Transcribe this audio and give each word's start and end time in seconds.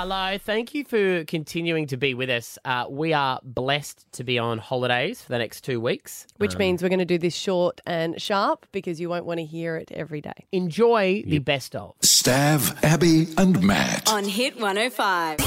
Hello, 0.00 0.38
thank 0.38 0.76
you 0.76 0.84
for 0.84 1.24
continuing 1.24 1.88
to 1.88 1.96
be 1.96 2.14
with 2.14 2.30
us. 2.30 2.56
Uh, 2.64 2.84
we 2.88 3.12
are 3.12 3.40
blessed 3.42 4.06
to 4.12 4.22
be 4.22 4.38
on 4.38 4.58
holidays 4.58 5.20
for 5.20 5.30
the 5.30 5.38
next 5.38 5.62
two 5.62 5.80
weeks. 5.80 6.24
Which 6.36 6.56
means 6.56 6.84
we're 6.84 6.88
going 6.88 7.00
to 7.00 7.04
do 7.04 7.18
this 7.18 7.34
short 7.34 7.80
and 7.84 8.22
sharp 8.22 8.66
because 8.70 9.00
you 9.00 9.08
won't 9.08 9.24
want 9.24 9.38
to 9.40 9.44
hear 9.44 9.74
it 9.74 9.90
every 9.90 10.20
day. 10.20 10.46
Enjoy 10.52 11.24
the 11.26 11.40
best 11.40 11.74
of. 11.74 11.98
Stav, 11.98 12.80
Abby, 12.84 13.26
and 13.36 13.60
Matt. 13.60 14.08
on 14.08 14.22
Hit 14.22 14.54
105. 14.60 15.38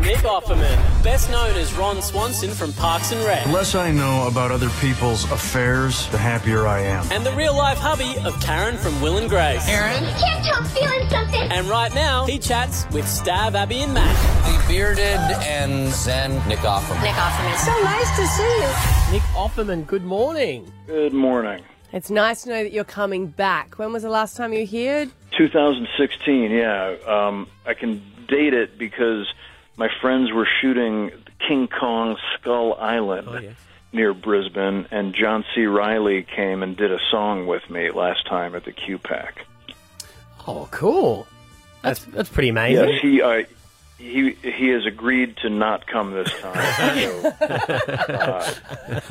Nick 0.00 0.16
Offerman, 0.24 1.04
best 1.04 1.30
known 1.30 1.54
as 1.54 1.72
Ron 1.74 2.02
Swanson 2.02 2.50
from 2.50 2.72
Parks 2.72 3.12
and 3.12 3.24
Rec, 3.24 3.44
The 3.44 3.52
less 3.52 3.76
I 3.76 3.92
know 3.92 4.26
about 4.26 4.50
other 4.50 4.70
people's 4.80 5.30
affairs, 5.30 6.08
the 6.08 6.18
happier 6.18 6.66
I 6.66 6.80
am. 6.80 7.06
and 7.12 7.24
the 7.24 7.32
real 7.36 7.54
life 7.56 7.78
hubby 7.78 8.16
of 8.24 8.40
Karen 8.40 8.76
from 8.76 9.00
Will 9.00 9.18
and 9.18 9.28
Grace. 9.28 9.64
Karen, 9.66 10.02
can't 10.18 10.40
I'm 10.60 10.66
feeling 10.66 11.08
something. 11.08 11.40
And 11.50 11.66
right 11.68 11.94
now, 11.94 12.26
he 12.26 12.38
chats 12.38 12.84
with 12.92 13.06
Stav, 13.06 13.54
Abby, 13.54 13.80
and 13.80 13.94
Matt. 14.04 14.62
The 14.62 14.68
bearded 14.68 15.20
and 15.46 15.88
zen 15.92 16.32
Nick 16.48 16.58
Offerman. 16.60 17.02
Nick 17.02 17.14
Offerman. 17.14 17.56
So 17.58 17.82
nice 17.82 18.16
to 18.16 18.26
see 18.26 18.42
you. 18.42 19.12
Nick 19.12 19.22
Offerman, 19.34 19.86
good 19.86 20.04
morning. 20.04 20.70
Good 20.86 21.12
morning. 21.12 21.62
It's 21.92 22.10
nice 22.10 22.42
to 22.42 22.50
know 22.50 22.62
that 22.62 22.72
you're 22.72 22.84
coming 22.84 23.26
back. 23.26 23.78
When 23.78 23.92
was 23.92 24.02
the 24.04 24.10
last 24.10 24.36
time 24.36 24.52
you 24.52 24.60
were 24.60 24.64
here? 24.64 25.06
2016, 25.36 26.50
yeah. 26.50 26.94
Um, 27.06 27.48
I 27.66 27.74
can 27.74 28.00
date 28.28 28.54
it 28.54 28.78
because 28.78 29.26
my 29.76 29.88
friends 30.00 30.30
were 30.32 30.46
shooting 30.60 31.10
King 31.46 31.66
Kong 31.68 32.16
Skull 32.34 32.74
Island 32.74 33.26
Oh, 33.28 33.38
yes. 33.40 33.54
near 33.92 34.14
Brisbane, 34.14 34.86
and 34.92 35.14
John 35.14 35.44
C. 35.54 35.62
Reilly 35.66 36.22
came 36.22 36.62
and 36.62 36.76
did 36.76 36.92
a 36.92 36.98
song 37.10 37.46
with 37.48 37.68
me 37.68 37.90
last 37.90 38.24
time 38.28 38.54
at 38.54 38.64
the 38.64 38.72
QPAC. 38.72 39.30
Oh, 40.46 40.68
cool. 40.70 41.26
That's 41.82 42.04
that's 42.04 42.28
pretty 42.28 42.50
amazing. 42.50 42.88
Yes, 42.88 43.00
he 43.02 43.20
uh, 43.22 43.42
he 44.00 44.30
he 44.42 44.68
has 44.68 44.86
agreed 44.86 45.36
to 45.38 45.50
not 45.50 45.86
come 45.86 46.12
this 46.12 46.32
time. 46.40 46.50
So, 47.20 47.34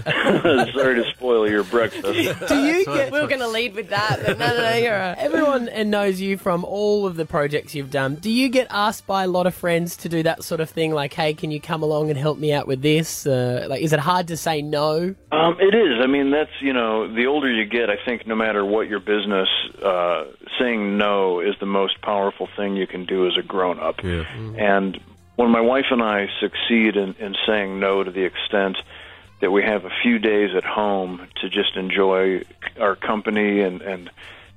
uh, 0.05 0.65
sorry 0.73 0.95
to 0.95 1.05
spoil 1.15 1.49
your 1.49 1.63
breakfast. 1.63 2.03
Do 2.47 2.55
you 2.55 2.85
get 2.85 3.11
We're 3.11 3.27
going 3.27 3.39
to 3.39 3.47
lead 3.47 3.75
with 3.75 3.89
that, 3.89 4.19
but 4.25 4.37
no, 4.37 4.47
no, 4.47 4.57
no, 4.57 4.75
you're 4.75 4.91
right. 4.97 5.17
everyone 5.17 5.69
knows 5.89 6.19
you 6.19 6.37
from 6.37 6.63
all 6.65 7.05
of 7.05 7.15
the 7.15 7.25
projects 7.25 7.75
you've 7.75 7.91
done? 7.91 8.15
Do 8.15 8.29
you 8.31 8.49
get 8.49 8.67
asked 8.69 9.05
by 9.07 9.23
a 9.23 9.27
lot 9.27 9.47
of 9.47 9.55
friends 9.55 9.97
to 9.97 10.09
do 10.09 10.23
that 10.23 10.43
sort 10.43 10.61
of 10.61 10.69
thing? 10.69 10.93
Like, 10.93 11.13
hey, 11.13 11.33
can 11.33 11.51
you 11.51 11.61
come 11.61 11.83
along 11.83 12.09
and 12.09 12.17
help 12.17 12.37
me 12.37 12.51
out 12.53 12.67
with 12.67 12.81
this? 12.81 13.25
Uh, 13.25 13.65
like, 13.69 13.81
is 13.81 13.93
it 13.93 13.99
hard 13.99 14.27
to 14.29 14.37
say 14.37 14.61
no? 14.61 15.15
Um, 15.31 15.57
it 15.59 15.75
is. 15.75 15.99
I 16.01 16.07
mean, 16.07 16.31
that's 16.31 16.51
you 16.61 16.73
know, 16.73 17.13
the 17.13 17.27
older 17.27 17.51
you 17.51 17.65
get, 17.65 17.89
I 17.89 17.97
think 18.05 18.25
no 18.27 18.35
matter 18.35 18.65
what 18.65 18.87
your 18.87 18.99
business, 18.99 19.49
uh, 19.83 20.25
saying 20.57 20.97
no 20.97 21.39
is 21.39 21.55
the 21.59 21.65
most 21.65 22.01
powerful 22.01 22.47
thing 22.55 22.75
you 22.75 22.87
can 22.87 23.05
do 23.05 23.27
as 23.27 23.37
a 23.37 23.41
grown 23.41 23.79
up. 23.79 24.03
And 24.57 24.99
when 25.35 25.51
my 25.51 25.61
wife 25.61 25.85
and 25.91 26.01
I 26.01 26.27
succeed 26.39 26.95
in, 26.95 27.15
in 27.15 27.35
saying 27.45 27.79
no 27.79 28.03
to 28.03 28.11
the 28.11 28.23
extent 28.23 28.77
that 29.41 29.51
we 29.51 29.63
have 29.63 29.85
a 29.85 29.91
few 30.03 30.19
days 30.19 30.55
at 30.55 30.65
home 30.65 31.27
to 31.41 31.49
just 31.49 31.75
enjoy 31.77 32.43
our 32.79 32.95
company 32.95 33.61
and 33.61 33.81
and 33.81 34.09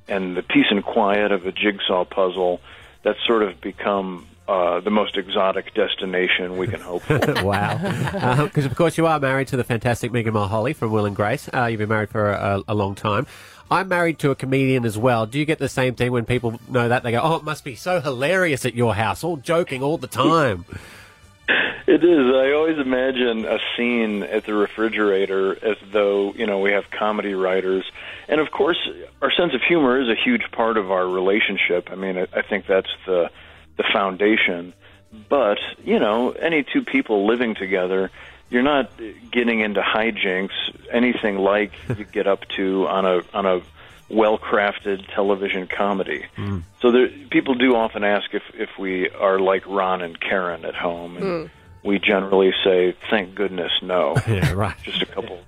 and 0.08 0.36
the 0.36 0.42
peace 0.42 0.66
and 0.70 0.84
quiet 0.84 1.30
of 1.30 1.46
a 1.46 1.52
jigsaw 1.52 2.04
puzzle, 2.04 2.60
that's 3.04 3.24
sort 3.24 3.42
of 3.42 3.60
become 3.60 4.26
uh, 4.48 4.80
the 4.80 4.90
most 4.90 5.16
exotic 5.16 5.72
destination 5.72 6.56
we 6.56 6.66
can 6.66 6.80
hope 6.80 7.02
for. 7.02 7.18
wow. 7.44 8.44
Because, 8.44 8.64
of 8.64 8.74
course, 8.74 8.98
you 8.98 9.06
are 9.06 9.20
married 9.20 9.48
to 9.48 9.56
the 9.56 9.64
fantastic 9.64 10.12
Megan 10.12 10.34
Mullally 10.34 10.72
from 10.72 10.90
Will 10.90 11.06
and 11.06 11.14
Grace. 11.14 11.48
Uh, 11.54 11.66
you've 11.66 11.78
been 11.78 11.88
married 11.88 12.10
for 12.10 12.32
a, 12.32 12.60
a 12.66 12.74
long 12.74 12.96
time. 12.96 13.26
I'm 13.72 13.88
married 13.88 14.18
to 14.18 14.30
a 14.30 14.34
comedian 14.34 14.84
as 14.84 14.98
well. 14.98 15.24
Do 15.24 15.38
you 15.38 15.46
get 15.46 15.58
the 15.58 15.68
same 15.68 15.94
thing 15.94 16.12
when 16.12 16.26
people 16.26 16.60
know 16.68 16.90
that? 16.90 17.02
They 17.02 17.12
go, 17.12 17.20
oh, 17.22 17.36
it 17.36 17.42
must 17.42 17.64
be 17.64 17.74
so 17.74 18.00
hilarious 18.00 18.66
at 18.66 18.74
your 18.74 18.94
house, 18.94 19.24
all 19.24 19.38
joking 19.38 19.82
all 19.82 19.98
the 19.98 20.06
time. 20.06 20.66
It 21.84 22.04
is. 22.04 22.34
I 22.34 22.52
always 22.52 22.78
imagine 22.78 23.44
a 23.44 23.58
scene 23.76 24.22
at 24.22 24.46
the 24.46 24.54
refrigerator 24.54 25.52
as 25.62 25.76
though, 25.92 26.32
you 26.32 26.46
know, 26.46 26.60
we 26.60 26.70
have 26.70 26.84
comedy 26.92 27.34
writers. 27.34 27.84
And 28.28 28.40
of 28.40 28.52
course, 28.52 28.78
our 29.20 29.32
sense 29.32 29.52
of 29.52 29.62
humor 29.62 30.00
is 30.00 30.08
a 30.08 30.14
huge 30.14 30.44
part 30.52 30.76
of 30.76 30.92
our 30.92 31.06
relationship. 31.06 31.90
I 31.90 31.96
mean, 31.96 32.16
I, 32.16 32.28
I 32.32 32.42
think 32.42 32.66
that's 32.68 32.88
the 33.04 33.30
the 33.76 33.84
foundation. 33.92 34.74
But, 35.28 35.58
you 35.84 35.98
know, 35.98 36.30
any 36.30 36.62
two 36.62 36.82
people 36.82 37.26
living 37.26 37.56
together, 37.56 38.10
you're 38.52 38.62
not 38.62 38.90
getting 39.30 39.60
into 39.60 39.80
hijinks, 39.80 40.52
anything 40.90 41.38
like 41.38 41.72
you 41.96 42.04
get 42.04 42.26
up 42.26 42.46
to 42.56 42.86
on 42.86 43.06
a 43.06 43.22
on 43.32 43.46
a 43.46 43.62
well-crafted 44.10 45.12
television 45.14 45.66
comedy. 45.66 46.26
Hmm. 46.36 46.58
So 46.82 46.92
there, 46.92 47.08
people 47.30 47.54
do 47.54 47.74
often 47.74 48.04
ask 48.04 48.34
if 48.34 48.42
if 48.54 48.68
we 48.78 49.08
are 49.08 49.40
like 49.40 49.66
Ron 49.66 50.02
and 50.02 50.20
Karen 50.20 50.66
at 50.66 50.74
home, 50.74 51.16
and 51.16 51.48
hmm. 51.48 51.88
we 51.88 51.98
generally 51.98 52.52
say, 52.62 52.94
"Thank 53.08 53.34
goodness, 53.34 53.72
no." 53.80 54.14
yeah, 54.28 54.52
right. 54.52 54.76
Just 54.82 55.00
a 55.00 55.06
couple 55.06 55.40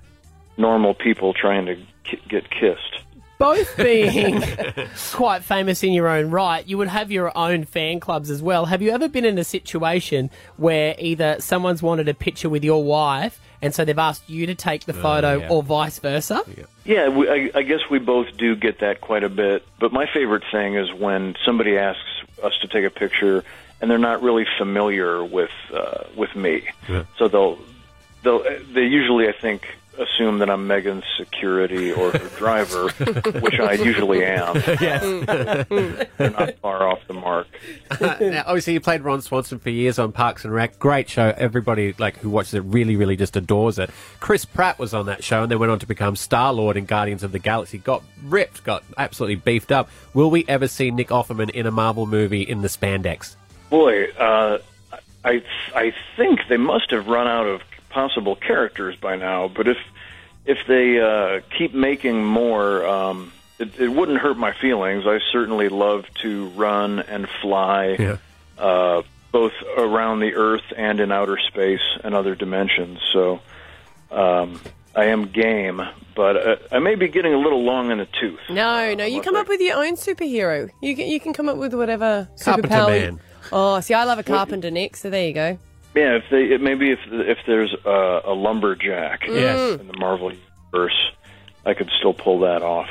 normal 0.57 0.95
people 0.95 1.35
trying 1.35 1.67
to 1.67 1.77
ki- 2.05 2.23
get 2.27 2.51
kissed. 2.51 3.04
Both 3.39 3.77
being 3.77 4.43
quite 5.13 5.43
famous 5.43 5.83
in 5.83 5.93
your 5.93 6.09
own 6.09 6.31
right, 6.31 6.67
you 6.67 6.79
would 6.79 6.89
have 6.89 7.11
your 7.11 7.37
own 7.37 7.65
fan 7.65 8.01
clubs 8.01 8.31
as 8.31 8.43
well. 8.43 8.67
Have 8.67 8.83
you 8.83 8.91
ever 8.91 9.09
been 9.09 9.25
in 9.25 9.39
a 9.39 9.45
situation 9.45 10.31
where 10.57 10.95
either 10.99 11.41
someone's 11.41 11.83
wanted 11.83 12.09
a 12.09 12.15
picture 12.15 12.49
with 12.49 12.65
your 12.65 12.85
wife 12.85 13.41
and 13.61 13.75
so 13.75 13.85
they've 13.85 13.99
asked 13.99 14.29
you 14.29 14.47
to 14.47 14.55
take 14.55 14.85
the 14.85 14.93
photo 14.93 15.39
yeah. 15.39 15.49
or 15.49 15.63
vice 15.63 15.99
versa? 15.99 16.43
Yeah, 16.85 17.09
we, 17.09 17.29
I, 17.29 17.51
I 17.55 17.63
guess 17.63 17.81
we 17.91 17.99
both 17.99 18.37
do 18.37 18.55
get 18.55 18.81
that 18.81 19.01
quite 19.01 19.25
a 19.25 19.29
bit. 19.29 19.67
But 19.79 19.93
my 19.93 20.07
favorite 20.07 20.45
thing 20.53 20.75
is 20.75 20.93
when 20.93 21.35
somebody 21.45 21.79
asks 21.79 22.03
us 22.43 22.53
to 22.61 22.69
take 22.69 22.85
a 22.85 22.91
picture 22.91 23.43
and 23.81 23.91
they're 23.91 23.99
not 23.99 24.23
really 24.23 24.47
familiar 24.59 25.25
with 25.25 25.51
uh, 25.73 26.05
with 26.17 26.35
me. 26.37 26.69
So 27.19 27.29
they'll 27.29 27.59
they'll 28.23 28.43
they 28.43 28.85
usually 28.85 29.29
I 29.29 29.33
think 29.33 29.77
assume 29.99 30.39
that 30.39 30.51
I'm 30.51 30.67
Megan's 30.67 31.05
security 31.19 31.93
or 31.93 32.11
her 32.11 32.29
driver, 32.37 32.89
which 33.41 33.59
I 33.61 33.75
usually 33.75 34.25
am. 34.25 34.55
They're 36.17 36.31
not 36.31 36.59
far 36.59 36.89
off 36.89 37.01
the 37.07 37.15
mark. 37.15 37.47
now, 38.01 38.45
obviously, 38.47 38.75
you 38.75 38.81
played 38.81 39.03
Ron 39.03 39.23
Swanson 39.23 39.59
for 39.59 39.71
years 39.71 39.99
on 39.99 40.13
Parks 40.13 40.45
and 40.45 40.53
Rec. 40.53 40.79
Great 40.79 41.09
show. 41.09 41.33
Everybody 41.37 41.95
like 41.99 42.19
who 42.19 42.31
watches 42.31 42.55
it 42.55 42.61
really, 42.61 42.97
really 42.97 43.17
just 43.17 43.37
adores 43.37 43.79
it. 43.79 43.91
Chris 44.21 44.45
Pratt 44.45 44.79
was 44.79 44.95
on 44.95 45.07
that 45.07 45.23
show 45.23 45.43
and 45.43 45.51
then 45.51 45.59
went 45.59 45.73
on 45.73 45.79
to 45.79 45.87
become 45.87 46.17
Star 46.17 46.53
Lord 46.53 46.77
in 46.77 46.85
Guardians 46.85 47.23
of 47.23 47.33
the 47.33 47.39
Galaxy. 47.39 47.79
Got 47.79 48.03
ripped, 48.25 48.65
got 48.65 48.85
absolutely 48.99 49.37
beefed 49.37 49.73
up. 49.73 49.89
Will 50.13 50.31
we 50.31 50.45
ever 50.49 50.69
see 50.69 50.91
Nick 50.91 51.09
Offerman 51.09 51.51
in 51.51 51.67
a 51.67 51.71
Marvel 51.71 52.07
movie 52.07 52.43
in 52.43 52.63
the 52.63 52.69
spandex? 52.69 53.37
Boy, 53.71 54.11
uh, 54.13 54.59
I 55.25 55.43
I 55.75 55.95
think 56.17 56.41
they 56.49 56.57
must 56.57 56.91
have 56.91 57.07
run 57.07 57.27
out 57.27 57.47
of 57.47 57.63
possible 57.95 58.37
characters 58.37 58.97
by 58.97 59.17
now. 59.17 59.49
But 59.49 59.69
if 59.69 59.79
if 60.45 60.59
they 60.69 61.01
uh, 61.01 61.41
keep 61.57 61.73
making 61.73 62.23
more, 62.25 62.85
um, 62.87 63.33
it, 63.59 63.79
it 63.81 63.89
wouldn't 63.89 64.19
hurt 64.19 64.37
my 64.37 64.53
feelings. 64.53 65.07
I 65.07 65.19
certainly 65.33 65.69
love 65.71 66.05
to 66.23 66.49
run 66.49 66.99
and 67.01 67.27
fly, 67.41 67.97
Yeah. 67.99 68.17
uh, 68.59 69.03
both 69.33 69.53
around 69.79 70.21
the 70.21 70.35
Earth 70.35 70.69
and 70.77 71.01
in 71.01 71.11
outer 71.13 71.39
space 71.39 71.81
and 72.03 72.15
other 72.15 72.35
dimensions. 72.35 72.99
So. 73.13 73.41
Um, 74.11 74.61
I 74.97 75.07
am 75.07 75.25
game, 75.33 75.83
but 76.15 76.37
uh, 76.37 76.57
I 76.71 76.79
may 76.79 76.95
be 76.95 77.09
getting 77.09 77.35
a 77.35 77.39
little 77.39 77.65
long 77.65 77.91
in 77.91 77.99
the 77.99 78.07
tooth. 78.21 78.39
No, 78.49 78.95
no, 78.95 79.05
you 79.05 79.21
come 79.23 79.35
I- 79.35 79.41
up 79.41 79.49
with 79.49 79.61
your 79.61 79.77
own 79.85 79.97
superhero. 79.97 80.71
You 80.81 80.95
can, 80.95 81.09
you 81.09 81.19
can 81.19 81.33
come 81.33 81.49
up 81.49 81.57
with 81.57 81.75
whatever 81.75 82.29
Carpenter 82.41 82.69
superpower. 82.69 82.87
Man. 83.01 83.21
Oh, 83.51 83.81
see, 83.81 83.93
I 83.93 84.05
love 84.05 84.21
a 84.21 84.23
carpenter, 84.23 84.71
Nick. 84.71 84.97
So 84.97 85.11
there 85.11 85.27
you 85.27 85.33
go. 85.35 85.59
Yeah, 85.95 86.17
if 86.17 86.25
they 86.31 86.45
it, 86.55 86.61
maybe 86.61 86.91
if 86.91 86.99
if 87.11 87.39
there's 87.47 87.75
a, 87.85 88.21
a 88.27 88.35
lumberjack 88.35 89.27
Yes. 89.29 89.81
in 89.81 89.87
the 89.87 89.97
Marvel 89.99 90.33
universe, 90.33 91.11
I 91.65 91.75
could 91.75 91.91
still 91.99 92.15
pull 92.15 92.41
that 92.41 92.63
off. 92.63 92.89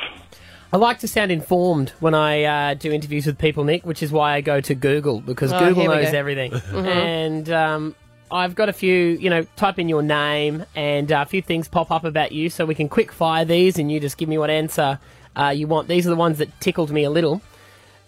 I 0.72 0.76
like 0.76 0.98
to 1.00 1.08
sound 1.08 1.30
informed 1.30 1.90
when 2.00 2.14
I 2.14 2.42
uh, 2.42 2.74
do 2.74 2.90
interviews 2.90 3.26
with 3.26 3.38
people, 3.38 3.62
Nick, 3.62 3.86
which 3.86 4.02
is 4.02 4.10
why 4.10 4.32
I 4.34 4.40
go 4.40 4.60
to 4.62 4.74
Google 4.74 5.20
because 5.20 5.52
Oh, 5.52 5.58
Google 5.60 5.82
here 5.82 5.90
we 5.90 5.96
knows 6.02 6.10
go. 6.12 6.18
everything. 6.18 6.52
And 6.74 7.48
um, 7.50 7.94
I've 8.30 8.56
got 8.56 8.68
a 8.68 8.72
few, 8.72 8.92
you 8.94 9.30
know, 9.30 9.44
type 9.54 9.78
in 9.78 9.88
your 9.88 10.02
name 10.02 10.64
and 10.74 11.12
uh, 11.12 11.22
a 11.24 11.26
few 11.26 11.42
things 11.42 11.68
pop 11.68 11.92
up 11.92 12.02
about 12.04 12.32
you 12.32 12.50
so 12.50 12.64
we 12.66 12.74
can 12.74 12.88
quick 12.88 13.12
fire 13.12 13.44
these 13.44 13.78
and 13.78 13.92
you 13.92 14.00
just 14.00 14.16
give 14.18 14.28
me 14.28 14.36
what 14.36 14.50
answer 14.50 14.98
uh, 15.36 15.50
you 15.54 15.68
want. 15.68 15.86
These 15.86 16.06
are 16.08 16.10
the 16.10 16.16
ones 16.16 16.38
that 16.38 16.58
tickled 16.60 16.90
me 16.90 17.04
a 17.04 17.10
little. 17.10 17.40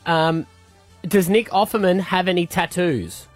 Um, 0.07 0.47
does 1.07 1.29
Nick 1.29 1.49
Offerman 1.51 2.01
have 2.01 2.27
any 2.27 2.47
tattoos? 2.47 3.29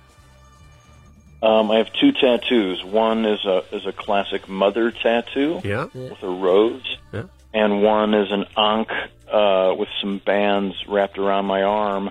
Um, 1.43 1.71
I 1.71 1.79
have 1.79 1.93
two 1.95 2.13
tattoos. 2.13 2.85
One 2.85 3.25
is 3.25 3.45
a 3.47 3.63
is 3.73 3.87
a 3.87 3.93
classic 3.93 4.49
mother 4.49 4.91
tattoo 4.91 5.61
Yeah. 5.65 5.87
with 5.95 6.23
a 6.23 6.29
rose, 6.29 6.99
Yeah. 7.13 7.25
and 7.55 7.83
one 7.83 8.13
is 8.15 8.31
an 8.31 8.45
ankh 8.57 8.91
uh, 9.33 9.75
with 9.79 9.89
some 10.01 10.19
bands 10.19 10.75
wrapped 10.87 11.17
around 11.19 11.47
my 11.47 11.63
arm, 11.63 12.11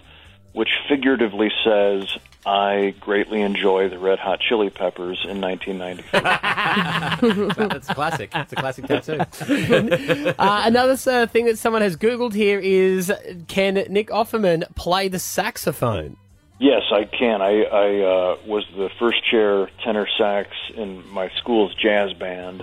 which 0.53 0.69
figuratively 0.87 1.51
says, 1.63 2.05
"I 2.43 2.95
greatly 2.99 3.41
enjoy 3.41 3.89
the 3.89 3.99
Red 3.99 4.17
Hot 4.17 4.39
Chili 4.39 4.69
Peppers 4.71 5.23
in 5.29 5.39
1993." 5.41 6.21
That's 7.67 7.87
classic. 7.87 8.31
It's 8.33 8.53
a 8.53 8.55
classic 8.55 8.85
tattoo. 8.87 9.19
Uh, 10.39 10.61
another 10.65 10.97
uh, 11.11 11.27
thing 11.27 11.45
that 11.45 11.57
someone 11.59 11.81
has 11.83 11.95
Googled 11.97 12.33
here 12.33 12.59
is 12.59 13.11
can 13.47 13.75
Nick 13.89 14.07
Offerman 14.09 14.63
play 14.75 15.07
the 15.07 15.19
saxophone? 15.19 16.17
Yes, 16.59 16.83
I 16.91 17.05
can. 17.05 17.41
I, 17.41 17.63
I 17.63 17.99
uh, 18.01 18.37
was 18.45 18.65
the 18.75 18.89
first 18.99 19.23
chair 19.23 19.69
tenor 19.83 20.07
sax 20.17 20.49
in 20.75 21.07
my 21.09 21.29
school's 21.37 21.73
jazz 21.75 22.13
band. 22.13 22.61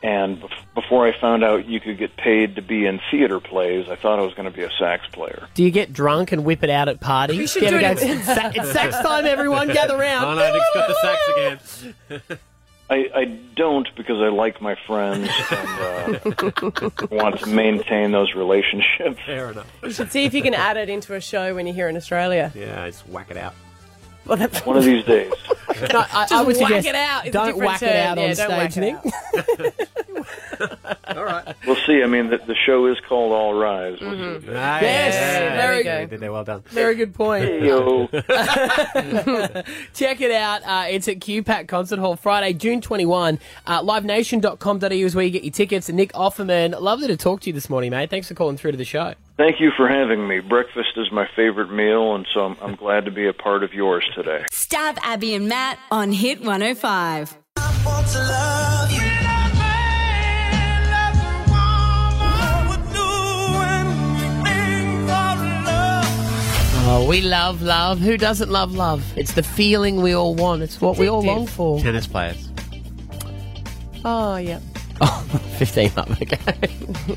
And 0.00 0.40
bef- 0.40 0.74
before 0.76 1.06
I 1.06 1.12
found 1.18 1.42
out 1.42 1.66
you 1.66 1.80
could 1.80 1.98
get 1.98 2.16
paid 2.16 2.54
to 2.56 2.62
be 2.62 2.86
in 2.86 3.00
theater 3.10 3.40
plays, 3.40 3.88
I 3.88 3.96
thought 3.96 4.18
I 4.20 4.22
was 4.22 4.32
going 4.34 4.48
to 4.48 4.56
be 4.56 4.62
a 4.62 4.70
sax 4.78 5.06
player. 5.08 5.48
Do 5.54 5.64
you 5.64 5.70
get 5.72 5.92
drunk 5.92 6.30
and 6.30 6.44
whip 6.44 6.62
it 6.62 6.70
out 6.70 6.88
at 6.88 7.00
parties? 7.00 7.36
We 7.36 7.46
should 7.48 7.60
Do 7.62 7.70
do 7.70 7.76
it. 7.78 7.80
go, 7.80 8.06
it's, 8.06 8.24
sa- 8.24 8.50
it's 8.54 8.70
sax 8.72 8.96
time, 9.00 9.24
everyone, 9.24 9.68
gather 9.68 9.96
round. 9.98 10.24
Oh 10.28 10.34
no, 10.34 10.52
Nick's 10.52 10.66
got 10.74 10.88
the 10.88 11.58
sax 11.58 11.84
again. 12.20 12.38
I, 12.90 13.10
I 13.14 13.24
don't 13.54 13.86
because 13.96 14.16
I 14.22 14.28
like 14.28 14.62
my 14.62 14.74
friends 14.86 15.28
and 15.50 16.20
uh, 16.22 17.06
want 17.10 17.38
to 17.40 17.46
maintain 17.46 18.12
those 18.12 18.34
relationships. 18.34 19.18
Fair 19.26 19.50
enough. 19.50 19.66
You 19.82 19.90
should 19.90 20.10
see 20.10 20.24
if 20.24 20.32
you 20.32 20.40
can 20.42 20.54
add 20.54 20.76
it 20.78 20.88
into 20.88 21.14
a 21.14 21.20
show 21.20 21.54
when 21.54 21.66
you're 21.66 21.74
here 21.74 21.88
in 21.88 21.96
Australia. 21.96 22.50
Yeah, 22.54 22.86
just 22.86 23.06
whack 23.08 23.30
it 23.30 23.36
out. 23.36 23.54
Well, 24.24 24.36
that's 24.38 24.64
One 24.66 24.76
of 24.76 24.84
these 24.84 25.04
days. 25.04 25.32
No, 25.92 26.00
I, 26.00 26.22
Just 26.22 26.32
I 26.32 26.42
would 26.42 26.56
whack 26.56 26.66
suggest 26.66 26.86
it 26.88 26.94
out. 26.96 27.26
It's 27.26 27.28
a 27.28 27.32
don't 27.38 27.46
different 27.46 27.66
whack 27.66 27.82
it 27.82 27.86
term. 27.86 27.96
out 27.96 28.18
Yeah, 28.18 28.30
on 28.30 28.36
don't 28.36 28.48
whack 28.58 28.72
stage, 28.72 28.82
it 28.82 29.74
Nick. 29.74 30.18
out. 30.18 30.27
We'll 31.66 31.76
see. 31.76 32.02
I 32.02 32.06
mean, 32.06 32.30
the, 32.30 32.38
the 32.38 32.54
show 32.54 32.86
is 32.86 32.98
called 33.08 33.32
All 33.32 33.54
Rise. 33.54 33.98
We'll 34.00 34.40
see. 34.40 34.48
Ah, 34.50 34.80
Yes, 34.80 35.14
yeah, 35.14 35.56
very 35.56 35.84
yeah, 35.84 36.00
good. 36.02 36.10
Did 36.10 36.20
there, 36.20 36.32
well 36.32 36.44
done. 36.44 36.62
Very 36.68 36.94
good 36.94 37.14
point. 37.14 37.62
Yo. 37.62 38.06
Check 39.94 40.20
it 40.20 40.30
out. 40.30 40.62
Uh, 40.64 40.86
it's 40.88 41.08
at 41.08 41.20
QPAC 41.20 41.68
Concert 41.68 41.98
Hall 41.98 42.16
Friday, 42.16 42.52
June 42.52 42.80
21. 42.80 43.38
Uh, 43.66 43.82
livenation.com.au 43.82 44.86
is 44.88 45.14
where 45.14 45.24
you 45.24 45.30
get 45.30 45.44
your 45.44 45.52
tickets. 45.52 45.88
And 45.88 45.96
Nick 45.96 46.12
Offerman, 46.12 46.80
lovely 46.80 47.08
to 47.08 47.16
talk 47.16 47.40
to 47.42 47.46
you 47.48 47.52
this 47.54 47.68
morning, 47.70 47.90
mate. 47.90 48.10
Thanks 48.10 48.28
for 48.28 48.34
calling 48.34 48.56
through 48.56 48.72
to 48.72 48.76
the 48.78 48.84
show. 48.84 49.14
Thank 49.36 49.60
you 49.60 49.70
for 49.76 49.88
having 49.88 50.26
me. 50.26 50.40
Breakfast 50.40 50.90
is 50.96 51.12
my 51.12 51.28
favorite 51.36 51.70
meal, 51.70 52.14
and 52.16 52.26
so 52.34 52.40
I'm, 52.40 52.56
I'm 52.60 52.74
glad 52.74 53.04
to 53.04 53.10
be 53.12 53.28
a 53.28 53.32
part 53.32 53.62
of 53.62 53.72
yours 53.72 54.04
today. 54.16 54.44
Stav 54.52 54.98
Abby 55.02 55.34
and 55.34 55.48
Matt 55.48 55.78
on 55.92 56.10
Hit 56.12 56.40
105. 56.40 57.36
Oh, 66.90 67.06
we 67.06 67.20
love 67.20 67.60
love. 67.60 67.98
Who 67.98 68.16
doesn't 68.16 68.48
love 68.50 68.74
love? 68.74 69.04
It's 69.16 69.32
the 69.34 69.42
feeling 69.42 70.00
we 70.00 70.14
all 70.14 70.34
want. 70.34 70.62
It's 70.62 70.80
what 70.80 70.96
we 70.96 71.06
all 71.08 71.22
long 71.22 71.46
for. 71.46 71.78
Tennis 71.80 72.06
players. 72.06 72.48
Oh, 74.04 74.36
yeah. 74.36 74.60
Oh, 75.00 75.24
15 75.58 75.92
love, 75.96 76.10
okay. 76.20 76.38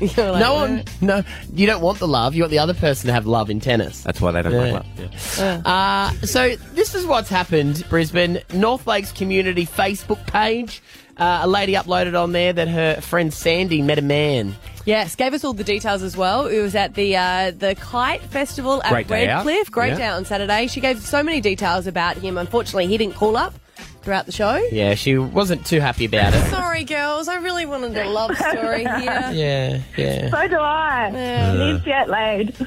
You're 0.16 0.30
like, 0.30 0.40
no 0.40 0.54
one, 0.54 0.84
no, 1.00 1.24
you 1.52 1.66
don't 1.66 1.82
want 1.82 1.98
the 1.98 2.06
love. 2.06 2.32
You 2.32 2.44
want 2.44 2.52
the 2.52 2.60
other 2.60 2.74
person 2.74 3.08
to 3.08 3.12
have 3.12 3.26
love 3.26 3.50
in 3.50 3.58
tennis. 3.58 4.04
That's 4.04 4.20
why 4.20 4.30
they 4.30 4.40
don't 4.40 4.52
Yeah. 4.52 4.60
like 4.60 4.72
love. 4.72 5.36
Yeah. 5.36 5.62
Uh, 5.64 6.12
so 6.24 6.54
this 6.74 6.94
is 6.94 7.04
what's 7.06 7.28
happened, 7.28 7.84
Brisbane. 7.88 8.38
North 8.54 8.86
Lakes 8.86 9.10
Community 9.10 9.66
Facebook 9.66 10.24
page. 10.28 10.80
Uh, 11.16 11.40
a 11.42 11.46
lady 11.46 11.74
uploaded 11.74 12.20
on 12.20 12.32
there 12.32 12.52
that 12.52 12.68
her 12.68 13.00
friend 13.00 13.32
Sandy 13.34 13.82
met 13.82 13.98
a 13.98 14.02
man. 14.02 14.54
Yes, 14.86 15.14
gave 15.14 15.34
us 15.34 15.44
all 15.44 15.52
the 15.52 15.62
details 15.62 16.02
as 16.02 16.16
well. 16.16 16.46
It 16.46 16.60
was 16.60 16.74
at 16.74 16.94
the 16.94 17.16
uh, 17.16 17.52
the 17.56 17.74
Kite 17.76 18.22
Festival 18.22 18.82
at 18.82 18.90
Great 18.90 19.06
day 19.08 19.28
out. 19.28 19.44
Redcliffe. 19.46 19.70
Great 19.70 19.90
Yeah. 19.90 19.96
day 19.98 20.04
out 20.04 20.16
on 20.16 20.24
Saturday. 20.24 20.66
She 20.66 20.80
gave 20.80 21.00
so 21.00 21.22
many 21.22 21.40
details 21.40 21.86
about 21.86 22.16
him. 22.16 22.38
Unfortunately, 22.38 22.86
he 22.88 22.96
didn't 22.98 23.14
call 23.14 23.36
up 23.36 23.54
throughout 24.02 24.26
the 24.26 24.32
show. 24.32 24.56
Yeah, 24.72 24.94
she 24.96 25.16
wasn't 25.16 25.64
too 25.64 25.78
happy 25.78 26.06
about 26.06 26.34
it. 26.34 26.42
Sorry, 26.50 26.82
girls. 26.82 27.28
I 27.28 27.36
really 27.36 27.66
wanted 27.66 27.96
a 27.96 28.08
love 28.08 28.34
story 28.36 28.78
here. 29.00 29.30
Yeah, 29.32 29.80
yeah. 29.96 30.30
So 30.30 30.48
do 30.48 30.56
I. 30.56 31.10
Yeah. 31.14 31.72
He's 31.74 31.84
jet 31.84 32.08
lagged. 32.08 32.66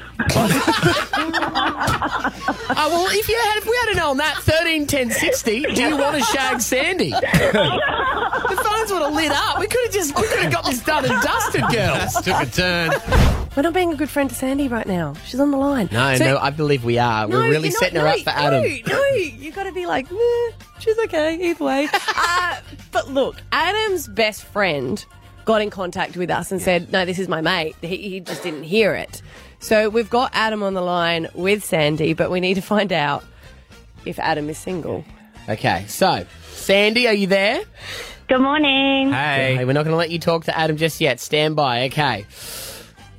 Oh 2.78 2.88
well, 2.90 3.06
if 3.10 3.28
you 3.28 3.36
had, 3.36 3.56
if 3.58 3.66
we 3.66 3.76
had 3.86 3.96
known 3.96 4.16
that 4.18 4.36
thirteen 4.38 4.86
ten 4.86 5.10
sixty, 5.10 5.62
do 5.62 5.82
you 5.82 5.96
want 5.96 6.16
to 6.16 6.22
shag 6.24 6.60
Sandy? 6.60 7.10
the 8.48 8.56
phones 8.56 8.92
would 8.92 9.02
have 9.02 9.14
lit 9.14 9.32
up. 9.32 9.58
We 9.58 9.66
could 9.66 9.84
have 9.84 9.92
just, 9.92 10.16
we 10.16 10.26
could 10.26 10.38
have 10.40 10.52
got 10.52 10.64
this 10.64 10.82
done 10.82 11.04
and 11.04 11.22
dusted, 11.22 11.62
girls. 11.72 12.14
Took 12.14 12.42
a 12.42 12.46
turn. 12.46 12.90
We're 13.56 13.62
not 13.62 13.72
being 13.72 13.92
a 13.92 13.96
good 13.96 14.10
friend 14.10 14.28
to 14.28 14.36
Sandy 14.36 14.68
right 14.68 14.86
now. 14.86 15.14
She's 15.24 15.40
on 15.40 15.50
the 15.50 15.56
line. 15.56 15.88
No, 15.90 16.14
So- 16.16 16.24
no, 16.24 16.38
I 16.38 16.50
believe 16.50 16.84
we 16.84 16.98
are. 16.98 17.26
No, 17.26 17.36
We're 17.36 17.42
really 17.50 17.68
you're 17.68 17.72
not- 17.72 17.78
setting 17.78 17.98
her 18.00 18.04
no, 18.06 18.12
up 18.12 18.18
for 18.20 18.30
Adam. 18.30 18.62
No, 18.62 18.92
no, 18.94 19.06
you 19.14 19.50
got 19.52 19.64
to 19.64 19.72
be 19.72 19.86
like, 19.86 20.10
"Meh, 20.10 20.50
she's 20.78 20.98
okay 20.98 21.50
either 21.50 21.64
way. 21.64 21.88
uh, 22.16 22.60
but 22.92 23.08
look, 23.10 23.36
Adam's 23.52 24.08
best 24.08 24.44
friend 24.44 25.04
got 25.46 25.62
in 25.62 25.70
contact 25.70 26.16
with 26.16 26.30
us 26.30 26.52
and 26.52 26.60
said, 26.60 26.92
"No, 26.92 27.04
this 27.06 27.18
is 27.18 27.28
my 27.28 27.40
mate." 27.40 27.74
He, 27.80 27.96
he 27.96 28.20
just 28.20 28.42
didn't 28.42 28.64
hear 28.64 28.94
it. 28.94 29.22
So 29.58 29.88
we've 29.88 30.10
got 30.10 30.30
Adam 30.34 30.62
on 30.62 30.74
the 30.74 30.82
line 30.82 31.28
with 31.34 31.64
Sandy, 31.64 32.12
but 32.12 32.30
we 32.30 32.40
need 32.40 32.54
to 32.54 32.60
find 32.62 32.92
out 32.92 33.24
if 34.04 34.18
Adam 34.18 34.50
is 34.50 34.58
single. 34.58 35.02
Okay, 35.48 35.84
so 35.88 36.26
Sandy, 36.52 37.08
are 37.08 37.14
you 37.14 37.26
there? 37.26 37.62
Good 38.28 38.40
morning. 38.40 39.12
Hey, 39.12 39.54
Hey. 39.56 39.64
we're 39.64 39.72
not 39.72 39.84
going 39.84 39.92
to 39.92 39.96
let 39.96 40.10
you 40.10 40.18
talk 40.18 40.44
to 40.44 40.56
Adam 40.58 40.76
just 40.76 41.00
yet. 41.00 41.20
Stand 41.20 41.54
by. 41.54 41.84
Okay. 41.86 42.26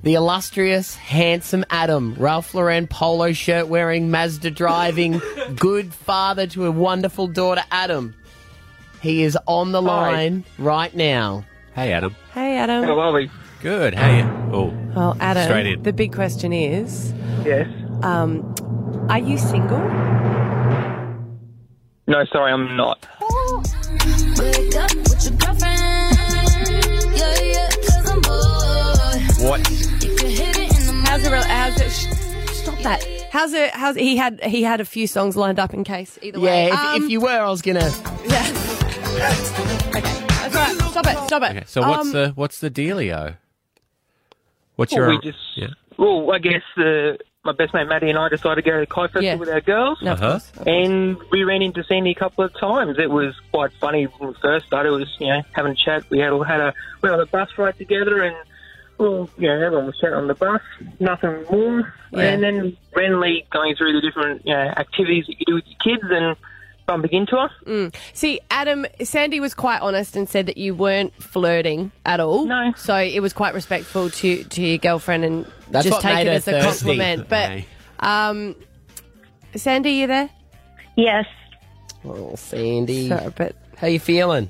The 0.03 0.15
illustrious, 0.15 0.95
handsome 0.95 1.65
Adam, 1.69 2.13
Ralph 2.17 2.53
Lauren 2.53 2.87
polo 2.87 3.31
shirt 3.33 3.67
wearing, 3.67 4.11
Mazda 4.11 4.51
driving, 4.51 5.21
good 5.55 5.93
father 5.93 6.45
to 6.47 6.65
a 6.65 6.71
wonderful 6.71 7.27
daughter, 7.27 7.63
Adam. 7.71 8.15
He 9.01 9.23
is 9.23 9.37
on 9.47 9.71
the 9.71 9.81
line 9.81 10.43
right 10.57 10.93
now. 10.95 11.45
Hey, 11.73 11.93
Adam. 11.93 12.15
Hey, 12.33 12.57
Adam. 12.57 12.89
are 12.89 13.11
we? 13.13 13.29
Good. 13.61 13.93
How 13.95 14.09
are 14.11 14.17
you? 14.17 14.23
Oh, 14.53 14.73
Well, 14.95 15.17
Adam, 15.19 15.43
Straight 15.45 15.67
in. 15.67 15.83
the 15.83 15.93
big 15.93 16.13
question 16.13 16.51
is, 16.53 17.13
Yes. 17.45 17.67
um, 18.03 18.55
are 19.09 19.19
you 19.19 19.37
single? 19.37 19.79
No, 22.09 22.23
sorry, 22.31 22.51
I'm 22.53 22.77
not. 22.77 23.05
What? 29.39 29.61
How's 31.07 31.23
it? 31.25 31.33
How's 31.33 31.81
it? 31.81 31.89
sh- 31.91 32.07
Stop 32.57 32.79
that. 32.79 33.05
How's 33.31 33.53
it? 33.53 33.71
How's 33.71 33.95
he 33.95 34.17
had? 34.17 34.43
He 34.43 34.63
had 34.63 34.81
a 34.81 34.85
few 34.85 35.07
songs 35.07 35.35
lined 35.37 35.59
up 35.59 35.73
in 35.73 35.83
case 35.83 36.17
either 36.21 36.39
way. 36.39 36.67
Yeah, 36.67 36.73
if, 36.73 36.79
Um, 36.97 37.03
if 37.03 37.09
you 37.09 37.21
were, 37.21 37.29
I 37.29 37.49
was 37.49 37.61
going 37.61 37.77
to. 37.77 37.85
Yeah. 38.27 38.47
okay, 39.95 40.01
that's 40.01 40.55
all 40.55 40.61
right. 40.63 40.75
Stop 40.91 41.07
it. 41.07 41.17
Stop 41.27 41.43
it. 41.43 41.49
Okay, 41.57 41.63
so 41.65 41.81
what's 41.81 42.07
Um, 42.07 42.11
the 42.13 42.29
what's 42.35 42.59
the 42.59 42.69
dealio? 42.69 43.37
What's 44.75 44.93
Well, 44.93 45.01
your? 45.01 45.09
we 45.09 45.19
just, 45.21 45.39
yeah. 45.55 45.67
well, 45.97 46.31
I 46.31 46.37
guess 46.39 46.61
uh, 46.77 47.13
my 47.47 47.53
best 47.53 47.73
mate 47.73 47.87
Maddie 47.87 48.09
and 48.09 48.19
I 48.19 48.29
decided 48.29 48.63
to 48.63 48.69
go 48.69 48.75
to 48.75 48.79
the 48.81 48.85
Kite 48.85 49.09
Festival 49.11 49.23
Yeah. 49.23 49.35
with 49.35 49.49
our 49.49 49.61
girls. 49.61 49.99
No, 50.01 50.11
of 50.11 50.21
Uh-huh. 50.21 50.31
course. 50.33 50.51
And 50.67 51.17
we 51.31 51.43
ran 51.43 51.61
into 51.63 51.83
Sandy 51.85 52.11
a 52.11 52.15
couple 52.15 52.43
of 52.43 52.53
times. 52.59 52.99
It 52.99 53.09
was 53.09 53.33
quite 53.51 53.71
funny 53.79 54.03
when 54.05 54.29
we 54.29 54.35
first 54.41 54.67
started. 54.67 54.89
It 54.89 54.91
was, 54.91 55.15
you 55.19 55.27
know, 55.27 55.41
having 55.53 55.71
a 55.71 55.75
chat. 55.75 56.03
We 56.11 56.19
had 56.19 56.31
all 56.33 56.43
had 56.43 56.59
a 56.59 56.73
we 57.01 57.09
were 57.09 57.15
on 57.15 57.21
a 57.21 57.25
bus 57.25 57.49
ride 57.57 57.77
together, 57.77 58.21
and 58.21 58.35
well, 58.97 59.29
you 59.37 59.47
know, 59.47 59.53
everyone 59.65 59.85
was 59.87 59.97
chatting 59.97 60.15
on 60.15 60.27
the 60.27 60.33
bus. 60.35 60.61
Nothing 60.99 61.45
more. 61.49 61.93
Yeah. 62.11 62.19
And 62.21 62.43
then 62.43 62.77
randomly 62.95 63.45
going 63.51 63.75
through 63.75 63.93
the 63.93 64.01
different 64.01 64.45
you 64.45 64.53
know, 64.53 64.59
activities 64.59 65.25
that 65.27 65.39
you 65.39 65.45
do 65.45 65.55
with 65.55 65.65
your 65.67 65.97
kids, 65.97 66.03
and 66.11 66.35
bumping 66.87 67.11
into 67.13 67.35
her. 67.35 67.91
See, 68.13 68.39
Adam, 68.49 68.85
Sandy 69.03 69.39
was 69.39 69.53
quite 69.53 69.81
honest 69.81 70.15
and 70.15 70.27
said 70.27 70.45
that 70.47 70.57
you 70.57 70.73
weren't 70.73 71.13
flirting 71.21 71.91
at 72.05 72.19
all. 72.19 72.45
No. 72.45 72.71
So 72.77 72.95
it 72.95 73.19
was 73.21 73.33
quite 73.33 73.53
respectful 73.53 74.09
to 74.09 74.43
to 74.45 74.61
your 74.61 74.77
girlfriend 74.79 75.23
and 75.25 75.45
That's 75.69 75.85
just 75.85 76.01
take 76.01 76.25
it 76.25 76.27
as 76.29 76.47
a 76.47 76.53
thirsty. 76.61 76.85
compliment. 76.85 77.29
But 77.29 77.63
um, 77.99 78.55
Sandy, 79.55 79.91
you 79.91 80.07
there? 80.07 80.29
Yes. 80.95 81.25
Oh, 82.05 82.33
Sandy. 82.35 83.09
Sorry, 83.09 83.31
but 83.35 83.55
How 83.77 83.87
you 83.87 83.99
feeling? 83.99 84.49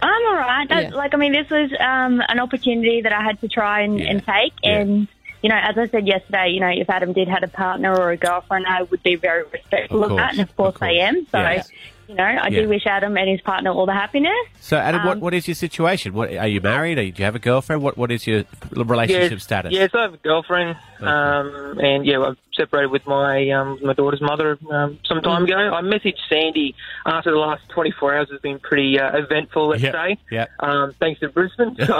I'm 0.00 0.26
all 0.26 0.34
right. 0.36 0.68
That, 0.68 0.82
Yeah. 0.84 0.94
Like, 0.94 1.14
I 1.14 1.16
mean, 1.16 1.32
this 1.32 1.48
was 1.50 1.70
um, 1.80 2.20
an 2.28 2.40
opportunity 2.40 3.00
that 3.02 3.12
I 3.12 3.22
had 3.22 3.40
to 3.42 3.48
try 3.48 3.82
and, 3.82 3.98
Yeah. 4.00 4.10
and 4.10 4.24
take. 4.26 4.52
Yeah. 4.62 4.80
And, 4.80 5.08
you 5.44 5.50
know, 5.50 5.60
as 5.62 5.76
I 5.76 5.86
said 5.88 6.06
yesterday, 6.06 6.52
you 6.52 6.60
know, 6.60 6.70
if 6.70 6.88
Adam 6.88 7.12
did 7.12 7.28
had 7.28 7.44
a 7.44 7.48
partner 7.48 7.94
or 7.94 8.10
a 8.12 8.16
girlfriend, 8.16 8.66
I 8.66 8.84
would 8.84 9.02
be 9.02 9.16
very 9.16 9.44
respectful 9.44 10.02
Of 10.02 10.12
of, 10.12 10.16
that. 10.16 10.32
And 10.32 10.40
of 10.40 10.56
course, 10.56 10.76
of 10.76 10.82
I 10.82 10.92
am. 10.92 11.26
So, 11.26 11.38
Yeah. 11.38 11.62
You 12.08 12.14
know, 12.14 12.22
I 12.24 12.48
Yeah. 12.48 12.62
do 12.62 12.68
wish 12.68 12.86
Adam 12.86 13.16
and 13.16 13.28
his 13.28 13.40
partner 13.40 13.70
all 13.70 13.86
the 13.86 13.92
happiness. 13.94 14.32
So, 14.60 14.76
Adam, 14.76 15.04
what, 15.04 15.12
Um, 15.14 15.20
what 15.20 15.34
is 15.34 15.46
your 15.48 15.54
situation? 15.54 16.12
What 16.14 16.32
are 16.34 16.46
you 16.48 16.60
married? 16.60 16.98
Are 16.98 17.02
you, 17.02 17.12
do 17.12 17.20
you 17.22 17.24
have 17.24 17.34
a 17.34 17.38
girlfriend? 17.38 17.82
What 17.82 17.96
What 17.96 18.10
is 18.10 18.26
your 18.26 18.44
relationship 18.72 19.30
Yes, 19.32 19.42
status? 19.42 19.72
Yes, 19.72 19.90
I 19.94 20.02
have 20.02 20.14
a 20.14 20.18
girlfriend, 20.18 20.76
um, 21.00 21.78
and 21.78 22.04
yeah, 22.06 22.20
I've 22.20 22.36
separated 22.54 22.90
with 22.90 23.06
my 23.06 23.50
um, 23.50 23.78
my 23.82 23.92
daughter's 23.94 24.20
mother 24.20 24.58
um, 24.70 24.98
some 25.06 25.20
time 25.22 25.44
ago. 25.44 25.56
I 25.56 25.80
messaged 25.82 26.18
Sandy 26.28 26.74
after 27.06 27.30
the 27.30 27.38
last 27.38 27.62
24 27.70 28.14
hours 28.16 28.30
has 28.30 28.40
been 28.40 28.58
pretty 28.58 28.98
uh, 29.00 29.16
eventful, 29.16 29.68
let's 29.68 29.82
Yep, 29.82 29.92
say. 29.94 30.18
yep. 30.30 30.50
Um, 30.60 30.94
thanks 31.00 31.20
to 31.20 31.28
Brisbane. 31.28 31.76
So 31.86 31.94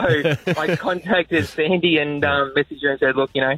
I 0.57 0.77
contacted 0.77 1.49
Sandy 1.49 1.99
and 1.99 2.25
um, 2.25 2.53
messaged 2.57 2.83
her 2.83 2.91
and 2.91 3.01
said, 3.01 3.17
look, 3.17 3.31
you 3.35 3.41
know, 3.43 3.57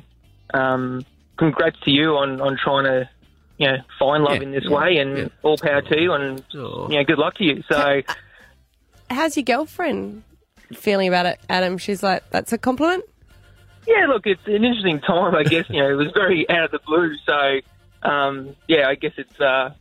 um, 0.55 1.05
congrats 1.37 1.79
to 1.81 1.91
you 1.91 2.17
on, 2.17 2.41
on 2.41 2.57
trying 2.57 2.85
to, 2.85 3.09
you 3.58 3.66
know, 3.66 3.76
find 3.98 4.25
love 4.25 4.36
Yeah, 4.36 4.42
in 4.42 4.52
this 4.52 4.64
yeah, 4.64 4.76
way, 4.76 4.96
and 4.98 5.18
yeah. 5.18 5.28
all 5.42 5.56
power 5.58 5.82
to 5.82 6.00
you, 6.00 6.12
and 6.12 6.40
Aw. 6.54 6.88
you 6.88 6.96
know, 6.96 7.04
good 7.04 7.18
luck 7.18 7.34
to 7.36 7.44
you. 7.44 7.62
So. 7.68 8.02
how's 9.10 9.36
your 9.36 9.44
girlfriend 9.44 10.22
feeling 10.72 11.08
about 11.08 11.26
it, 11.26 11.38
Adam? 11.48 11.78
She's 11.78 12.02
like, 12.02 12.28
that's 12.30 12.52
a 12.52 12.58
compliment. 12.58 13.04
Yeah, 13.86 14.06
look, 14.08 14.26
it's 14.26 14.44
an 14.46 14.64
interesting 14.64 15.00
time, 15.00 15.34
I 15.34 15.44
guess. 15.44 15.66
You 15.70 15.80
know, 15.80 15.90
it 15.90 15.94
was 15.94 16.12
very 16.12 16.48
out 16.50 16.64
of 16.64 16.70
the 16.72 16.80
blue, 16.86 17.14
so 17.25 17.60
um, 18.08 18.56
yeah, 18.68 18.88
I 18.88 18.94
guess 18.96 19.12
it's 19.16 19.40
uh, 19.40 19.75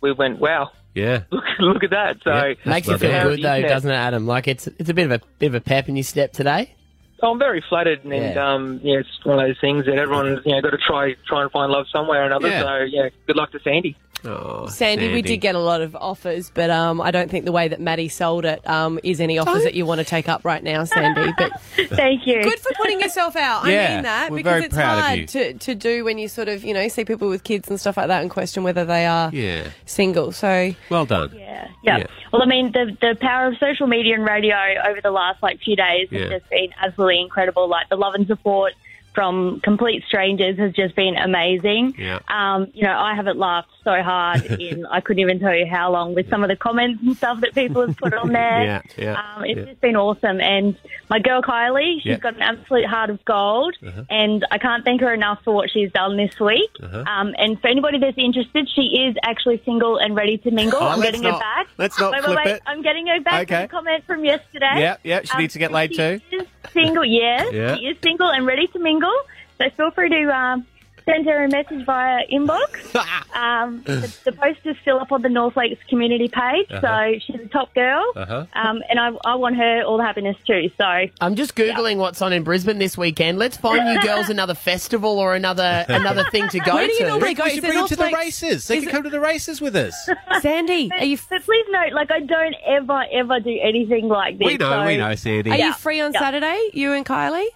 we 0.00 0.12
went 0.12 0.38
wow. 0.38 0.70
Yeah. 0.94 1.22
Look, 1.30 1.44
look 1.60 1.84
at 1.84 1.90
that. 1.90 2.16
So 2.24 2.34
Yeah. 2.34 2.54
Makes 2.66 2.88
you 2.88 2.98
feel 2.98 3.22
good 3.22 3.42
though, 3.42 3.62
doesn't 3.62 3.90
it, 3.90 3.94
Adam? 3.94 4.26
Like 4.26 4.48
it's 4.48 4.66
it's 4.66 4.90
a 4.90 4.94
bit 4.94 5.10
of 5.10 5.12
a 5.12 5.20
bit 5.38 5.46
of 5.46 5.54
a 5.54 5.60
pep 5.60 5.88
in 5.88 5.96
your 5.96 6.02
step 6.02 6.32
today. 6.32 6.74
I'm 7.22 7.38
very 7.38 7.62
flattered, 7.68 8.04
and 8.04 8.12
Yeah. 8.12 8.52
um, 8.54 8.80
yeah, 8.82 8.98
it's 8.98 9.24
one 9.24 9.38
of 9.38 9.46
those 9.46 9.58
things 9.60 9.86
that 9.86 9.98
everyone's 9.98 10.40
you 10.44 10.52
know 10.54 10.60
got 10.62 10.70
to 10.70 10.78
try 10.78 11.14
try 11.26 11.42
and 11.42 11.50
find 11.50 11.70
love 11.70 11.86
somewhere 11.92 12.22
or 12.22 12.26
another. 12.26 12.48
Yeah. 12.48 12.62
So 12.62 12.78
yeah, 12.84 13.08
good 13.26 13.36
luck 13.36 13.52
to 13.52 13.60
Sandy. 13.60 13.96
Oh, 14.24 14.66
Sandy, 14.66 15.12
we 15.12 15.22
did 15.22 15.38
get 15.38 15.54
a 15.54 15.58
lot 15.60 15.80
of 15.80 15.96
offers, 15.96 16.50
but 16.52 16.70
um, 16.70 17.00
I 17.00 17.10
don't 17.10 17.30
think 17.30 17.44
the 17.44 17.52
way 17.52 17.68
that 17.68 17.80
Maddie 17.80 18.08
sold 18.08 18.44
it 18.44 18.66
um, 18.68 19.00
is 19.02 19.20
any 19.20 19.38
offers 19.38 19.64
that 19.64 19.74
you 19.74 19.86
want 19.86 19.98
to 20.00 20.04
take 20.04 20.28
up 20.28 20.44
right 20.44 20.62
now, 20.62 20.84
Sandy. 20.84 21.32
But 21.38 21.60
Thank 21.88 22.26
you. 22.26 22.42
good 22.42 22.58
for 22.58 22.70
putting 22.76 23.00
yourself 23.00 23.36
out. 23.36 23.64
I 23.64 23.72
Yeah, 23.72 23.94
mean 23.94 24.02
that 24.04 24.30
we're 24.30 24.36
because 24.38 24.52
very 24.52 24.64
it's 24.66 24.74
proud 24.74 25.00
hard 25.02 25.28
to, 25.28 25.54
to 25.54 25.74
do 25.74 26.04
when 26.04 26.18
you 26.18 26.28
sort 26.28 26.48
of 26.48 26.64
you 26.64 26.74
know 26.74 26.86
see 26.88 27.04
people 27.04 27.28
with 27.28 27.44
kids 27.44 27.68
and 27.68 27.80
stuff 27.80 27.96
like 27.96 28.08
that 28.08 28.22
and 28.22 28.30
question 28.30 28.62
whether 28.62 28.84
they 28.84 29.06
are 29.06 29.30
Yeah. 29.32 29.68
single. 29.86 30.32
So 30.32 30.74
Well 30.90 31.06
done. 31.06 31.30
Yeah, 31.34 31.68
yeah. 31.82 31.98
Yeah. 31.98 32.06
Well, 32.32 32.42
I 32.42 32.46
mean, 32.46 32.72
the 32.72 32.96
the 33.00 33.16
power 33.20 33.46
of 33.48 33.56
social 33.58 33.86
media 33.86 34.14
and 34.14 34.24
radio 34.24 34.54
over 34.86 35.00
the 35.00 35.10
last 35.10 35.42
like 35.42 35.60
few 35.60 35.76
days 35.76 36.08
Yeah. 36.10 36.20
has 36.20 36.30
just 36.40 36.50
been 36.50 36.68
absolutely 36.80 37.20
incredible. 37.20 37.68
Like 37.68 37.88
the 37.88 37.96
love 37.96 38.14
and 38.14 38.26
support 38.26 38.74
from 39.14 39.60
complete 39.60 40.04
strangers 40.06 40.58
has 40.58 40.72
just 40.72 40.94
been 40.94 41.16
amazing. 41.16 41.94
Yeah. 41.98 42.20
Um, 42.28 42.68
you 42.74 42.82
know, 42.84 42.96
I 42.96 43.14
haven't 43.14 43.38
laughed 43.38 43.68
so 43.82 44.02
hard 44.02 44.44
in 44.60 44.86
I 44.86 45.00
couldn't 45.00 45.20
even 45.20 45.40
tell 45.40 45.54
you 45.54 45.66
how 45.66 45.90
long 45.90 46.14
with 46.14 46.28
some 46.30 46.42
of 46.44 46.48
the 46.48 46.56
comments 46.56 47.02
and 47.02 47.16
stuff 47.16 47.40
that 47.40 47.54
people 47.54 47.86
have 47.86 47.96
put 47.96 48.14
on 48.14 48.28
there. 48.32 48.62
Yeah, 48.64 48.82
yeah, 48.96 49.22
Um, 49.36 49.44
it's 49.44 49.58
yeah. 49.58 49.64
just 49.66 49.80
been 49.80 49.96
awesome. 49.96 50.40
And 50.40 50.76
my 51.08 51.18
girl 51.18 51.42
Kylie, 51.42 51.96
she's 51.96 52.06
Yeah. 52.06 52.16
got 52.18 52.34
an 52.36 52.42
absolute 52.42 52.86
heart 52.86 53.10
of 53.10 53.24
gold, 53.24 53.76
Uh-huh. 53.86 54.04
and 54.10 54.46
I 54.50 54.58
can't 54.58 54.84
thank 54.84 55.00
her 55.00 55.12
enough 55.12 55.40
for 55.44 55.52
what 55.54 55.70
she's 55.70 55.90
done 55.92 56.16
this 56.16 56.38
week. 56.38 56.70
Uh-huh. 56.82 57.04
Um, 57.06 57.34
and 57.38 57.60
for 57.60 57.68
anybody 57.68 57.98
that's 57.98 58.18
interested, 58.18 58.68
she 58.74 58.82
is 59.08 59.16
actually 59.24 59.60
single 59.64 59.98
and 59.98 60.14
ready 60.14 60.38
to 60.38 60.50
mingle. 60.50 60.78
Oh, 60.80 60.88
I'm 60.88 61.00
getting 61.00 61.22
not- 61.22 61.34
her 61.34 61.38
back. 61.40 61.66
let's 61.78 61.98
not 61.98 62.12
wait, 62.12 62.22
flip 62.24 62.36
wait, 62.36 62.44
wait. 62.46 62.54
it. 62.56 62.62
I'm 62.66 62.82
getting 62.82 63.06
her 63.08 63.20
back 63.20 63.50
Okay. 63.50 63.66
comment 63.66 64.04
from 64.06 64.24
yesterday. 64.24 64.74
Yeah, 64.76 64.96
yeah, 65.02 65.20
she 65.24 65.36
needs 65.38 65.52
to 65.54 65.58
get 65.58 65.72
laid 65.72 65.94
too. 65.94 66.20
Is 66.30 66.46
single, 66.72 67.04
yes. 67.04 67.52
Yeah. 67.52 67.76
She 67.76 67.86
is 67.86 67.96
single 68.02 68.28
and 68.28 68.46
ready 68.46 68.66
to 68.68 68.78
mingle. 68.78 69.14
So 69.58 69.68
feel 69.70 69.90
free 69.90 70.08
to 70.08 70.34
um, 70.34 70.66
send 71.10 71.26
her 71.26 71.44
a 71.44 71.48
message 71.48 71.84
via 71.84 72.26
inbox. 72.32 72.94
um, 73.34 73.82
the, 73.84 74.14
the 74.24 74.32
post 74.32 74.60
is 74.64 74.76
still 74.82 74.98
up 75.00 75.12
on 75.12 75.22
the 75.22 75.28
North 75.28 75.56
Lakes 75.56 75.80
community 75.88 76.28
page, 76.28 76.66
Uh-huh. 76.70 76.80
so 77.12 77.18
she's 77.20 77.40
a 77.40 77.48
top 77.48 77.74
girl. 77.74 78.04
Uh-huh. 78.16 78.46
Um, 78.54 78.82
and 78.88 78.98
I, 78.98 79.10
I 79.24 79.34
want 79.36 79.56
her 79.56 79.82
all 79.82 79.96
the 79.96 80.04
happiness 80.04 80.36
too. 80.46 80.70
So 80.78 80.84
I'm 81.20 81.34
just 81.34 81.54
googling 81.54 81.96
what's 81.96 82.20
on 82.22 82.32
in 82.32 82.42
Brisbane 82.44 82.78
this 82.78 82.96
weekend. 82.98 83.38
Let's 83.38 83.56
find 83.56 83.86
you 83.88 84.00
girls 84.02 84.28
another 84.36 84.54
festival 84.54 85.18
or 85.18 85.34
another 85.34 85.84
another 85.88 86.24
thing 86.30 86.48
to 86.50 86.58
go 86.60 86.74
Where 86.74 86.86
do 86.86 86.92
you 86.92 86.98
to. 87.00 87.06
normally 87.08 87.34
go? 87.34 87.44
We 87.44 87.50
Is 87.50 87.54
should 87.56 87.64
bring 87.64 87.78
them 87.78 87.88
to 87.88 87.96
the 87.96 88.02
Lakes- 88.04 88.16
races. 88.18 88.66
They 88.68 88.78
is 88.78 88.84
can 88.84 88.92
come 88.92 89.02
to 89.04 89.10
the 89.10 89.20
races 89.20 89.60
with 89.60 89.76
us. 89.76 90.08
Sandy, 90.40 90.90
are 90.92 91.04
you 91.04 91.18
But 91.28 91.42
please 91.44 91.66
note, 91.70 91.92
like 91.92 92.10
I 92.10 92.20
don't 92.20 92.54
ever 92.66 93.04
ever 93.12 93.40
do 93.40 93.58
anything 93.62 94.08
like 94.08 94.38
this. 94.38 94.46
We 94.46 94.56
know, 94.56 94.70
so- 94.70 94.86
we 94.86 94.96
know, 94.96 95.14
Sandy. 95.14 95.50
are 95.50 95.56
Yeah. 95.56 95.66
you 95.68 95.72
free 95.74 96.00
on 96.00 96.12
Yeah. 96.12 96.20
Saturday? 96.20 96.70
You 96.72 96.92
and 96.92 97.04
Kylie? 97.06 97.46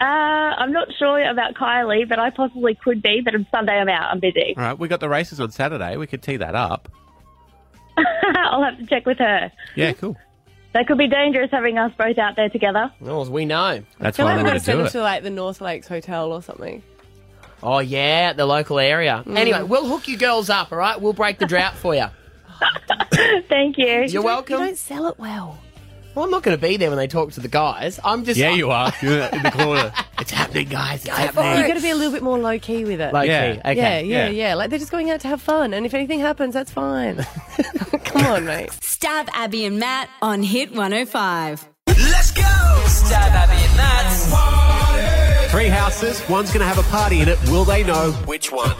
Uh, 0.00 0.04
I'm 0.04 0.72
not 0.72 0.88
sure 0.98 1.20
about 1.28 1.54
Kylie, 1.54 2.08
but 2.08 2.18
I 2.18 2.30
possibly 2.30 2.74
could 2.76 3.02
be. 3.02 3.20
But 3.24 3.34
on 3.34 3.46
Sunday 3.50 3.72
I'm 3.72 3.88
out. 3.88 4.10
I'm 4.12 4.20
busy. 4.20 4.54
All 4.56 4.62
right, 4.62 4.78
we 4.78 4.86
got 4.88 5.00
the 5.00 5.08
races 5.08 5.40
on 5.40 5.50
Saturday. 5.50 5.96
We 5.96 6.06
could 6.06 6.22
tee 6.22 6.36
that 6.36 6.54
up. 6.54 6.88
I'll 7.96 8.62
have 8.62 8.78
to 8.78 8.86
check 8.86 9.06
with 9.06 9.18
her. 9.18 9.50
Yeah, 9.74 9.92
cool. 9.92 10.16
That 10.72 10.86
could 10.86 10.98
be 10.98 11.08
dangerous 11.08 11.50
having 11.50 11.78
us 11.78 11.92
both 11.98 12.18
out 12.18 12.36
there 12.36 12.48
together. 12.48 12.92
Oh, 13.04 13.22
as 13.22 13.30
we 13.30 13.44
know. 13.44 13.82
That's 13.98 14.16
feel 14.18 14.26
why 14.26 14.32
like 14.34 14.40
I 14.40 14.42
we're 14.42 14.48
going 14.50 14.54
to 14.54 14.58
to 14.60 14.64
send 14.64 14.74
do 14.74 14.78
them 14.78 14.86
it. 14.86 14.90
to 14.90 15.02
like 15.02 15.22
the 15.24 15.30
North 15.30 15.60
Lakes 15.60 15.88
Hotel 15.88 16.32
or 16.32 16.42
something. 16.42 16.82
Oh 17.62 17.80
yeah, 17.80 18.34
the 18.34 18.46
local 18.46 18.78
area. 18.78 19.24
Mm. 19.26 19.36
Anyway, 19.36 19.62
we'll 19.64 19.88
hook 19.88 20.06
you 20.06 20.16
girls 20.16 20.48
up. 20.48 20.70
All 20.70 20.78
right, 20.78 21.00
we'll 21.00 21.12
break 21.12 21.38
the 21.38 21.46
drought 21.46 21.74
for 21.74 21.94
you. 21.94 22.06
Thank 23.48 23.78
you. 23.78 24.04
You're 24.06 24.22
welcome. 24.22 24.60
You 24.60 24.66
don't 24.66 24.76
sell 24.78 25.06
it 25.08 25.18
well. 25.18 25.58
Well, 26.18 26.24
I'm 26.24 26.32
not 26.32 26.42
going 26.42 26.58
to 26.58 26.60
be 26.60 26.76
there 26.76 26.88
when 26.90 26.96
they 26.98 27.06
talk 27.06 27.30
to 27.34 27.40
the 27.40 27.46
guys. 27.46 28.00
I'm 28.02 28.24
just 28.24 28.40
Yeah, 28.40 28.50
you 28.50 28.72
are. 28.72 28.92
You're 29.02 29.26
in 29.26 29.40
the 29.40 29.52
corner. 29.52 29.92
It's 30.18 30.32
happening, 30.32 30.66
guys. 30.68 30.96
It's 30.96 31.06
You 31.06 31.12
happening. 31.12 31.68
got 31.68 31.74
to 31.74 31.80
be 31.80 31.90
a 31.90 31.94
little 31.94 32.10
bit 32.12 32.24
more 32.24 32.36
low 32.40 32.58
key 32.58 32.84
with 32.84 33.00
it. 33.00 33.14
Low 33.14 33.20
Yeah. 33.20 33.52
key. 33.54 33.60
Okay. 33.60 33.74
yeah, 33.76 33.98
yeah, 34.00 34.24
yeah. 34.24 34.28
yeah. 34.48 34.54
Like 34.56 34.70
they're 34.70 34.80
just 34.80 34.90
going 34.90 35.10
out 35.10 35.20
to 35.20 35.28
have 35.28 35.40
fun, 35.40 35.72
and 35.72 35.86
if 35.86 35.94
anything 35.94 36.18
happens, 36.18 36.54
that's 36.54 36.72
fine. 36.72 37.24
Come 38.04 38.26
on, 38.26 38.44
mate. 38.46 38.70
Stav 38.70 39.28
Abby 39.32 39.64
and 39.64 39.78
Matt 39.78 40.10
on 40.20 40.42
Hit 40.42 40.70
105. 40.70 41.68
Let's 41.86 42.32
go! 42.32 42.42
Stav 42.42 43.12
Abby 43.12 43.52
and 43.54 43.76
Matt. 43.76 45.50
Three 45.52 45.68
houses. 45.68 46.20
One's 46.28 46.48
going 46.50 46.62
to 46.62 46.66
have 46.66 46.78
a 46.78 46.90
party 46.90 47.20
in 47.20 47.28
it. 47.28 47.38
Will 47.48 47.64
they 47.64 47.84
know 47.84 48.10
which 48.26 48.50
one? 48.50 48.74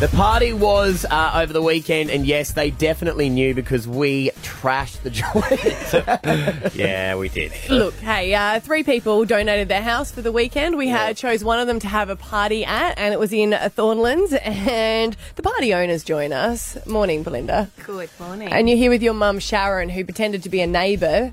The 0.00 0.08
party 0.14 0.52
was 0.52 1.04
uh, 1.10 1.32
over 1.42 1.52
the 1.52 1.60
weekend, 1.62 2.10
and 2.10 2.24
yes, 2.24 2.52
they 2.52 2.70
definitely 2.70 3.28
knew 3.30 3.52
because 3.52 3.88
we 3.88 4.30
trashed 4.60 5.02
the 5.02 5.10
joint. 6.70 6.74
yeah, 6.74 7.14
we 7.16 7.28
did. 7.28 7.52
Look, 7.68 7.94
hey, 7.96 8.34
uh, 8.34 8.60
three 8.60 8.82
people 8.82 9.24
donated 9.24 9.68
their 9.68 9.82
house 9.82 10.10
for 10.10 10.20
the 10.22 10.32
weekend. 10.32 10.76
We 10.76 10.88
had 10.88 11.16
chose 11.16 11.44
one 11.44 11.60
of 11.60 11.66
them 11.66 11.78
to 11.80 11.88
have 11.88 12.08
a 12.10 12.16
party 12.16 12.64
at, 12.64 12.98
and 12.98 13.14
it 13.14 13.18
was 13.20 13.32
in 13.32 13.54
uh, 13.54 13.68
Thornlands. 13.74 14.32
And 14.42 15.16
the 15.36 15.42
party 15.42 15.72
owners 15.74 16.02
join 16.04 16.32
us. 16.32 16.76
Morning, 16.86 17.22
Belinda. 17.22 17.70
Good 17.84 18.10
morning. 18.18 18.48
And 18.48 18.68
you're 18.68 18.78
here 18.78 18.90
with 18.90 19.02
your 19.02 19.14
mum, 19.14 19.38
Sharon, 19.38 19.88
who 19.90 20.04
pretended 20.04 20.42
to 20.42 20.48
be 20.48 20.60
a 20.60 20.66
neighbour. 20.66 21.32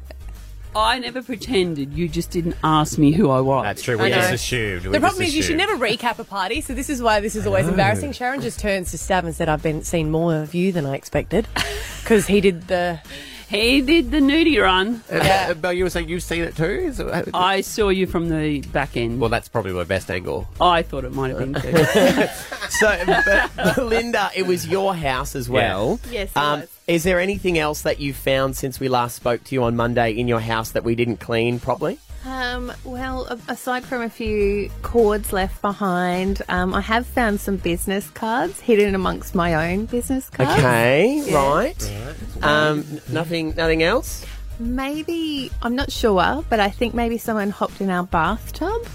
I 0.76 1.00
never 1.00 1.22
pretended. 1.24 1.94
You 1.94 2.08
just 2.10 2.32
didn't 2.32 2.56
ask 2.64 2.98
me 2.98 3.12
who 3.14 3.30
I 3.30 3.40
was. 3.42 3.64
That's 3.64 3.82
true. 3.82 3.98
I 4.00 4.04
We 4.04 4.10
know. 4.10 4.16
just 4.18 4.34
assumed. 4.34 4.86
We 4.86 4.92
the 4.92 5.00
problem 5.00 5.22
just 5.22 5.30
is, 5.30 5.36
you 5.36 5.42
should 5.42 5.56
assumed. 5.56 5.80
never 5.80 5.86
recap 5.98 6.20
a 6.20 6.24
party, 6.26 6.62
so 6.62 6.74
this 6.74 6.90
is 6.90 7.02
why 7.02 7.20
this 7.22 7.36
is 7.36 7.48
always 7.48 7.68
embarrassing. 7.68 8.12
Sharon 8.12 8.42
just 8.42 8.60
turns 8.60 8.92
to 8.92 8.98
Stav 8.98 9.24
and 9.24 9.34
said, 9.36 9.48
"I've 9.50 9.64
been 9.64 9.84
seen 9.84 10.12
more 10.12 10.36
of 10.36 10.54
you 10.54 10.72
than 10.72 10.86
I 10.86 10.96
expected," 10.96 11.48
because 12.02 12.28
he 12.28 12.42
did 12.42 12.68
the. 12.68 13.00
He 13.48 13.80
did 13.82 14.10
the 14.10 14.18
nudie 14.18 14.60
run. 14.60 15.04
Uh, 15.10 15.54
But 15.54 15.78
you 15.78 15.84
were 15.84 15.92
saying 15.92 16.10
you've 16.10 16.24
seen 16.24 16.42
it 16.44 16.56
too? 16.58 16.64
Is 16.66 17.00
it- 17.00 17.30
I 17.32 17.62
saw 17.62 17.90
you 17.90 18.08
from 18.08 18.28
the 18.30 18.62
back 18.74 18.98
end. 18.98 19.20
well, 19.22 19.30
that's 19.30 19.48
probably 19.48 19.72
my 19.72 19.84
best 19.84 20.10
angle. 20.10 20.48
I 20.60 20.82
thought 20.82 21.04
it 21.06 21.14
might 21.14 21.30
have 21.30 21.38
been 21.38 21.54
too. 21.54 21.78
so, 22.70 22.98
but, 23.06 23.76
Belinda, 23.76 24.32
it 24.36 24.48
was 24.48 24.66
your 24.68 24.96
house 24.96 25.36
as 25.36 25.48
well. 25.48 26.00
Yes, 26.10 26.32
it 26.32 26.38
Um, 26.38 26.62
was. 26.62 26.70
Is 26.88 27.04
there 27.04 27.20
anything 27.20 27.58
else 27.58 27.82
that 27.84 28.00
you've 28.00 28.16
found 28.16 28.56
since 28.56 28.80
we 28.80 28.88
last 28.88 29.16
spoke 29.16 29.44
to 29.46 29.56
you 29.56 29.64
on 29.64 29.76
Monday 29.76 30.12
in 30.12 30.28
your 30.28 30.40
house 30.40 30.72
that 30.72 30.84
we 30.84 30.96
didn't 30.96 31.18
clean 31.18 31.60
properly? 31.60 32.00
Um, 32.26 32.72
well, 32.84 33.28
aside 33.48 33.86
from 33.86 34.02
a 34.02 34.10
few 34.10 34.70
cords 34.82 35.32
left 35.32 35.62
behind, 35.62 36.42
um, 36.50 36.74
I 36.74 36.82
have 36.82 37.06
found 37.06 37.40
some 37.40 37.58
business 37.58 38.10
cards 38.12 38.60
hidden 38.60 38.96
amongst 38.96 39.36
my 39.36 39.72
own 39.72 39.86
business 39.86 40.30
cards. 40.30 40.52
Okay, 40.54 41.22
Yeah. 41.26 41.36
right. 41.36 41.94
Um, 42.42 42.84
nothing, 43.10 43.54
nothing 43.56 43.84
else. 43.84 44.26
Maybe, 44.60 45.52
I'm 45.62 45.76
not 45.76 45.92
sure, 45.92 46.44
but 46.50 46.60
I 46.60 46.70
think 46.70 46.94
maybe 46.96 47.18
someone 47.20 47.50
hopped 47.52 47.80
in 47.82 47.90
our 47.92 48.04
bathtub. 48.04 48.88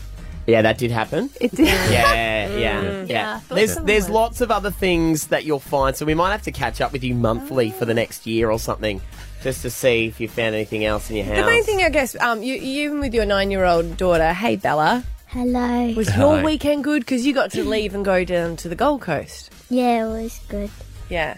Yeah, 0.51 0.63
that 0.63 0.79
did 0.79 0.91
happen. 0.91 1.31
It 1.41 1.53
did. 1.53 1.67
Yeah, 1.67 2.49
yeah, 2.49 2.49
Yeah, 2.59 3.05
yeah. 3.09 3.41
There's 3.49 3.77
there's 3.77 4.05
was. 4.05 4.11
lots 4.11 4.41
of 4.41 4.51
other 4.51 4.71
things 4.71 5.29
that 5.29 5.45
you'll 5.45 5.59
find, 5.61 5.97
so 5.97 6.05
we 6.05 6.15
might 6.15 6.33
have 6.33 6.43
to 6.43 6.53
catch 6.53 6.81
up 6.81 6.93
with 6.93 7.05
you 7.05 7.15
monthly 7.15 7.71
for 7.71 7.85
the 7.85 7.95
next 7.95 8.27
year 8.27 8.51
or 8.51 8.59
something, 8.59 9.01
just 9.43 9.63
to 9.63 9.71
see 9.71 10.07
if 10.07 10.21
you 10.21 10.29
found 10.29 10.55
anything 10.55 10.85
else 10.85 11.09
in 11.11 11.17
your 11.17 11.27
house. 11.27 11.37
The 11.37 11.47
main 11.47 11.63
thing, 11.65 11.83
I 11.83 11.89
guess, 11.89 12.15
um, 12.21 12.43
you, 12.43 12.55
you 12.55 12.87
even 12.89 13.01
with 13.01 13.15
your 13.15 13.25
nine-year-old 13.27 13.97
daughter, 13.97 14.33
hey 14.33 14.57
Bella, 14.57 15.05
Hello. 15.29 15.93
was 15.95 16.09
Hello. 16.09 16.35
your 16.37 16.45
weekend 16.45 16.85
good? 16.85 17.01
Because 17.03 17.25
you 17.27 17.33
got 17.33 17.51
to 17.53 17.65
leave 17.65 17.95
and 17.95 18.05
go 18.05 18.25
down 18.25 18.57
to 18.57 18.69
the 18.69 18.77
Gold 18.77 19.01
Coast. 19.03 19.53
Yeah, 19.71 20.05
it 20.07 20.23
was 20.23 20.41
good. 20.49 20.71
Yeah. 21.09 21.37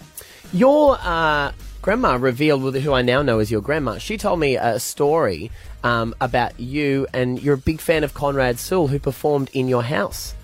Your 0.52 0.98
uh, 1.00 1.52
grandma 1.82 2.16
revealed 2.16 2.62
with 2.62 2.74
who 2.82 2.92
I 2.92 3.02
now 3.02 3.22
know 3.22 3.38
as 3.38 3.50
your 3.50 3.60
grandma. 3.60 3.98
She 3.98 4.16
told 4.16 4.40
me 4.40 4.56
a 4.56 4.78
story 4.80 5.50
um, 5.84 6.14
about 6.20 6.58
you, 6.60 7.06
and 7.12 7.42
you're 7.42 7.54
a 7.54 7.58
big 7.58 7.80
fan 7.80 8.04
of 8.04 8.14
Conrad 8.14 8.58
Sewell, 8.58 8.88
who 8.88 8.98
performed 8.98 9.50
in 9.52 9.68
your 9.68 9.82
house 9.82 10.34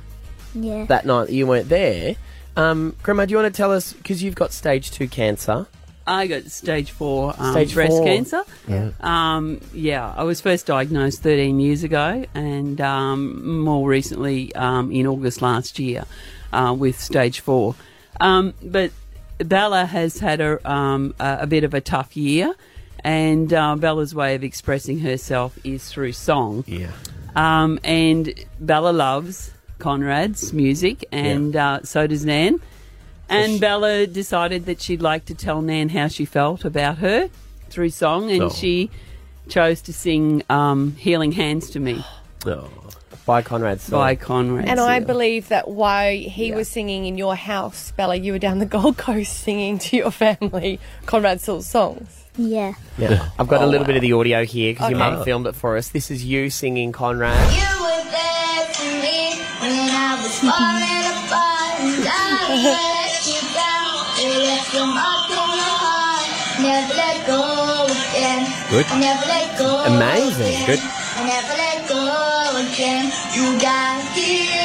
Yeah. 0.54 0.84
that 0.86 1.06
night 1.06 1.26
that 1.28 1.32
you 1.34 1.46
weren't 1.46 1.68
there. 1.68 2.16
Um, 2.56 2.96
grandma, 3.02 3.24
do 3.26 3.32
you 3.32 3.36
want 3.38 3.52
to 3.52 3.56
tell 3.56 3.72
us 3.72 3.92
because 3.92 4.22
you've 4.22 4.34
got 4.34 4.52
stage 4.52 4.90
two 4.90 5.06
cancer? 5.08 5.66
I 6.06 6.26
got 6.26 6.44
stage 6.44 6.90
four 6.90 7.34
um, 7.38 7.52
Stage 7.52 7.74
breast 7.74 7.92
four. 7.92 8.04
cancer. 8.04 8.42
Yeah. 8.66 8.90
Um, 9.00 9.60
yeah, 9.74 10.12
I 10.16 10.24
was 10.24 10.40
first 10.40 10.64
diagnosed 10.66 11.22
13 11.22 11.60
years 11.60 11.84
ago, 11.84 12.24
and 12.34 12.80
um, 12.80 13.60
more 13.60 13.86
recently 13.88 14.54
um, 14.54 14.90
in 14.90 15.06
August 15.06 15.42
last 15.42 15.78
year 15.78 16.04
uh, 16.52 16.74
with 16.76 16.98
stage 16.98 17.40
four. 17.40 17.74
Um, 18.20 18.54
but 18.62 18.90
Bella 19.38 19.84
has 19.84 20.18
had 20.18 20.40
a, 20.40 20.68
um, 20.68 21.14
a, 21.20 21.38
a 21.42 21.46
bit 21.46 21.62
of 21.62 21.74
a 21.74 21.80
tough 21.82 22.16
year, 22.16 22.54
and 23.04 23.52
uh, 23.52 23.76
Bella's 23.76 24.14
way 24.14 24.34
of 24.34 24.44
expressing 24.44 24.98
herself 25.00 25.58
is 25.64 25.88
through 25.88 26.12
song. 26.12 26.64
Yeah. 26.66 26.90
Um, 27.36 27.78
and 27.84 28.32
Bella 28.60 28.90
loves 28.90 29.52
Conrad's 29.78 30.52
music, 30.52 31.04
and 31.12 31.54
uh, 31.54 31.80
so 31.84 32.06
does 32.06 32.24
Nan. 32.24 32.60
And 33.28 33.60
Bella 33.60 34.06
decided 34.06 34.66
that 34.66 34.80
she'd 34.80 35.02
like 35.02 35.26
to 35.26 35.34
tell 35.34 35.60
Nan 35.60 35.90
how 35.90 36.08
she 36.08 36.24
felt 36.24 36.64
about 36.64 36.98
her 36.98 37.28
through 37.68 37.90
song, 37.90 38.30
and 38.30 38.44
Oh. 38.44 38.48
she 38.48 38.90
chose 39.48 39.82
to 39.82 39.92
sing 39.92 40.42
um, 40.50 40.94
"Healing 40.96 41.32
Hands" 41.32 41.68
to 41.70 41.80
me. 41.80 42.04
Oh. 42.46 42.68
By 43.26 43.42
Conrad 43.42 43.82
Sewell. 43.82 44.00
by 44.00 44.14
Conrad. 44.16 44.66
And 44.68 44.80
I 44.80 44.98
Sewell. 45.00 45.06
believe 45.06 45.48
that 45.48 45.68
while 45.68 46.10
he 46.16 46.50
was 46.52 46.66
singing 46.66 47.04
in 47.04 47.18
your 47.18 47.36
house, 47.36 47.90
Bella, 47.92 48.16
you 48.16 48.32
were 48.32 48.38
down 48.38 48.58
the 48.58 48.64
Gold 48.64 48.96
Coast 48.96 49.34
singing 49.40 49.78
to 49.80 49.98
your 49.98 50.10
family 50.24 50.80
Conrad 51.04 51.42
Sewell's 51.42 51.66
songs. 51.68 52.17
Yeah. 52.38 52.74
Yeah. 52.96 53.28
I've 53.38 53.48
got 53.48 53.62
a 53.62 53.66
little 53.66 53.82
wow. 53.82 53.86
bit 53.88 53.96
of 53.96 54.02
the 54.02 54.12
audio 54.12 54.44
here 54.44 54.72
because 54.72 54.90
your 54.90 55.00
Okay. 55.00 55.10
mum 55.16 55.24
filmed 55.24 55.46
it 55.48 55.56
for 55.56 55.76
us. 55.76 55.88
This 55.90 56.10
is 56.10 56.24
you 56.24 56.50
singing 56.50 56.92
Conrad. 56.92 57.34
You 57.50 57.66
were 57.82 58.04
there 58.14 58.64
for 58.78 58.90
me 59.02 59.34
when 59.58 59.74
I 59.90 60.14
was 60.22 60.38
mm-hmm. 60.38 60.54
falling 60.54 61.06
apart 61.18 61.82
and 61.82 62.06
I 62.06 62.62
let 62.62 63.26
you 63.26 63.42
down. 63.58 63.98
You 64.22 64.30
left 64.46 64.70
your 64.72 64.86
mark 64.86 65.30
on 65.34 65.50
my 65.50 65.74
heart. 65.82 66.30
Never 66.62 66.94
let 66.94 67.26
go 67.26 67.42
again. 67.90 68.46
Good. 68.70 68.86
I 68.86 69.00
never 69.02 69.26
let 69.26 69.58
go 69.58 69.70
Amazing. 69.90 70.54
again. 70.62 70.66
Good. 70.66 70.80
I 70.80 71.26
never 71.26 71.54
let 71.58 71.78
go 71.90 72.06
again. 72.70 73.04
You 73.34 73.58
got 73.60 73.98
healing 74.14 74.46
hands. 74.46 74.57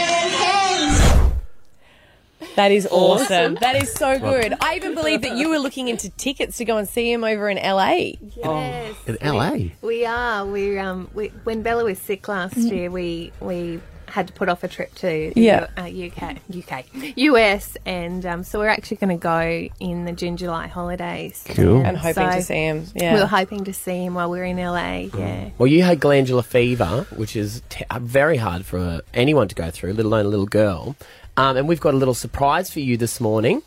That 2.56 2.72
is 2.72 2.88
awesome. 2.92 3.24
Awesome. 3.26 3.56
That 3.56 3.82
is 3.82 3.92
so 3.94 4.18
Well- 4.18 4.42
good. 4.42 4.54
I 4.62 4.76
even 4.76 4.94
believe 4.96 5.22
that 5.24 5.36
you 5.38 5.50
were 5.50 5.58
looking 5.60 5.88
into 5.88 6.10
tickets 6.12 6.58
to 6.58 6.66
go 6.66 6.78
and 6.78 6.88
see 6.88 7.12
him 7.12 7.24
over 7.24 7.50
in 7.50 7.58
LA. 7.58 8.14
Yes. 8.36 8.96
In 9.08 9.18
LA. 9.22 9.72
We 9.82 10.06
are. 10.06 10.46
We 10.46 10.78
um. 10.78 11.10
We, 11.14 11.28
when 11.44 11.62
Bella 11.64 11.84
was 11.84 12.00
sick 12.00 12.28
last 12.28 12.56
Mm. 12.56 12.72
year, 12.72 12.92
we 12.92 13.32
we 13.40 13.80
had 14.08 14.28
to 14.28 14.34
put 14.34 14.48
off 14.48 14.64
a 14.64 14.68
trip 14.68 14.94
to 14.94 15.08
the 15.34 15.34
Yeah. 15.36 15.66
uh, 15.76 15.86
UK, 15.88 16.36
UK, 16.56 16.86
US, 17.16 17.76
and 17.84 18.24
um, 18.28 18.44
so 18.44 18.60
we're 18.60 18.68
actually 18.68 18.98
going 18.98 19.18
to 19.18 19.20
go 19.20 19.68
in 19.80 20.06
the 20.06 20.12
June 20.12 20.38
July 20.38 20.68
holidays. 20.68 21.44
Cool. 21.48 21.82
And 21.84 21.98
hoping 21.98 22.30
to 22.30 22.42
see 22.44 22.54
him, 22.54 22.86
yeah. 22.94 23.16
we 23.16 23.22
were 23.22 23.26
hoping 23.26 23.64
to 23.64 23.74
see 23.74 24.06
him 24.06 24.14
while 24.14 24.30
we 24.30 24.38
were 24.38 24.44
in 24.46 24.58
LA. 24.58 25.10
Yeah. 25.18 25.50
Well, 25.58 25.66
you 25.66 25.82
had 25.82 26.00
glandular 26.00 26.44
fever, 26.44 27.08
which 27.16 27.36
is 27.36 27.64
t- 27.70 27.86
uh, 27.90 27.98
very 28.00 28.38
hard 28.38 28.68
for 28.68 29.02
anyone 29.16 29.48
to 29.48 29.56
go 29.56 29.72
through, 29.72 29.94
let 29.94 30.06
alone 30.06 30.28
a 30.28 30.30
little 30.30 30.46
girl. 30.46 30.96
Um, 31.36 31.58
and 31.58 31.68
we've 31.68 31.80
got 31.80 31.94
a 31.94 31.98
little 31.98 32.14
surprise 32.14 32.72
for 32.72 32.80
you 32.80 32.98
this 32.98 33.20
morning. 33.20 33.62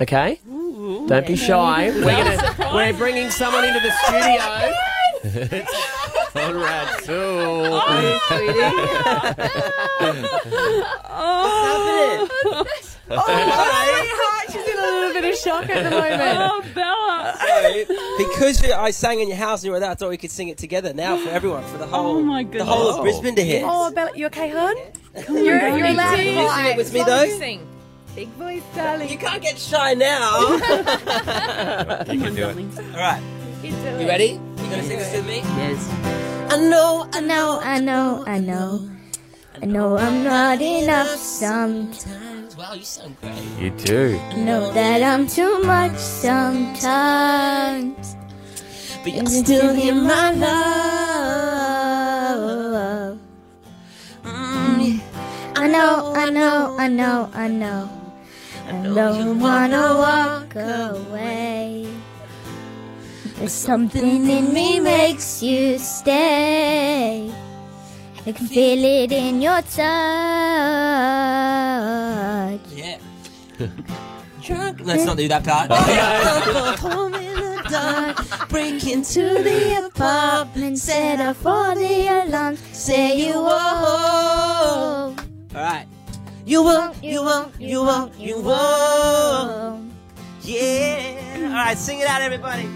Okay? 0.00 0.40
Don't 0.46 1.26
be 1.26 1.36
shy. 1.36 1.90
We're, 1.90 2.04
gonna, 2.04 2.74
we're 2.74 2.92
bringing 2.94 3.30
someone 3.30 3.64
into 3.64 3.80
the 3.80 3.92
studio. 4.02 4.72
It's 5.24 6.32
Conrad 6.32 7.04
Sewell. 7.04 7.74
Oh, 7.74 8.18
oh, 13.10 13.26
my 13.26 13.42
heart, 13.46 13.84
she's 13.86 14.10
in 14.10 14.31
a 14.82 14.92
little 14.92 15.12
bit 15.20 15.32
of 15.32 15.38
shock 15.38 15.68
at 15.70 15.84
the 15.84 15.90
moment. 15.96 16.22
Oh, 16.38 16.62
Bella. 16.74 17.36
So, 17.86 18.16
because 18.28 18.64
I 18.70 18.90
sang 18.90 19.20
in 19.20 19.28
your 19.28 19.36
house 19.36 19.60
and 19.60 19.66
you 19.66 19.72
were 19.72 19.80
there, 19.80 19.90
I 19.90 19.94
thought 19.94 20.10
we 20.10 20.16
could 20.16 20.30
sing 20.30 20.48
it 20.48 20.58
together 20.58 20.92
now 20.92 21.16
for 21.16 21.28
everyone, 21.30 21.64
for 21.64 21.78
the 21.78 21.86
whole, 21.86 22.16
Oh, 22.16 22.22
my 22.22 22.44
the 22.44 22.64
whole 22.64 22.88
of 22.90 22.96
goodness. 22.96 23.20
Brisbane 23.20 23.36
to 23.36 23.44
hear. 23.44 23.62
Oh, 23.66 23.90
Bella, 23.92 24.10
you 24.16 24.26
okay, 24.26 24.48
hon? 24.50 24.76
on, 24.76 25.44
You're, 25.44 25.58
baby. 25.60 25.78
you're 25.78 25.86
allowed 25.88 26.16
Can 26.16 26.24
to 26.24 26.30
you 26.32 26.48
sing 26.50 26.66
it 26.66 26.76
with 26.76 26.92
me, 26.94 27.02
though? 27.04 27.26
Sing. 27.38 27.66
Big 28.14 28.28
voice, 28.30 28.62
darling. 28.74 29.08
You 29.08 29.16
can't 29.18 29.40
get 29.42 29.58
shy 29.58 29.94
now. 29.94 30.58
You 32.12 32.20
can 32.20 32.34
do 32.34 32.48
it. 32.48 32.56
All 32.94 33.00
right. 33.00 33.22
You 33.62 34.06
ready? 34.06 34.32
You 34.32 34.70
gonna 34.70 34.82
sing 34.82 34.98
this 34.98 35.12
with 35.14 35.26
me? 35.26 35.36
Yes. 35.56 35.88
I 36.52 36.56
know, 36.58 37.08
I 37.12 37.20
know, 37.20 37.60
I 37.62 37.80
know, 37.80 38.24
I 38.26 38.38
know. 38.38 38.88
I 39.62 39.66
know 39.66 39.96
I'm 39.96 40.24
not 40.24 40.60
enough 40.60 41.08
sometimes. 41.16 42.31
Wow, 42.62 42.74
you 42.74 42.84
sound 42.84 43.16
great. 43.20 43.42
You 43.58 43.70
do. 43.70 44.20
I 44.30 44.36
know 44.36 44.72
that 44.72 45.02
I'm 45.02 45.26
too 45.26 45.64
much 45.64 45.98
sometimes. 45.98 46.54
But 49.02 49.14
you're 49.14 49.26
still 49.26 49.70
in 49.70 50.04
my 50.04 50.30
love. 50.30 50.78
Mm. 54.22 55.00
I 55.56 55.66
know, 55.66 56.12
I 56.14 56.30
know, 56.30 56.76
I 56.78 56.86
know, 56.86 57.28
I 57.34 57.48
know. 57.48 57.90
I 58.68 58.72
know 58.72 59.12
you 59.18 59.32
wanna 59.32 59.96
walk 59.98 60.54
away. 60.54 61.88
But 63.40 63.50
something 63.50 64.30
in 64.30 64.54
me 64.54 64.78
makes 64.78 65.42
you 65.42 65.80
stay. 65.80 67.32
I 68.24 68.30
can 68.30 68.46
feel 68.46 68.84
it 68.84 69.10
in 69.10 69.42
your 69.42 69.60
touch. 69.62 69.80
Yeah. 72.72 72.98
Drunk. 74.42 74.80
Let's 74.84 75.04
not 75.04 75.16
do 75.16 75.26
that 75.28 75.44
part. 75.44 75.70
Home 76.78 77.14
in 77.14 77.34
the 77.34 77.62
dark, 77.68 78.48
break 78.48 78.86
into 78.86 79.20
the 79.42 79.86
apartment, 79.86 80.78
set 80.78 81.20
off 81.20 81.44
all 81.44 81.74
the 81.74 82.06
alarms, 82.08 82.60
say 82.72 83.26
you 83.26 83.34
won't. 83.34 83.50
All 83.50 85.16
right. 85.54 85.86
You 86.44 86.62
won't, 86.62 87.02
you 87.02 87.22
won't, 87.22 87.60
you 87.60 87.82
won't, 87.82 88.14
you 88.18 88.40
won't. 88.40 89.92
Yeah. 90.42 91.46
All 91.46 91.52
right, 91.54 91.78
sing 91.78 92.00
it 92.00 92.06
out, 92.08 92.20
everybody. 92.22 92.68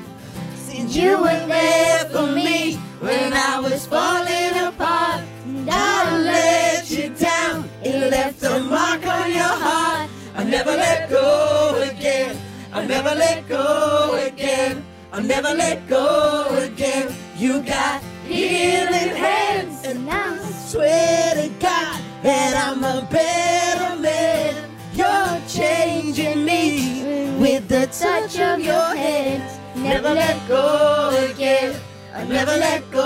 Since 0.57 0.97
You 0.97 1.19
were 1.19 1.47
there 1.47 2.05
for 2.11 2.27
me 2.33 2.75
when 3.01 3.33
I 3.33 3.61
was 3.61 3.87
falling 3.87 4.57
apart. 4.67 5.23
I 5.71 6.19
let 6.19 6.91
you 6.91 7.09
down, 7.11 7.69
it 7.83 8.11
left 8.11 8.43
a 8.43 8.61
mark 8.61 9.07
on 9.07 9.31
your 9.31 9.43
heart. 9.43 10.11
I 10.35 10.45
never 10.45 10.71
let 10.71 11.09
go 11.09 11.83
again. 11.91 12.37
I 12.73 12.85
never 12.87 13.15
let 13.15 13.49
go 13.49 14.21
again. 14.27 14.85
I 15.13 15.23
never 15.23 15.55
let 15.55 15.89
go 15.89 16.47
again. 16.59 17.15
You 17.37 17.63
got 17.63 18.03
healing 18.27 19.17
hands, 19.17 19.85
and 19.87 20.09
I 20.11 20.39
swear 20.67 21.35
to 21.35 21.49
God 21.59 22.01
that 22.23 22.53
I'm 22.67 22.85
a 22.85 23.07
better 23.11 23.97
man. 24.01 24.71
You're 24.93 25.41
changing 25.49 26.45
me 26.45 27.37
with 27.39 27.69
the 27.69 27.87
touch 27.87 28.39
of 28.39 28.61
your 28.61 28.95
hands. 28.95 29.59
Never 29.77 30.15
let 30.15 30.37
go 30.49 31.31
again. 31.31 31.81
I 32.15 32.25
never 32.25 32.57
let 32.57 32.91
go. 32.91 33.06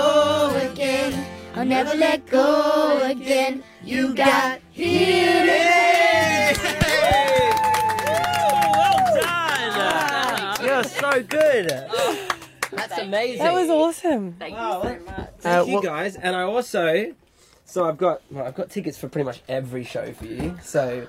I'll 1.53 1.65
never 1.65 1.95
let 1.95 2.25
go 2.27 3.01
again. 3.03 3.63
You 3.83 4.13
got 4.15 4.59
healing. 4.71 5.47
Well 8.73 9.21
done. 9.21 10.65
You're 10.65 10.83
so 10.83 11.23
good. 11.23 11.67
That's 12.71 12.97
amazing. 12.97 13.39
That 13.39 13.53
was 13.53 13.69
awesome. 13.69 14.33
Thank 14.33 14.53
you 14.53 14.59
so 14.59 14.83
much. 14.83 15.01
Uh, 15.07 15.27
Thank 15.39 15.69
you 15.69 15.81
guys, 15.83 16.15
and 16.15 16.35
I 16.35 16.43
also, 16.43 17.13
so 17.65 17.85
I've 17.87 17.97
got, 17.97 18.21
well, 18.31 18.45
I've 18.45 18.55
got 18.55 18.69
tickets 18.69 18.97
for 18.97 19.09
pretty 19.09 19.25
much 19.25 19.41
every 19.49 19.83
show 19.83 20.13
for 20.13 20.25
you. 20.25 20.57
So, 20.63 21.07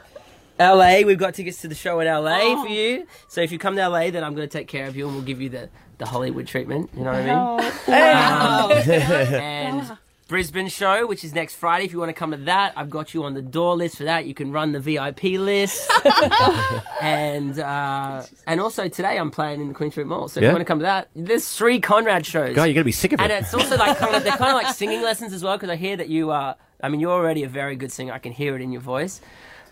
LA, 0.59 1.03
we've 1.03 1.19
got 1.19 1.35
tickets 1.35 1.61
to 1.63 1.69
the 1.69 1.75
show 1.77 2.01
in 2.01 2.09
LA 2.09 2.61
for 2.63 2.69
you. 2.69 3.07
So 3.29 3.41
if 3.43 3.53
you 3.53 3.59
come 3.59 3.77
to 3.77 3.89
LA, 3.89 4.11
then 4.11 4.25
I'm 4.25 4.35
going 4.35 4.49
to 4.49 4.53
take 4.53 4.67
care 4.69 4.87
of 4.89 4.97
you, 4.97 5.07
and 5.07 5.15
we'll 5.15 5.25
give 5.25 5.41
you 5.41 5.49
the 5.51 5.69
the 5.99 6.07
Hollywood 6.07 6.49
treatment. 6.49 6.91
You 6.97 7.05
know 7.05 7.13
what 7.13 7.21
I 7.21 8.73
mean? 8.83 8.89
Um, 8.89 9.35
and 9.41 9.99
Brisbane 10.33 10.69
show, 10.69 11.07
which 11.07 11.25
is 11.25 11.35
next 11.35 11.57
Friday. 11.57 11.85
If 11.85 11.93
you 11.93 11.99
want 11.99 12.09
to 12.09 12.15
come 12.15 12.31
to 12.31 12.39
that, 12.39 12.73
I've 12.75 12.89
got 12.89 13.13
you 13.13 13.25
on 13.25 13.35
the 13.35 13.43
door 13.43 13.77
list 13.77 13.99
for 13.99 14.05
that. 14.05 14.25
You 14.25 14.33
can 14.33 14.51
run 14.51 14.73
the 14.73 14.81
VIP 14.81 15.25
list. 15.39 15.91
and 17.03 17.59
uh, 17.59 18.23
and 18.47 18.59
also 18.59 18.89
today 18.89 19.19
I'm 19.19 19.31
playing 19.31 19.61
in 19.61 19.69
the 19.69 19.75
Queen 19.75 19.91
Street 19.91 20.07
Mall. 20.07 20.29
So 20.29 20.41
if 20.41 20.43
Yeah. 20.45 20.49
you 20.49 20.55
want 20.55 20.63
to 20.63 20.65
come 20.65 20.79
to 20.79 20.85
that, 20.85 21.11
there's 21.15 21.47
three 21.55 21.81
Conrad 21.81 22.25
shows. 22.25 22.57
God, 22.57 22.65
you're 22.65 22.73
gonna 22.73 22.85
be 22.85 22.93
sick 22.93 23.13
of 23.13 23.21
it. 23.21 23.25
And 23.25 23.31
it's 23.31 23.53
also 23.53 23.77
like 23.77 23.99
kind 23.99 24.17
of 24.17 24.25
they're 24.25 24.39
kind 24.39 24.57
of 24.57 24.63
like 24.63 24.75
singing 24.75 25.03
lessons 25.03 25.35
as 25.35 25.45
well 25.45 25.59
because 25.59 25.69
I 25.69 25.77
hear 25.77 25.99
that 25.99 26.09
you 26.09 26.31
are. 26.31 26.57
I 26.83 26.89
mean, 26.89 27.01
you're 27.01 27.13
already 27.13 27.43
a 27.45 27.49
very 27.51 27.77
good 27.77 27.93
singer. 27.93 28.15
I 28.15 28.19
can 28.19 28.33
hear 28.33 28.57
it 28.57 28.63
in 28.63 28.73
your 28.73 28.81
voice, 28.81 29.21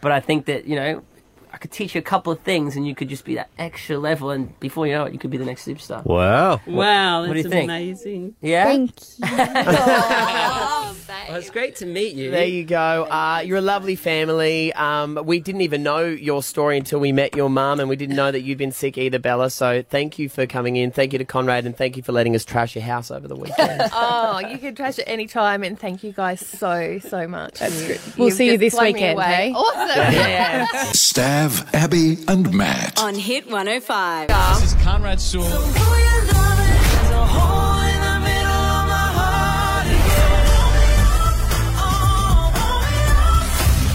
but 0.02 0.12
I 0.12 0.20
think 0.20 0.44
that 0.44 0.66
you 0.66 0.76
know. 0.76 1.02
I 1.52 1.56
could 1.58 1.70
teach 1.72 1.94
you 1.94 1.98
a 1.98 2.02
couple 2.02 2.32
of 2.32 2.40
things, 2.40 2.76
and 2.76 2.86
you 2.86 2.94
could 2.94 3.08
just 3.08 3.24
be 3.24 3.34
that 3.34 3.50
extra 3.58 3.98
level, 3.98 4.30
and 4.30 4.58
before 4.60 4.86
you 4.86 4.92
know 4.94 5.04
it, 5.04 5.12
you 5.12 5.18
could 5.18 5.30
be 5.30 5.36
the 5.36 5.44
next 5.44 5.66
superstar. 5.66 6.04
Wow. 6.04 6.60
Wow, 6.66 7.22
What 7.22 7.28
do 7.28 7.34
that's 7.34 7.44
you 7.44 7.50
think? 7.50 7.64
amazing. 7.64 8.34
Yeah. 8.40 8.64
Thank 8.64 8.92
oh. 9.22 10.96
Well, 11.30 11.38
it's 11.38 11.50
great 11.50 11.76
to 11.76 11.86
meet 11.86 12.16
you. 12.16 12.32
There 12.32 12.44
you 12.44 12.64
go. 12.64 13.04
Uh, 13.04 13.42
you're 13.44 13.58
a 13.58 13.62
lovely 13.62 13.94
family. 13.94 14.72
Um, 14.72 15.16
we 15.24 15.38
didn't 15.38 15.60
even 15.60 15.84
know 15.84 16.04
your 16.04 16.42
story 16.42 16.76
until 16.76 16.98
we 16.98 17.12
met 17.12 17.36
your 17.36 17.48
mum, 17.48 17.78
and 17.78 17.88
we 17.88 17.94
didn't 17.94 18.16
know 18.16 18.32
that 18.32 18.40
you'd 18.40 18.58
been 18.58 18.72
sick 18.72 18.98
either, 18.98 19.20
Bella. 19.20 19.50
So 19.50 19.82
thank 19.82 20.18
you 20.18 20.28
for 20.28 20.46
coming 20.46 20.74
in. 20.74 20.90
Thank 20.90 21.12
you 21.12 21.20
to 21.20 21.24
Conrad, 21.24 21.66
and 21.66 21.76
thank 21.76 21.96
you 21.96 22.02
for 22.02 22.10
letting 22.10 22.34
us 22.34 22.44
trash 22.44 22.74
your 22.74 22.82
house 22.82 23.12
over 23.12 23.28
the 23.28 23.36
weekend. 23.36 23.82
oh, 23.92 24.40
you 24.50 24.58
can 24.58 24.74
trash 24.74 24.98
it 24.98 25.04
any 25.06 25.28
time, 25.28 25.62
and 25.62 25.78
thank 25.78 26.02
you 26.02 26.10
guys 26.10 26.44
so 26.44 26.98
so 26.98 27.28
much. 27.28 27.60
That's 27.60 27.86
good. 27.86 28.00
We'll 28.18 28.32
see 28.32 28.50
you 28.50 28.58
this 28.58 28.76
weekend, 28.76 29.20
hey? 29.20 29.52
Awesome. 29.52 30.66
Stav, 30.90 31.72
Abby, 31.72 32.18
and 32.26 32.52
Matt. 32.52 33.00
On 33.00 33.14
Hit 33.14 33.46
105. 33.46 34.28
This 34.28 34.74
is 34.74 34.82
Conrad 34.82 35.20
Sewell. 35.20 35.46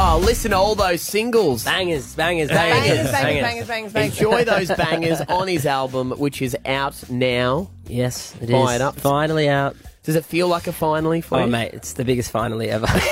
Oh, 0.08 0.20
listen 0.24 0.52
to 0.52 0.58
all 0.58 0.76
those 0.76 1.02
singles. 1.02 1.64
Bangers, 1.66 2.16
bangers, 2.16 2.50
Bangers, 2.50 3.12
bangers, 3.12 3.12
bangers, 3.12 3.42
bangers, 3.42 3.68
bangers, 3.68 3.94
bangers. 3.94 4.18
Enjoy 4.18 4.44
those 4.44 4.68
bangers 4.70 5.22
on 5.22 5.48
his 5.48 5.66
album, 5.66 6.12
which 6.12 6.42
is 6.42 6.56
out 6.66 7.10
now. 7.10 7.70
Yes, 7.88 8.36
it 8.42 8.44
is. 8.44 8.52
Buy 8.52 8.76
it 8.76 8.82
up. 8.82 8.96
Finally 9.00 9.50
out. 9.50 9.76
Does 10.04 10.16
it 10.16 10.24
feel 10.24 10.48
like 10.48 10.68
a 10.68 10.72
finally 10.72 11.22
for 11.22 11.40
Oh, 11.40 11.46
you? 11.46 11.52
mate, 11.52 11.74
it's 11.74 11.94
the 11.94 12.06
biggest 12.06 12.30
finally 12.30 12.70
ever. 12.70 12.86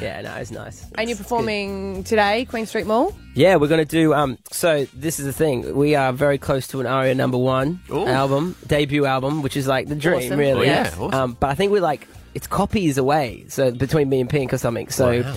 yeah, 0.00 0.22
no, 0.24 0.34
it's 0.36 0.50
nice. 0.50 0.86
And 0.96 1.10
you're 1.10 1.18
performing 1.18 2.04
today, 2.04 2.46
Queen 2.46 2.64
Street 2.64 2.86
Mall. 2.86 3.14
Yeah, 3.34 3.56
we're 3.56 3.68
going 3.68 3.84
to 3.86 3.90
do. 3.90 4.14
Um, 4.14 4.38
so 4.50 4.86
this 4.94 5.18
is 5.18 5.26
the 5.26 5.34
thing. 5.34 5.74
We 5.76 5.94
are 5.94 6.12
very 6.14 6.38
close 6.38 6.66
to 6.68 6.80
an 6.80 6.86
Aria 6.86 7.14
number 7.14 7.36
one 7.36 7.80
album, 7.90 8.56
debut 8.66 9.04
album, 9.04 9.42
which 9.42 9.58
is 9.58 9.66
like 9.66 9.88
the 9.88 9.94
dream, 9.94 10.28
Awesome. 10.28 10.38
really. 10.38 10.70
Oh, 10.70 10.72
yeah, 10.72 10.88
awesome. 10.98 11.12
Um, 11.14 11.36
but 11.38 11.50
I 11.50 11.54
think 11.54 11.70
we're 11.70 11.82
like 11.82 12.08
it's 12.36 12.46
copies 12.46 12.98
away. 12.98 13.46
So 13.48 13.70
between 13.72 14.08
me 14.08 14.20
and 14.20 14.28
Pink 14.30 14.52
or 14.52 14.58
something. 14.58 14.88
So. 14.90 15.34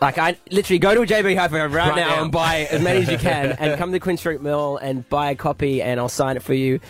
Like 0.00 0.18
I 0.18 0.36
literally 0.50 0.80
go 0.80 0.96
to 0.96 1.02
a 1.02 1.06
JB 1.06 1.36
Hi-Fi 1.38 1.60
right, 1.66 1.70
Right 1.70 1.94
now, 1.94 2.16
now. 2.16 2.22
and 2.24 2.32
buy 2.32 2.66
as 2.72 2.82
many 2.82 3.02
as 3.02 3.08
you 3.08 3.18
can, 3.18 3.52
and 3.52 3.78
come 3.78 3.92
to 3.92 4.00
Queen 4.00 4.16
Street 4.16 4.40
Mill 4.40 4.76
and 4.78 5.08
buy 5.08 5.30
a 5.30 5.36
copy, 5.36 5.80
and 5.80 6.00
I'll 6.00 6.08
sign 6.08 6.34
it 6.36 6.42
for 6.42 6.54
you, 6.54 6.80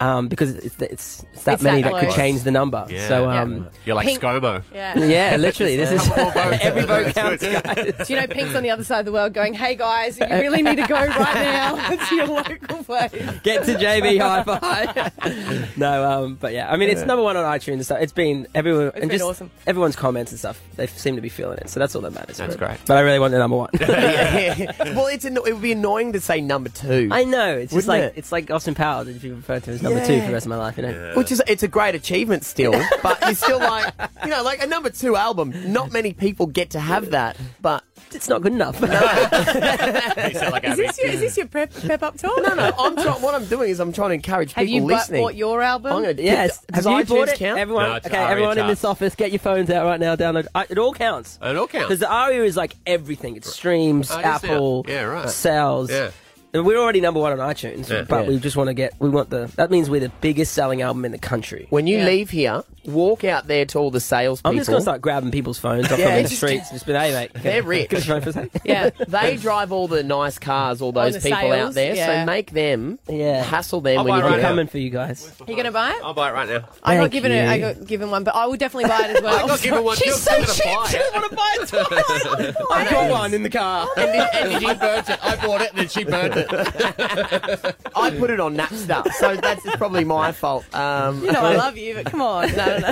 um, 0.00 0.28
because 0.28 0.50
it's 0.54 0.80
it's, 0.80 1.24
it's 1.32 1.44
that 1.44 1.54
It's 1.54 1.62
many 1.62 1.82
that 1.82 1.92
that, 1.92 2.00
could 2.06 2.14
change 2.14 2.42
the 2.42 2.50
number. 2.50 2.86
Yeah. 2.88 3.08
So 3.08 3.30
Yeah. 3.30 3.42
um, 3.42 3.68
You're 3.84 3.94
like 3.96 4.06
Pink- 4.06 4.20
ScoMo. 4.20 4.62
Yeah. 4.74 4.98
yeah, 5.04 5.36
literally, 5.36 5.76
this 5.76 5.90
is 6.02 6.06
Couple 6.08 6.24
more 6.24 6.32
votes. 6.32 6.58
every 6.62 6.82
vote 6.82 7.14
counts, 7.14 7.42
guys. 7.42 8.06
Do 8.06 8.12
you 8.14 8.20
know 8.20 8.26
Pink's 8.26 8.54
on 8.54 8.62
the 8.62 8.70
other 8.70 8.84
side 8.84 9.00
of 9.00 9.06
the 9.06 9.12
world 9.12 9.32
going, 9.32 9.54
hey 9.54 9.74
guys, 9.74 10.18
you 10.18 10.26
really 10.26 10.62
need 10.62 10.76
to 10.76 10.86
go 10.86 10.94
right 10.94 11.34
now 11.34 11.94
to 11.96 12.14
your 12.14 12.26
local 12.26 12.84
place. 12.84 13.12
Get 13.42 13.64
to 13.64 13.74
JB 13.74 14.20
Hi-Fi. 14.20 15.70
no, 15.76 16.04
um, 16.24 16.34
but 16.36 16.52
yeah, 16.52 16.70
I 16.70 16.76
mean, 16.76 16.88
it's 16.90 17.02
number 17.04 17.22
one 17.22 17.36
on 17.36 17.44
iTunes 17.44 17.74
and 17.74 17.84
stuff. 17.84 18.00
It's 18.00 18.12
been 18.12 18.46
everyone 18.54 18.86
and 18.94 19.02
been 19.02 19.10
just 19.10 19.24
awesome. 19.24 19.50
everyone's 19.66 19.96
comments 19.96 20.32
and 20.32 20.38
stuff. 20.38 20.60
They 20.76 20.86
seem 20.86 21.16
to 21.16 21.22
be 21.22 21.28
feeling 21.28 21.58
it, 21.58 21.68
so 21.70 21.80
that's 21.80 21.94
all 21.94 22.02
that 22.02 22.12
matters. 22.14 22.36
That's 22.36 22.56
great. 22.56 22.78
But 22.86 22.96
I 22.96 23.00
really 23.00 23.18
want 23.18 23.32
the 23.32 23.38
number 23.38 23.56
one. 23.56 23.70
Yeah. 23.78 24.72
well, 24.94 25.06
it's 25.06 25.24
anno- 25.24 25.42
it 25.44 25.52
would 25.52 25.62
be 25.62 25.72
annoying 25.72 26.12
to 26.14 26.20
say 26.20 26.40
number 26.40 26.68
two. 26.68 27.08
I 27.12 27.24
know. 27.24 27.56
It's 27.56 27.72
just 27.72 27.88
like 27.88 28.02
it? 28.02 28.14
it's 28.16 28.32
like 28.32 28.50
Austin 28.50 28.74
Powers. 28.74 29.08
If 29.08 29.22
you 29.24 29.36
refer 29.36 29.60
to 29.60 29.70
as 29.70 29.82
number 29.84 30.04
two 30.06 30.20
for 30.20 30.26
the 30.26 30.32
rest 30.32 30.46
of 30.46 30.50
my 30.50 30.56
life, 30.56 30.76
you 30.76 30.82
know. 30.82 31.12
Which 31.14 31.30
is 31.30 31.42
it's 31.46 31.62
a 31.62 31.68
great 31.68 31.94
achievement 31.94 32.44
still, 32.44 32.72
but 33.02 33.20
you're 33.22 33.34
still 33.34 33.58
like 33.60 33.92
you 34.24 34.30
know 34.30 34.42
like 34.42 34.62
a 34.62 34.66
number 34.66 34.90
two 34.90 35.14
album. 35.16 35.52
Not 35.72 35.92
many 35.92 36.12
people 36.12 36.46
get 36.46 36.70
to 36.70 36.80
have 36.80 37.10
that, 37.10 37.36
but 37.62 37.84
it's 38.12 38.28
not 38.28 38.42
good 38.42 38.52
enough. 38.52 38.80
Is 38.84 40.76
this 40.76 40.98
your, 40.98 41.08
is 41.10 41.20
this 41.20 41.36
your 41.36 41.46
prep, 41.46 41.72
pep 41.72 42.02
up 42.02 42.16
talk? 42.16 42.36
no, 42.42 42.54
no. 42.54 42.70
I'm 42.78 42.96
trying. 42.96 43.20
What 43.22 43.34
I'm 43.34 43.44
doing 43.46 43.70
is 43.70 43.80
I'm 43.80 43.92
trying 43.92 44.10
to 44.10 44.14
encourage 44.14 44.52
Have 44.52 44.66
people 44.66 44.74
you 44.74 44.80
bu- 44.82 44.86
listening. 44.94 45.22
bought 45.22 45.34
your 45.34 45.62
album? 45.62 45.92
I'm 45.92 46.02
gonna, 46.02 46.14
Yes. 46.20 46.64
Does 46.72 46.84
Have 46.84 46.98
you 46.98 47.04
bought 47.04 47.28
it? 47.28 47.38
count? 47.38 47.58
Everyone, 47.58 47.84
No, 47.90 47.96
okay, 47.96 48.16
Aria 48.16 48.30
everyone 48.30 48.58
in 48.58 48.66
this 48.66 48.84
office, 48.84 49.14
get 49.14 49.30
your 49.32 49.38
phones 49.40 49.70
out 49.70 49.84
right 49.86 50.00
now. 50.00 50.16
Download. 50.16 50.46
I, 50.54 50.66
it 50.68 50.78
all 50.78 50.92
counts. 50.94 51.38
It 51.42 51.56
all 51.56 51.66
counts. 51.66 51.86
Because 51.88 52.00
the 52.00 52.10
ARIA 52.10 52.44
is 52.44 52.56
like 52.56 52.74
everything. 52.86 53.36
It 53.36 53.44
streams, 53.44 54.10
it 54.10 54.14
is 54.18 54.22
now. 54.24 54.30
Apple, 54.34 54.84
Yeah, 54.88 55.02
right. 55.02 55.28
sales. 55.28 55.90
Yeah. 55.90 56.10
And 56.54 56.64
we're 56.64 56.78
already 56.78 57.00
number 57.00 57.18
one 57.20 57.32
on 57.32 57.38
iTunes, 57.38 57.88
Yeah. 57.90 58.02
but 58.08 58.22
Yeah. 58.24 58.28
we 58.30 58.38
just 58.38 58.56
want 58.56 58.68
to 58.68 58.74
get. 58.74 58.94
We 59.00 59.08
want 59.10 59.28
the. 59.28 59.50
That 59.56 59.70
means 59.72 59.90
we're 59.90 60.00
the 60.00 60.12
biggest 60.20 60.54
selling 60.54 60.82
album 60.82 61.04
in 61.04 61.10
the 61.12 61.18
country. 61.18 61.66
When 61.70 61.86
you 61.88 61.98
Yeah. 61.98 62.04
leave 62.06 62.30
here, 62.30 62.62
walk 62.86 63.24
out 63.24 63.48
there 63.48 63.64
to 63.66 63.78
all 63.78 63.90
the 63.90 63.98
sales 64.00 64.40
people. 64.40 64.52
I'm 64.52 64.56
just 64.58 64.70
gonna 64.70 64.80
start 64.82 65.00
grabbing 65.00 65.30
people's 65.32 65.58
phones 65.58 65.90
off 65.90 65.98
Yeah, 65.98 66.06
them 66.10 66.16
in 66.18 66.22
the 66.22 66.28
just- 66.28 66.40
streets. 66.40 66.70
Just 66.70 66.86
been, 66.86 66.94
hey 66.94 67.12
mate, 67.12 67.30
They're 67.34 67.62
rich. 67.62 67.90
Get 67.90 68.02
a 68.02 68.06
phone 68.06 68.20
for 68.20 68.28
a 68.28 68.32
sec. 68.32 68.50
Yeah. 68.64 68.90
They 69.08 69.36
drive 69.36 69.72
all 69.72 69.88
the 69.88 70.02
nice 70.04 70.38
cars, 70.38 70.80
all 70.80 70.92
those 70.92 71.14
the 71.14 71.20
people 71.20 71.38
sales, 71.50 71.68
out 71.68 71.74
there. 71.74 71.94
yeah. 71.96 72.22
So 72.22 72.26
make 72.26 72.52
them 72.52 72.98
Yeah. 73.08 73.42
hassle 73.42 73.80
them 73.80 73.98
I'll 73.98 74.04
when 74.04 74.12
buy 74.12 74.16
you 74.18 74.22
right 74.22 74.28
get 74.30 74.34
I'm 74.36 74.40
now. 74.42 74.46
out. 74.46 74.50
coming 74.50 74.66
for 74.68 74.78
you 74.78 74.90
guys. 74.90 75.28
Are 75.40 75.50
You 75.50 75.56
gonna 75.56 75.72
buy 75.72 75.90
it? 75.90 75.96
I'll 76.04 76.14
buy 76.14 76.28
it 76.30 76.34
right 76.34 76.48
now. 76.48 76.64
I 76.84 76.94
got 76.94 77.00
Thank 77.00 77.12
given 77.12 77.32
it. 77.32 77.48
I 77.48 77.54
you. 77.56 77.60
got 77.62 77.86
given 77.86 78.10
one, 78.10 78.22
but 78.22 78.36
I 78.36 78.46
will 78.46 78.56
definitely 78.56 78.88
buy 78.90 79.08
it 79.08 79.16
as 79.16 79.22
well. 79.22 79.34
I 79.44 79.48
got 79.48 79.60
given 79.62 79.82
one. 79.82 79.96
She's 79.96 80.06
You're 80.06 80.16
so 80.16 80.36
cheap. 80.54 80.86
She 80.88 80.96
it. 80.96 81.00
doesn't 81.00 81.14
want 81.14 81.30
to 81.30 81.36
buy 81.36 81.56
it. 81.56 81.68
twice. 82.54 82.56
I 82.70 82.90
got 82.90 83.10
one 83.10 83.34
in 83.34 83.42
the 83.42 83.50
car. 83.50 83.88
And, 83.96 84.08
then- 84.10 84.28
and 84.34 84.62
she 84.62 84.74
burnt 84.74 85.08
it. 85.08 85.18
I 85.24 85.36
bought 85.44 85.60
it, 85.62 85.70
and 85.70 85.78
then 85.78 85.88
she 85.88 86.04
burnt 86.04 86.36
it. 86.36 86.43
I 87.96 88.14
put 88.18 88.30
it 88.30 88.40
on 88.40 88.56
Napster, 88.56 89.06
so 89.14 89.36
that's 89.36 89.64
probably 89.76 90.04
my 90.04 90.32
fault. 90.32 90.64
Um, 90.74 91.22
You 91.24 91.32
know 91.32 91.40
I 91.40 91.56
love 91.56 91.76
you, 91.76 91.94
but 91.94 92.06
come 92.06 92.20
on, 92.22 92.50
no, 92.56 92.78
no, 92.78 92.90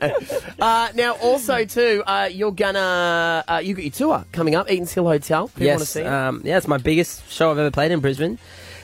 no. 0.00 0.14
uh, 0.60 0.88
now, 0.94 1.12
also 1.16 1.64
too, 1.64 2.02
uh, 2.06 2.28
you're 2.32 2.52
gonna 2.52 3.44
uh, 3.48 3.60
you 3.62 3.74
got 3.74 3.82
your 3.84 3.92
tour 3.92 4.24
coming 4.32 4.54
up, 4.54 4.70
Eaton's 4.70 4.92
Hill 4.92 5.04
Hotel. 5.04 5.48
People 5.48 5.68
want 5.68 5.78
to 5.80 5.82
Yes, 5.84 5.90
see 5.90 6.00
it. 6.00 6.06
um, 6.06 6.42
yeah, 6.44 6.56
it's 6.56 6.68
my 6.68 6.78
biggest 6.78 7.30
show 7.30 7.50
I've 7.50 7.58
ever 7.58 7.70
played 7.70 7.90
in 7.92 8.00
Brisbane. 8.00 8.38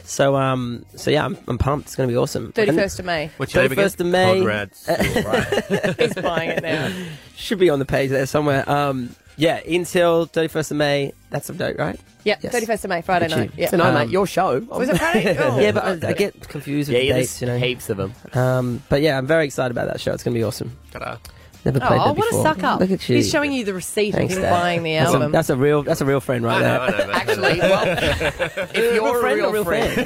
So, 0.04 0.37
um, 0.37 0.87
so 0.96 1.11
yeah, 1.11 1.22
I'm, 1.26 1.37
I'm 1.48 1.58
pumped. 1.58 1.88
It's 1.88 1.96
going 1.96 2.08
to 2.08 2.12
be 2.12 2.16
awesome. 2.16 2.50
Thirty 2.52 2.72
first 2.72 2.98
of 2.98 3.04
May. 3.04 3.30
What's 3.37 3.52
your 3.52 3.64
again? 3.64 3.76
31st 3.76 4.00
of 4.00 4.06
May. 4.06 4.38
Conrad. 4.38 4.70
Right. 4.88 5.96
He's 6.00 6.14
buying 6.14 6.48
it 6.50 6.62
now. 6.62 6.90
Should 7.37 7.58
be 7.58 7.68
on 7.68 7.78
the 7.78 7.84
page 7.84 8.08
there 8.08 8.24
somewhere. 8.24 8.66
Um, 8.70 9.14
yeah, 9.38 9.57
until 9.61 10.27
31st 10.27 10.70
of 10.72 10.77
May. 10.77 11.12
That's 11.31 11.46
some 11.46 11.57
date, 11.57 11.79
right? 11.79 11.98
Yep, 12.24 12.40
Yes. 12.42 12.53
thirty 12.53 12.66
first 12.66 12.85
of 12.85 12.90
May, 12.90 13.01
Friday 13.01 13.29
Good 13.29 13.37
night. 13.37 13.48
tune. 13.51 13.59
Yeah. 13.59 13.70
so 13.70 13.77
no, 13.79 13.85
um, 13.85 13.94
mate, 13.94 14.09
your 14.11 14.27
show. 14.27 14.59
Was 14.61 14.88
it 14.88 14.98
Friday? 14.98 15.37
Oh. 15.38 15.59
Yeah, 15.61 15.72
but 15.72 16.05
I, 16.05 16.11
I 16.11 16.12
get 16.12 16.48
confused 16.48 16.88
with 16.90 16.96
yeah, 16.96 17.01
the 17.01 17.07
yeah, 17.07 17.12
dates, 17.14 17.38
there's 17.38 17.48
you 17.48 17.55
know. 17.59 17.64
heaps 17.66 17.88
of 17.90 17.96
them. 17.96 18.12
Um, 18.35 18.83
but 18.90 19.01
yeah, 19.03 19.16
I'm 19.16 19.27
very 19.27 19.46
excited 19.46 19.70
about 19.70 19.87
that 19.87 20.01
show. 20.01 20.12
It's 20.12 20.22
going 20.22 20.35
to 20.35 20.38
be 20.38 20.44
awesome. 20.44 20.77
Ta-da. 20.90 21.16
Never 21.64 21.81
played 21.81 22.01
Oh, 22.01 22.05
that 22.07 22.16
what 22.16 22.27
a 22.27 22.31
before. 22.31 22.42
suck 22.44 22.62
up! 22.62 22.79
Look 22.81 22.90
at 22.92 23.09
you. 23.09 23.16
He's 23.16 23.29
showing 23.31 23.53
you 23.53 23.64
the 23.64 23.74
receipt 23.74 24.12
Thanks, 24.12 24.33
of 24.35 24.38
him 24.38 24.42
Dad. 24.44 24.51
buying 24.51 24.83
the 24.85 24.94
That's 24.94 25.11
a, 25.11 25.14
album. 25.14 25.33
that's 25.33 25.51
a 25.51 25.57
real. 25.57 25.83
That's 25.83 26.01
a 26.01 26.05
real 26.05 26.20
friend 26.20 26.44
right 26.44 26.57
I 26.57 26.61
there. 26.62 26.79
know, 26.79 26.85
I 26.85 26.90
know. 26.90 26.96
that's- 26.96 27.29
Actually, 27.29 27.59
well, 27.61 28.68
if 28.74 28.94
you're 28.94 29.16
a 29.16 29.20
friend 29.20 29.37
real, 29.37 29.46
or 29.46 29.53
real 29.53 29.64
friend, 29.64 29.92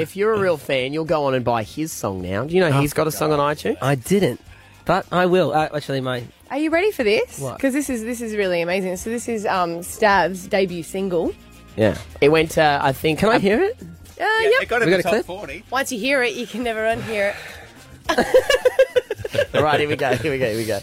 if 0.00 0.16
you're 0.16 0.34
a 0.34 0.38
real 0.40 0.56
fan, 0.56 0.92
you'll 0.92 1.04
go 1.04 1.24
on 1.26 1.34
and 1.34 1.44
buy 1.44 1.62
his 1.62 1.92
song 1.92 2.22
now. 2.22 2.44
Do 2.44 2.54
you 2.54 2.60
know 2.60 2.80
he's 2.80 2.92
got 2.92 3.06
a 3.06 3.12
song 3.12 3.32
on 3.32 3.38
iTunes? 3.38 3.76
I 3.80 3.94
didn't, 3.94 4.40
but 4.84 5.06
I 5.12 5.26
will. 5.26 5.52
Uh, 5.52 5.68
actually, 5.74 6.00
my 6.00 6.24
Are 6.52 6.58
you 6.58 6.68
ready 6.70 6.90
for 6.92 7.02
this? 7.02 7.40
Because 7.40 7.72
this 7.72 7.88
is 7.88 8.02
this 8.04 8.20
is 8.20 8.36
really 8.36 8.60
amazing. 8.60 8.98
So 8.98 9.08
this 9.08 9.26
is 9.26 9.46
um, 9.46 9.82
Stav's 9.82 10.46
debut 10.46 10.82
single. 10.82 11.32
yeah. 11.76 11.96
It 12.20 12.28
went, 12.28 12.58
uh, 12.58 12.78
I 12.82 12.92
think. 12.92 13.20
Can 13.20 13.30
I 13.30 13.38
hear 13.38 13.58
it? 13.62 13.78
Uh, 13.80 13.86
Yeah, 14.20 14.40
yep. 14.50 14.62
it 14.62 14.68
got 14.68 14.84
We 14.84 14.92
in 14.94 15.00
got 15.00 15.02
the 15.02 15.08
a 15.08 15.12
top 15.18 15.24
clip? 15.24 15.26
40. 15.26 15.64
Once 15.70 15.90
you 15.90 15.98
hear 15.98 16.22
it, 16.22 16.34
you 16.34 16.46
can 16.46 16.62
never 16.62 16.80
unhear 16.80 17.34
it. 17.34 17.36
All 19.54 19.62
right, 19.66 19.80
here 19.80 19.88
we 19.88 19.96
go. 19.96 20.14
Here 20.14 20.30
we 20.30 20.38
go. 20.38 20.46
Here 20.46 20.56
we 20.58 20.66
go. 20.66 20.78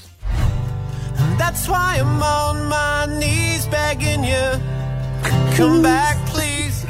That's 1.38 1.68
why 1.70 1.98
I'm 2.00 2.24
on 2.24 2.68
my 2.68 3.06
knees 3.20 3.68
begging 3.68 4.24
you. 4.24 4.60
Come 5.56 5.84
back, 5.84 6.18
please. 6.30 6.84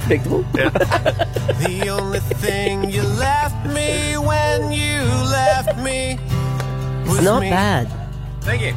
Predictable. 0.00 0.44
The 1.58 1.88
only 1.90 2.20
thing 2.20 2.88
you 2.90 3.02
left 3.02 3.66
me 3.66 4.16
when 4.16 4.70
you 4.70 5.02
left 5.30 5.76
me 5.78 6.18
was 7.06 7.16
It's 7.16 7.24
not 7.24 7.40
me. 7.42 7.50
bad. 7.50 7.88
Thank 8.40 8.62
you. 8.62 8.74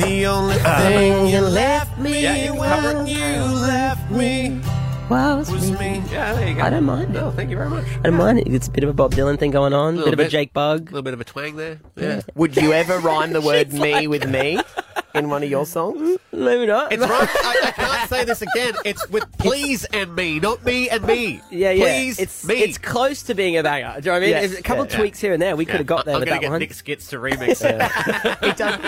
The 0.00 0.26
only 0.26 0.56
uh, 0.60 0.78
thing 0.80 1.26
you 1.28 1.40
left 1.40 1.98
me 1.98 2.22
Yeah, 2.22 2.34
you 2.52 2.54
when 2.58 3.06
you 3.06 3.36
left 3.54 4.10
me 4.10 4.60
Wow, 5.08 5.38
it's 5.40 5.50
was 5.50 5.70
me. 5.70 5.78
me. 6.00 6.02
Yeah, 6.10 6.32
there 6.32 6.48
you 6.48 6.54
go. 6.54 6.62
I 6.62 6.70
don't 6.70 6.84
mind 6.84 7.10
it. 7.14 7.20
No, 7.20 7.30
thank 7.30 7.50
you 7.50 7.56
very 7.56 7.68
much. 7.68 7.84
I 7.86 8.08
don't 8.08 8.14
mind 8.14 8.38
it. 8.40 8.48
It's 8.48 8.68
a 8.68 8.70
bit 8.70 8.82
of 8.84 8.90
a 8.90 8.94
Bob 8.94 9.12
Dylan 9.12 9.38
thing 9.38 9.50
going 9.50 9.74
on. 9.74 9.94
A 9.94 9.98
Little 9.98 10.04
bit 10.06 10.14
of 10.14 10.20
a 10.20 10.22
bit. 10.24 10.30
Jake 10.32 10.50
A 10.50 10.52
Bugg. 10.54 10.86
little 10.86 11.02
bit 11.02 11.12
of 11.14 11.20
a 11.20 11.24
twang 11.24 11.56
there. 11.56 11.78
Yeah. 11.96 12.22
Would 12.34 12.56
you 12.56 12.72
ever 12.72 12.98
rhyme 12.98 13.32
the 13.34 13.40
word 13.50 13.72
me 13.72 14.06
with 14.08 14.26
me 14.26 14.58
in 15.14 15.28
one 15.28 15.42
of 15.42 15.50
your 15.50 15.66
songs? 15.66 16.18
Maybe 16.32 16.66
not. 16.66 16.92
It's 16.92 17.00
right. 17.00 17.28
I, 17.28 17.60
I 17.64 17.70
can't 17.70 18.08
say 18.10 18.24
this 18.24 18.42
again. 18.42 18.74
It's 18.84 19.08
with 19.08 19.30
please 19.38 19.84
and 19.86 20.14
me, 20.14 20.40
not 20.40 20.64
me 20.64 20.88
and 20.88 21.04
me. 21.04 21.40
Yeah, 21.50 21.70
yeah. 21.70 21.84
Please, 21.84 22.18
it's 22.18 22.44
me. 22.44 22.56
it's 22.56 22.78
close 22.78 23.22
to 23.24 23.34
being 23.34 23.56
a 23.56 23.62
banger. 23.62 24.00
Do 24.00 24.06
you 24.06 24.10
know 24.10 24.12
what 24.12 24.16
I 24.16 24.20
mean? 24.20 24.30
Yes, 24.30 24.48
There's 24.48 24.60
a 24.60 24.62
couple 24.62 24.84
yeah, 24.84 24.90
of 24.92 24.96
tweaks 24.96 25.20
here 25.20 25.32
and 25.32 25.40
there. 25.40 25.56
We 25.56 25.64
could 25.64 25.76
have 25.76 25.86
got 25.86 26.04
there 26.04 26.14
I'm 26.14 26.20
with 26.20 26.28
gonna 26.28 26.40
that 26.40 26.42
get 26.42 26.50
one. 26.50 26.60
Nick 26.60 26.70
Skitz 26.70 27.08
to 27.10 27.18
remix 27.18 27.62
it. 27.64 28.34
It 28.44 28.56
does, 28.56 28.78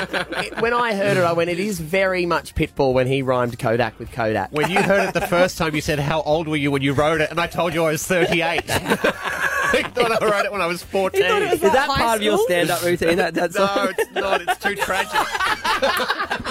it, 0.45 0.61
when 0.61 0.75
I 0.75 0.95
heard 0.95 1.17
it, 1.17 1.23
I 1.23 1.33
went, 1.33 1.51
it 1.51 1.59
is 1.59 1.81
very 1.81 2.27
much 2.27 2.55
Pitbull 2.55 2.93
when 2.93 3.07
he 3.07 3.23
rhymed 3.23 3.59
Kodak 3.59 3.99
with 3.99 4.11
Kodak. 4.13 4.53
When 4.53 4.71
you 4.71 4.83
heard 4.83 5.09
it 5.09 5.15
the 5.15 5.27
first 5.27 5.57
time, 5.57 5.75
you 5.75 5.81
said, 5.81 5.99
"How 5.99 6.23
old 6.23 6.49
were 6.49 6.57
you 6.57 6.71
when 6.71 6.83
you 6.83 6.93
wrote 6.93 7.21
it?" 7.21 7.31
And 7.31 7.41
I 7.41 7.47
told 7.47 7.75
you 7.75 7.85
I 7.85 7.93
was 7.93 8.07
38. 8.07 8.63
I 9.73 9.83
thought 9.83 10.23
I 10.23 10.31
wrote 10.31 10.45
it 10.45 10.53
when 10.53 10.61
I 10.61 10.67
was 10.67 10.83
14. 10.83 11.23
was 11.23 11.53
Is 11.55 11.61
that 11.61 11.89
high 11.89 11.97
part 11.97 12.17
of 12.19 12.23
your 12.23 12.39
stand-up 12.39 12.83
routine? 12.83 13.17
That, 13.17 13.35
that's 13.35 13.57
no, 13.57 13.93
it's 13.97 14.11
not. 14.13 14.43
It's 14.43 14.59
too 14.59 14.75
tragic. 14.77 15.13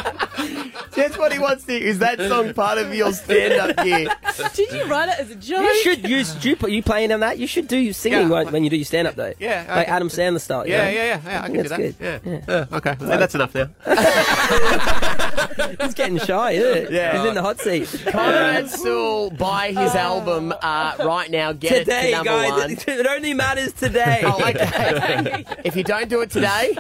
That's 0.96 1.18
what 1.18 1.32
he 1.34 1.40
wants 1.40 1.66
to 1.66 1.74
Is 1.74 2.00
that 2.00 2.20
song 2.20 2.54
part 2.54 2.78
of 2.78 2.94
your 2.94 3.12
stand-up 3.14 3.84
gear? 3.84 4.08
Did 4.54 4.72
you 4.72 4.86
write 4.86 5.10
it 5.10 5.20
as 5.20 5.32
a 5.32 5.36
joke? 5.36 5.62
You 5.64 5.76
should 5.84 6.08
use 6.10 6.46
you, 6.46 6.56
you 6.68 6.82
playing 6.84 7.12
on 7.12 7.20
that. 7.22 7.38
You 7.38 7.48
should 7.48 7.68
do 7.68 7.78
your 7.78 7.94
singing 7.94 8.22
Yeah. 8.22 8.30
when, 8.30 8.52
when 8.52 8.64
you 8.64 8.70
do 8.70 8.76
your 8.78 8.86
stand 8.86 9.08
up 9.08 9.16
though. 9.16 9.34
Yeah, 9.40 9.66
I 9.70 9.76
like 9.78 9.88
Adam 9.90 10.10
Sandler 10.10 10.40
style. 10.40 10.66
you 10.66 10.74
Yeah, 10.74 10.86
know? 10.86 10.90
yeah, 10.92 11.04
yeah, 11.06 11.22
yeah. 11.26 11.42
I 11.44 11.46
can 11.48 11.54
do 11.64 11.64
think 11.70 11.98
that. 12.00 12.24
good. 12.24 12.44
Yeah. 12.48 12.54
Uh, 12.72 12.78
okay, 12.78 12.96
well, 13.00 13.20
that's 13.20 13.36
enough 13.36 13.56
now. 13.56 13.70
He's 15.82 15.94
getting 15.94 16.18
shy, 16.20 16.52
isn't 16.52 16.84
it? 16.86 16.92
Yeah. 16.92 17.18
He's 17.18 17.28
in 17.30 17.36
the 17.36 17.42
hot 17.42 17.60
seat. 17.60 17.88
Conrad 18.08 18.70
Sewell, 18.70 19.30
buy 19.32 19.68
his 19.70 19.96
album 19.96 20.54
uh, 20.62 20.96
right 21.00 21.30
now. 21.32 21.54
Get 21.54 21.80
today, 21.80 22.10
it 22.10 22.18
to 22.18 22.24
number 22.24 22.32
guys. 22.32 22.52
one. 22.52 22.72
It, 22.72 22.88
it 22.88 23.08
only 23.08 23.34
matters 23.34 23.74
today. 23.74 24.22
Oh, 24.24 24.38
okay. 24.50 25.46
if 25.64 25.76
you 25.76 25.84
don't 25.84 26.10
do 26.10 26.22
it 26.22 26.30
today, 26.32 26.78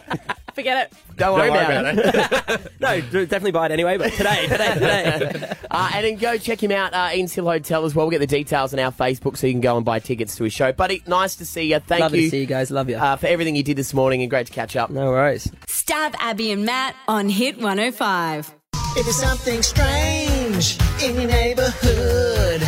Forget 0.55 0.89
it. 0.91 0.97
don't 1.17 1.33
worry, 1.37 1.49
Don't 1.49 1.57
worry 1.57 1.97
about, 1.97 2.43
about 2.43 2.61
it. 2.61 2.71
no, 2.79 3.01
definitely 3.01 3.51
buy 3.51 3.65
it 3.67 3.71
anyway. 3.73 3.97
But 3.97 4.13
today, 4.13 4.47
today, 4.47 4.73
today. 4.73 5.53
Uh, 5.75 5.91
and 5.93 6.05
then 6.05 6.15
go 6.15 6.37
check 6.37 6.63
him 6.63 6.71
out, 6.71 6.93
uh, 6.93 7.09
Eaton's 7.13 7.33
Hill 7.33 7.43
Hotel 7.45 7.83
as 7.83 7.93
well. 7.93 8.05
We'll 8.05 8.11
get 8.11 8.19
the 8.19 8.27
details 8.27 8.71
on 8.73 8.79
our 8.79 8.91
Facebook 8.93 9.35
so 9.35 9.45
you 9.45 9.51
can 9.51 9.59
go 9.59 9.75
and 9.75 9.83
buy 9.85 9.99
tickets 9.99 10.37
to 10.37 10.45
his 10.45 10.53
show. 10.53 10.71
Buddy, 10.71 11.03
nice 11.05 11.35
to 11.37 11.45
see 11.45 11.63
you. 11.73 11.79
Thank 11.79 11.99
Lovely 11.99 12.19
you 12.19 12.25
to 12.27 12.31
see 12.31 12.39
you 12.39 12.45
guys. 12.45 12.71
Love 12.71 12.89
you. 12.89 12.95
uh, 12.95 13.17
for 13.17 13.27
everything 13.27 13.57
you 13.57 13.63
did 13.63 13.75
this 13.75 13.93
morning 13.93 14.21
and 14.21 14.29
great 14.29 14.47
to 14.47 14.53
catch 14.53 14.77
up. 14.77 14.89
no 14.89 15.09
worries. 15.09 15.51
Stav 15.67 16.15
Abby 16.19 16.51
and 16.53 16.65
Matt 16.65 16.95
on 17.09 17.27
Hit 17.27 17.57
105. 17.57 18.53
If 18.97 19.03
there's 19.03 19.15
something 19.17 19.61
strange 19.61 20.77
in 21.03 21.15
your 21.19 21.27
neighborhood, 21.29 22.61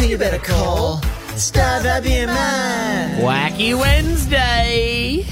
you 0.00 0.18
better 0.18 0.38
call? 0.38 0.98
Stav 1.36 1.84
Abby 1.84 2.14
and 2.14 2.32
Matt. 2.32 3.20
Wacky 3.22 3.78
Wednesday. 3.78 5.24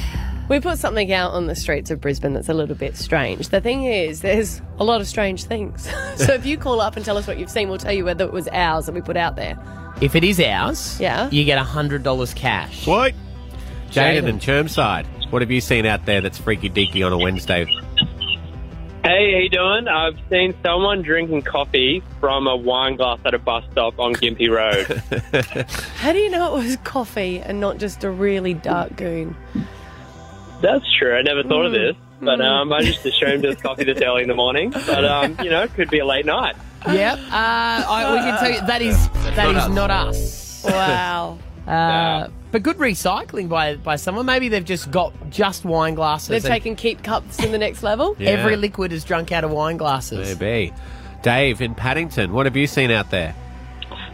We 0.52 0.60
put 0.60 0.76
something 0.78 1.10
out 1.14 1.32
on 1.32 1.46
the 1.46 1.54
streets 1.54 1.90
of 1.90 1.98
Brisbane 2.02 2.34
that's 2.34 2.50
a 2.50 2.52
little 2.52 2.74
bit 2.74 2.98
strange. 2.98 3.48
The 3.48 3.62
thing 3.62 3.84
is, 3.84 4.20
there's 4.20 4.60
a 4.78 4.84
lot 4.84 5.00
of 5.00 5.06
strange 5.06 5.44
things. 5.44 5.84
so 6.16 6.34
if 6.34 6.44
you 6.44 6.58
call 6.58 6.82
up 6.82 6.94
and 6.94 7.02
tell 7.02 7.16
us 7.16 7.26
what 7.26 7.38
you've 7.38 7.48
seen, 7.48 7.70
we'll 7.70 7.78
tell 7.78 7.94
you 7.94 8.04
whether 8.04 8.26
it 8.26 8.34
was 8.34 8.48
ours 8.48 8.84
that 8.84 8.92
we 8.92 9.00
put 9.00 9.16
out 9.16 9.34
there. 9.34 9.58
If 10.02 10.14
it 10.14 10.22
is 10.24 10.38
ours, 10.40 11.00
Yeah. 11.00 11.30
you 11.30 11.44
get 11.44 11.58
$100 11.58 12.34
cash. 12.34 12.86
What? 12.86 13.14
Jaden 13.92 14.24
Jaden. 14.24 14.28
and 14.28 14.40
Chermside. 14.42 15.06
What 15.32 15.40
have 15.40 15.50
you 15.50 15.62
seen 15.62 15.86
out 15.86 16.04
there 16.04 16.20
that's 16.20 16.36
freaky 16.36 16.68
deaky 16.68 17.02
on 17.02 17.14
a 17.14 17.18
Wednesday? 17.18 17.64
Hey, 17.64 19.32
how 19.32 19.38
you 19.38 19.48
doing? 19.48 19.88
I've 19.88 20.18
seen 20.28 20.54
someone 20.62 21.00
drinking 21.00 21.42
coffee 21.42 22.02
from 22.20 22.46
a 22.46 22.56
wine 22.56 22.96
glass 22.96 23.20
at 23.24 23.32
a 23.32 23.38
bus 23.38 23.64
stop 23.72 23.98
on 23.98 24.14
Gympie 24.16 24.50
Road. 24.50 25.02
How 25.96 26.12
do 26.12 26.18
you 26.18 26.28
know 26.28 26.54
it 26.54 26.62
was 26.62 26.76
coffee 26.84 27.40
and 27.40 27.58
not 27.58 27.78
just 27.78 28.04
a 28.04 28.10
really 28.10 28.52
dark 28.52 28.96
goon? 28.96 29.34
That's 30.62 30.84
true. 30.98 31.16
I 31.16 31.22
never 31.22 31.42
thought 31.42 31.66
of 31.66 31.72
this, 31.72 31.96
but 32.20 32.40
um, 32.40 32.72
I 32.72 32.82
just 32.82 33.04
assumed 33.04 33.44
it 33.44 33.48
was 33.48 33.56
coffee 33.56 33.84
this 33.84 34.00
early 34.00 34.22
in 34.22 34.28
the 34.28 34.34
morning. 34.34 34.70
But 34.70 35.04
um, 35.04 35.36
you 35.42 35.50
know, 35.50 35.62
it 35.62 35.74
could 35.74 35.90
be 35.90 35.98
a 35.98 36.06
late 36.06 36.24
night. 36.24 36.56
Yep. 36.86 37.18
Uh, 37.18 37.24
I, 37.30 38.12
we 38.14 38.18
can 38.18 38.38
tell 38.38 38.50
you 38.50 38.66
that 38.66 38.82
is 38.82 39.08
that 39.36 39.48
is 39.48 39.74
not 39.74 39.90
us. 39.90 40.64
Wow. 40.64 41.38
Uh, 41.62 42.28
but 42.50 42.64
good 42.64 42.78
recycling 42.78 43.48
by 43.48 43.76
by 43.76 43.94
someone. 43.94 44.26
Maybe 44.26 44.48
they've 44.48 44.64
just 44.64 44.90
got 44.90 45.12
just 45.30 45.64
wine 45.64 45.94
glasses. 45.94 46.28
They've 46.28 46.44
and 46.44 46.52
taken 46.52 46.74
keep 46.74 47.04
cups 47.04 47.38
in 47.38 47.52
the 47.52 47.58
next 47.58 47.84
level. 47.84 48.16
Yeah. 48.18 48.30
Every 48.30 48.56
liquid 48.56 48.92
is 48.92 49.04
drunk 49.04 49.30
out 49.30 49.44
of 49.44 49.52
wine 49.52 49.76
glasses. 49.76 50.40
Maybe. 50.40 50.74
Dave 51.22 51.62
in 51.62 51.76
Paddington. 51.76 52.32
What 52.32 52.46
have 52.46 52.56
you 52.56 52.66
seen 52.66 52.90
out 52.90 53.12
there? 53.12 53.36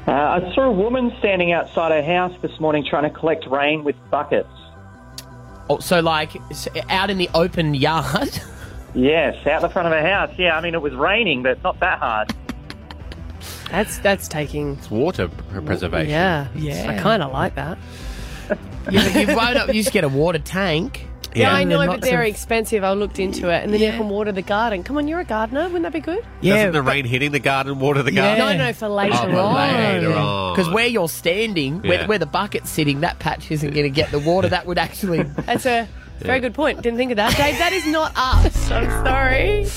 Uh, 0.06 0.12
I 0.12 0.52
saw 0.54 0.64
a 0.64 0.72
woman 0.72 1.12
standing 1.18 1.52
outside 1.52 1.90
her 1.90 2.02
house 2.02 2.36
this 2.42 2.58
morning 2.60 2.84
trying 2.88 3.10
to 3.10 3.18
collect 3.18 3.46
rain 3.46 3.82
with 3.82 3.96
buckets. 4.10 4.48
Oh, 5.70 5.78
so 5.80 6.00
like 6.00 6.32
out 6.90 7.10
in 7.10 7.18
the 7.18 7.28
open 7.34 7.74
yard. 7.74 8.30
Yes, 8.94 9.46
out 9.46 9.60
the 9.60 9.68
front 9.68 9.86
of 9.86 9.92
a 9.92 10.00
house. 10.02 10.30
Yeah, 10.38 10.56
I 10.56 10.62
mean, 10.62 10.74
it 10.74 10.80
was 10.80 10.94
raining, 10.94 11.42
but 11.42 11.62
not 11.62 11.78
that 11.80 11.98
hard. 11.98 12.32
That's 13.70 13.98
that's 13.98 14.26
taking 14.28 14.76
It's 14.78 14.90
water 14.90 15.28
p- 15.28 15.60
preservation. 15.60 16.10
Yeah, 16.10 16.48
Yeah. 16.56 16.90
I 16.90 16.98
kind 17.00 17.22
of 17.22 17.30
like 17.30 17.54
that. 17.56 17.78
you, 18.90 18.98
you 19.00 19.36
won't 19.36 19.68
you 19.68 19.82
just 19.82 19.92
get 19.92 20.04
a 20.04 20.08
water 20.08 20.38
tank. 20.38 21.06
Yeah, 21.34 21.52
I 21.52 21.64
know, 21.64 21.86
but 21.86 22.00
they're 22.00 22.22
of- 22.22 22.28
expensive. 22.28 22.82
I 22.84 22.92
looked 22.92 23.18
into 23.18 23.48
it, 23.50 23.62
and 23.64 23.72
then 23.72 23.80
you 23.80 23.90
can 23.90 24.08
water 24.08 24.32
the 24.32 24.42
garden. 24.42 24.82
Come 24.82 24.96
on, 24.96 25.06
you're 25.08 25.20
a 25.20 25.24
gardener. 25.24 25.64
Wouldn't 25.64 25.82
that 25.82 25.92
be 25.92 26.00
good? 26.00 26.24
Doesn't 26.42 26.72
the 26.72 26.82
rain 26.82 27.04
hitting 27.04 27.32
the 27.32 27.38
garden 27.38 27.78
water 27.78 28.02
the 28.02 28.12
garden? 28.12 28.38
No, 28.58 28.66
no, 28.66 28.72
for 28.72 28.88
later 28.88 29.16
Oh, 29.20 29.36
on. 29.46 29.54
later 29.74 30.12
on. 30.14 30.54
Because 30.56 30.72
where 30.72 30.86
you're 30.86 31.08
standing, 31.08 31.80
Yeah. 31.84 31.90
where, 31.90 32.06
where 32.08 32.18
the 32.18 32.26
bucket's 32.26 32.70
sitting, 32.70 33.00
that 33.00 33.18
patch 33.18 33.50
isn't 33.50 33.70
going 33.74 33.84
to 33.84 33.90
get 33.94 34.10
the 34.10 34.18
water. 34.18 34.48
That 34.48 34.66
would 34.66 34.78
actually. 34.78 35.22
That's 35.46 35.66
a 35.66 35.86
very 36.20 36.36
Yeah. 36.36 36.40
good 36.40 36.54
point. 36.54 36.82
Didn't 36.82 36.98
think 36.98 37.10
of 37.12 37.16
that. 37.18 37.36
Dave, 37.36 37.58
that 37.58 37.72
is 37.72 37.86
not 37.86 38.12
us. 38.16 38.70
I'm 38.70 38.90
sorry. 39.04 39.66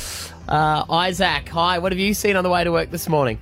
Uh, 0.50 0.84
Isaac, 0.90 1.48
hi. 1.48 1.78
What 1.80 1.94
have 1.94 2.00
you 2.00 2.14
seen 2.14 2.36
on 2.36 2.44
the 2.44 2.50
way 2.50 2.62
to 2.66 2.72
work 2.74 2.92
this 2.92 3.08
morning? 3.08 3.38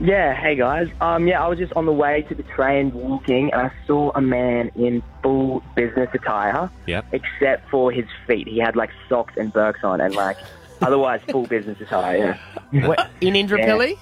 Yeah, 0.00 0.32
hey 0.34 0.54
guys. 0.54 0.88
Um, 1.00 1.26
yeah, 1.26 1.42
I 1.42 1.48
was 1.48 1.58
just 1.58 1.72
on 1.72 1.84
the 1.86 1.92
way 1.92 2.22
to 2.28 2.34
the 2.34 2.44
train 2.44 2.92
walking, 2.92 3.52
and 3.52 3.62
I 3.62 3.72
saw 3.86 4.12
a 4.14 4.20
man 4.20 4.70
in 4.76 5.02
full 5.24 5.62
business 5.74 6.08
attire, 6.14 6.70
Yep. 6.86 7.06
except 7.12 7.68
for 7.68 7.90
his 7.90 8.04
feet. 8.26 8.46
He 8.46 8.58
had 8.58 8.76
like 8.76 8.90
socks 9.08 9.34
and 9.36 9.52
Birks 9.52 9.82
on, 9.82 10.00
and 10.00 10.14
like 10.14 10.36
otherwise 10.82 11.20
full 11.28 11.46
business 11.46 11.80
attire. 11.80 12.38
Yeah. 12.70 12.86
What, 12.86 13.10
in 13.20 13.34
Indooroopilly? 13.34 13.98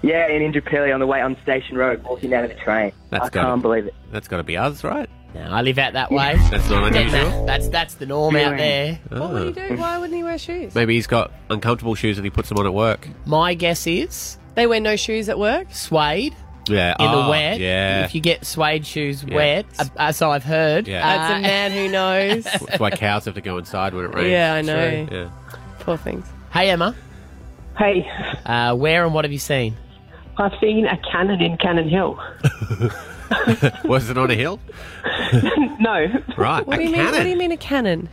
Yeah, 0.00 0.28
in 0.28 0.50
Indooroopilly 0.50 0.94
on 0.94 1.00
the 1.00 1.06
way 1.06 1.20
on 1.20 1.36
Station 1.42 1.76
Road, 1.76 2.02
walking 2.04 2.30
down 2.30 2.42
to 2.42 2.48
the 2.48 2.54
train. 2.60 2.92
That's 3.10 3.26
I 3.26 3.28
gotta- 3.28 3.48
can't 3.48 3.62
believe 3.62 3.86
it. 3.86 3.94
That's 4.10 4.28
got 4.28 4.38
to 4.38 4.44
be 4.44 4.56
us, 4.56 4.82
right? 4.82 5.10
No, 5.34 5.42
I 5.42 5.60
live 5.60 5.76
out 5.76 5.92
that 5.92 6.10
way. 6.10 6.36
That's 6.50 6.70
not 6.70 6.84
unusual. 6.94 7.20
nah, 7.40 7.44
that's 7.44 7.68
that's 7.68 7.94
the 7.96 8.06
norm 8.06 8.34
out 8.34 8.56
there. 8.56 8.98
What 9.10 9.30
would 9.30 9.54
he 9.54 9.68
do? 9.68 9.76
Why 9.76 9.98
wouldn't 9.98 10.16
he 10.16 10.22
wear 10.24 10.38
shoes? 10.38 10.74
Maybe 10.74 10.94
he's 10.94 11.06
got 11.06 11.32
uncomfortable 11.50 11.94
shoes 11.94 12.16
and 12.16 12.24
he 12.24 12.30
puts 12.30 12.48
them 12.48 12.56
on 12.56 12.64
at 12.64 12.72
work. 12.72 13.06
My 13.26 13.52
guess 13.52 13.86
is 13.86 14.37
They 14.58 14.66
wear 14.66 14.80
no 14.80 14.96
shoes 14.96 15.28
at 15.28 15.38
work. 15.38 15.68
suede 15.72 16.34
Yeah. 16.68 16.90
in 16.98 17.06
oh, 17.06 17.22
the 17.24 17.30
wet. 17.30 17.60
Yeah. 17.60 18.04
If 18.04 18.14
you 18.14 18.20
get 18.20 18.44
suede 18.44 18.84
shoes 18.84 19.22
Yeah. 19.26 19.36
wet, 19.36 19.66
uh, 19.96 20.10
so 20.12 20.30
I've 20.32 20.42
heard. 20.44 20.88
Yeah. 20.88 21.00
That's 21.00 21.32
Uh, 21.32 21.36
a 21.36 21.40
man 21.42 21.70
who 21.72 21.88
knows. 21.98 22.44
That's 22.44 22.80
why 22.80 22.90
cows 22.90 23.24
have 23.26 23.34
to 23.34 23.40
go 23.40 23.58
inside 23.58 23.94
when 23.94 24.04
it 24.06 24.14
rains. 24.14 24.30
Yeah, 24.30 24.54
I 24.54 24.62
know. 24.62 25.06
True. 25.06 25.16
Yeah. 25.18 25.28
Poor 25.78 25.96
things. 25.96 26.26
Hey 26.52 26.70
Emma, 26.70 26.94
Hey, 27.78 28.10
uh, 28.46 28.74
where 28.74 29.04
and 29.04 29.14
what 29.14 29.24
have 29.24 29.30
you 29.32 29.38
seen? 29.38 29.76
I've 30.36 30.52
seen 30.60 30.84
a 30.86 30.96
cannon 31.12 31.40
in 31.40 31.56
Cannon 31.58 31.88
Hill. 31.88 32.18
Was 33.84 34.10
it 34.10 34.18
on 34.18 34.30
a 34.30 34.34
hill? 34.34 34.58
no. 35.80 36.06
Right. 36.36 36.66
What 36.66 36.78
a 36.78 36.78
do 36.78 36.84
you 36.84 36.90
mean? 36.96 37.04
What 37.04 37.22
do 37.22 37.28
you 37.28 37.36
mean 37.36 37.52
a 37.52 37.56
cannon? 37.56 38.08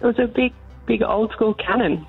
It 0.00 0.06
was 0.06 0.18
a 0.18 0.26
big, 0.26 0.52
big 0.86 1.02
old 1.02 1.32
school 1.32 1.54
cannon. 1.54 2.06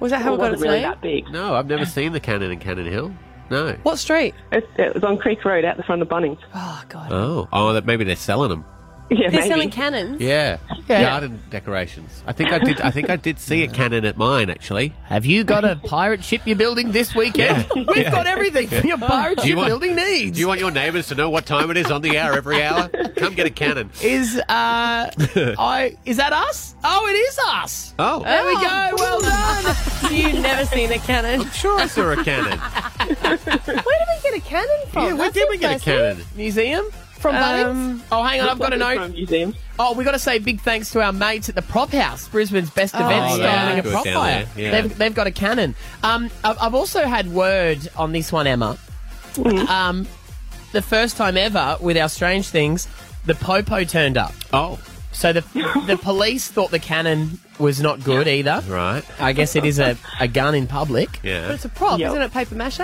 Was 0.00 0.10
that 0.10 0.22
how 0.22 0.32
it 0.32 0.34
it 0.34 0.38
got 0.38 0.42
wasn't 0.42 0.54
its 0.54 0.62
really 0.62 0.74
name? 0.80 0.82
that 0.90 1.00
big. 1.00 1.30
No, 1.30 1.54
I've 1.54 1.66
never 1.66 1.84
seen 1.86 2.12
the 2.12 2.20
cannon 2.20 2.50
in 2.50 2.58
Cannon 2.58 2.86
Hill. 2.86 3.14
No. 3.50 3.76
What 3.82 3.98
street? 3.98 4.34
It, 4.52 4.68
it 4.76 4.94
was 4.94 5.02
on 5.04 5.18
Creek 5.18 5.44
Road 5.44 5.64
out 5.64 5.76
the 5.76 5.82
front 5.82 6.02
of 6.02 6.08
Bunnings. 6.08 6.38
Oh 6.54 6.82
God. 6.88 7.12
Oh, 7.12 7.48
oh, 7.52 7.72
that 7.72 7.84
maybe 7.84 8.04
they're 8.04 8.16
selling 8.16 8.48
them. 8.50 8.64
Yeah, 9.10 9.28
They're 9.28 9.40
maybe. 9.40 9.48
selling 9.48 9.70
cannons. 9.70 10.20
Yeah. 10.20 10.58
Yeah. 10.88 11.02
Garden 11.02 11.42
decorations. 11.50 12.22
I 12.26 12.32
think 12.32 12.52
I 12.52 12.58
did. 12.60 12.80
I 12.80 12.90
think 12.92 13.10
I 13.10 13.16
did 13.16 13.38
see 13.40 13.64
a 13.64 13.68
cannon 13.68 14.04
at 14.04 14.16
mine 14.16 14.50
actually. 14.50 14.94
Have 15.06 15.26
you 15.26 15.42
got 15.44 15.64
a 15.64 15.76
pirate 15.76 16.22
ship 16.22 16.42
you're 16.44 16.56
building 16.56 16.92
this 16.92 17.14
weekend? 17.14 17.66
We've 17.74 17.96
Yeah. 17.96 18.10
got 18.12 18.26
everything 18.28 18.68
for 18.68 18.86
your 18.86 18.98
pirate 18.98 19.38
you 19.38 19.48
ship 19.50 19.56
want- 19.56 19.68
building 19.68 19.96
needs. 19.96 20.36
Do 20.36 20.40
you 20.40 20.46
want 20.48 20.60
your 20.60 20.70
neighbours 20.70 21.08
to 21.08 21.14
know 21.16 21.28
what 21.28 21.44
time 21.46 21.70
it 21.72 21.76
is 21.76 21.90
on 21.90 22.02
the 22.02 22.18
hour 22.18 22.34
every 22.34 22.62
hour? 22.62 22.88
Come 23.16 23.34
get 23.34 23.46
a 23.46 23.50
cannon. 23.50 23.90
Is 24.02 24.36
uh, 24.36 24.44
I 24.48 25.96
is 26.04 26.16
that 26.18 26.32
us? 26.32 26.74
Oh, 26.84 27.06
it 27.08 27.12
is 27.12 27.38
us. 27.48 27.94
Oh. 27.98 28.22
There 28.22 28.46
we 28.46 28.54
go. 28.54 28.90
Well 28.96 29.20
done. 29.20 29.76
You've 30.12 30.40
never 30.42 30.64
seen 30.66 30.92
a 30.92 30.98
cannon. 30.98 31.40
I'm 31.42 31.50
sure 31.50 31.78
I 31.80 31.86
saw 31.86 32.10
a 32.12 32.22
cannon. 32.24 32.58
Where 33.24 33.36
did 33.36 33.74
we 33.74 34.30
get 34.30 34.34
a 34.34 34.40
cannon 34.40 34.68
from? 34.88 35.04
Yeah, 35.04 35.08
where 35.14 35.16
That's 35.30 35.34
did 35.34 35.48
we 35.50 35.58
get 35.58 35.80
a 35.80 35.84
cannon? 35.84 36.22
Museum 36.36 36.86
from 37.20 37.34
Bunnings. 37.36 37.66
Um, 37.70 38.02
oh, 38.10 38.22
hang 38.24 38.40
on, 38.40 38.48
I've 38.48 38.58
got 38.58 38.72
a 38.72 38.78
From 38.78 38.96
note. 38.96 39.10
museum. 39.12 39.54
Oh, 39.78 39.94
we 39.94 40.04
got 40.04 40.12
to 40.12 40.18
say 40.18 40.38
big 40.38 40.60
thanks 40.60 40.90
to 40.92 41.02
our 41.02 41.12
mates 41.12 41.48
at 41.48 41.54
the 41.54 41.62
Prop 41.62 41.90
House, 41.90 42.28
Brisbane's 42.28 42.70
best 42.70 42.94
Oh, 42.96 43.04
event, 43.06 43.26
yeah. 43.26 43.34
styling 43.36 43.78
a 43.78 43.82
prop 43.82 44.04
down 44.04 44.14
fire. 44.14 44.46
yeah. 44.56 44.70
They've, 44.82 44.98
they've 44.98 45.14
got 45.14 45.26
a 45.26 45.30
cannon. 45.30 45.74
Um, 46.02 46.30
I've, 46.44 46.60
I've 46.60 46.74
also 46.74 47.04
had 47.04 47.28
word 47.32 47.88
on 47.96 48.12
this 48.12 48.32
one, 48.32 48.46
Emma. 48.46 48.76
Um, 49.68 50.06
the 50.72 50.82
first 50.82 51.16
time 51.16 51.36
ever 51.36 51.76
with 51.80 51.96
our 51.96 52.08
strange 52.08 52.48
things, 52.48 52.88
the 53.26 53.34
popo 53.34 53.84
turned 53.84 54.16
up. 54.18 54.34
Oh. 54.52 54.78
So 55.12 55.32
the 55.32 55.40
the 55.86 55.98
police 56.00 56.48
thought 56.48 56.70
the 56.70 56.78
cannon 56.78 57.40
was 57.58 57.80
not 57.82 58.02
good 58.04 58.28
either. 58.28 58.62
Right. 58.68 59.02
I 59.20 59.32
guess 59.32 59.56
it 59.56 59.64
is 59.64 59.78
a, 59.80 59.96
a 60.20 60.28
gun 60.28 60.54
in 60.54 60.66
public. 60.68 61.10
But 61.10 61.24
Yeah. 61.24 61.52
it's 61.52 61.64
a 61.64 61.68
prop, 61.68 61.98
Yep. 61.98 62.10
isn't 62.12 62.22
it? 62.22 62.32
Paper 62.32 62.54
mache. 62.54 62.80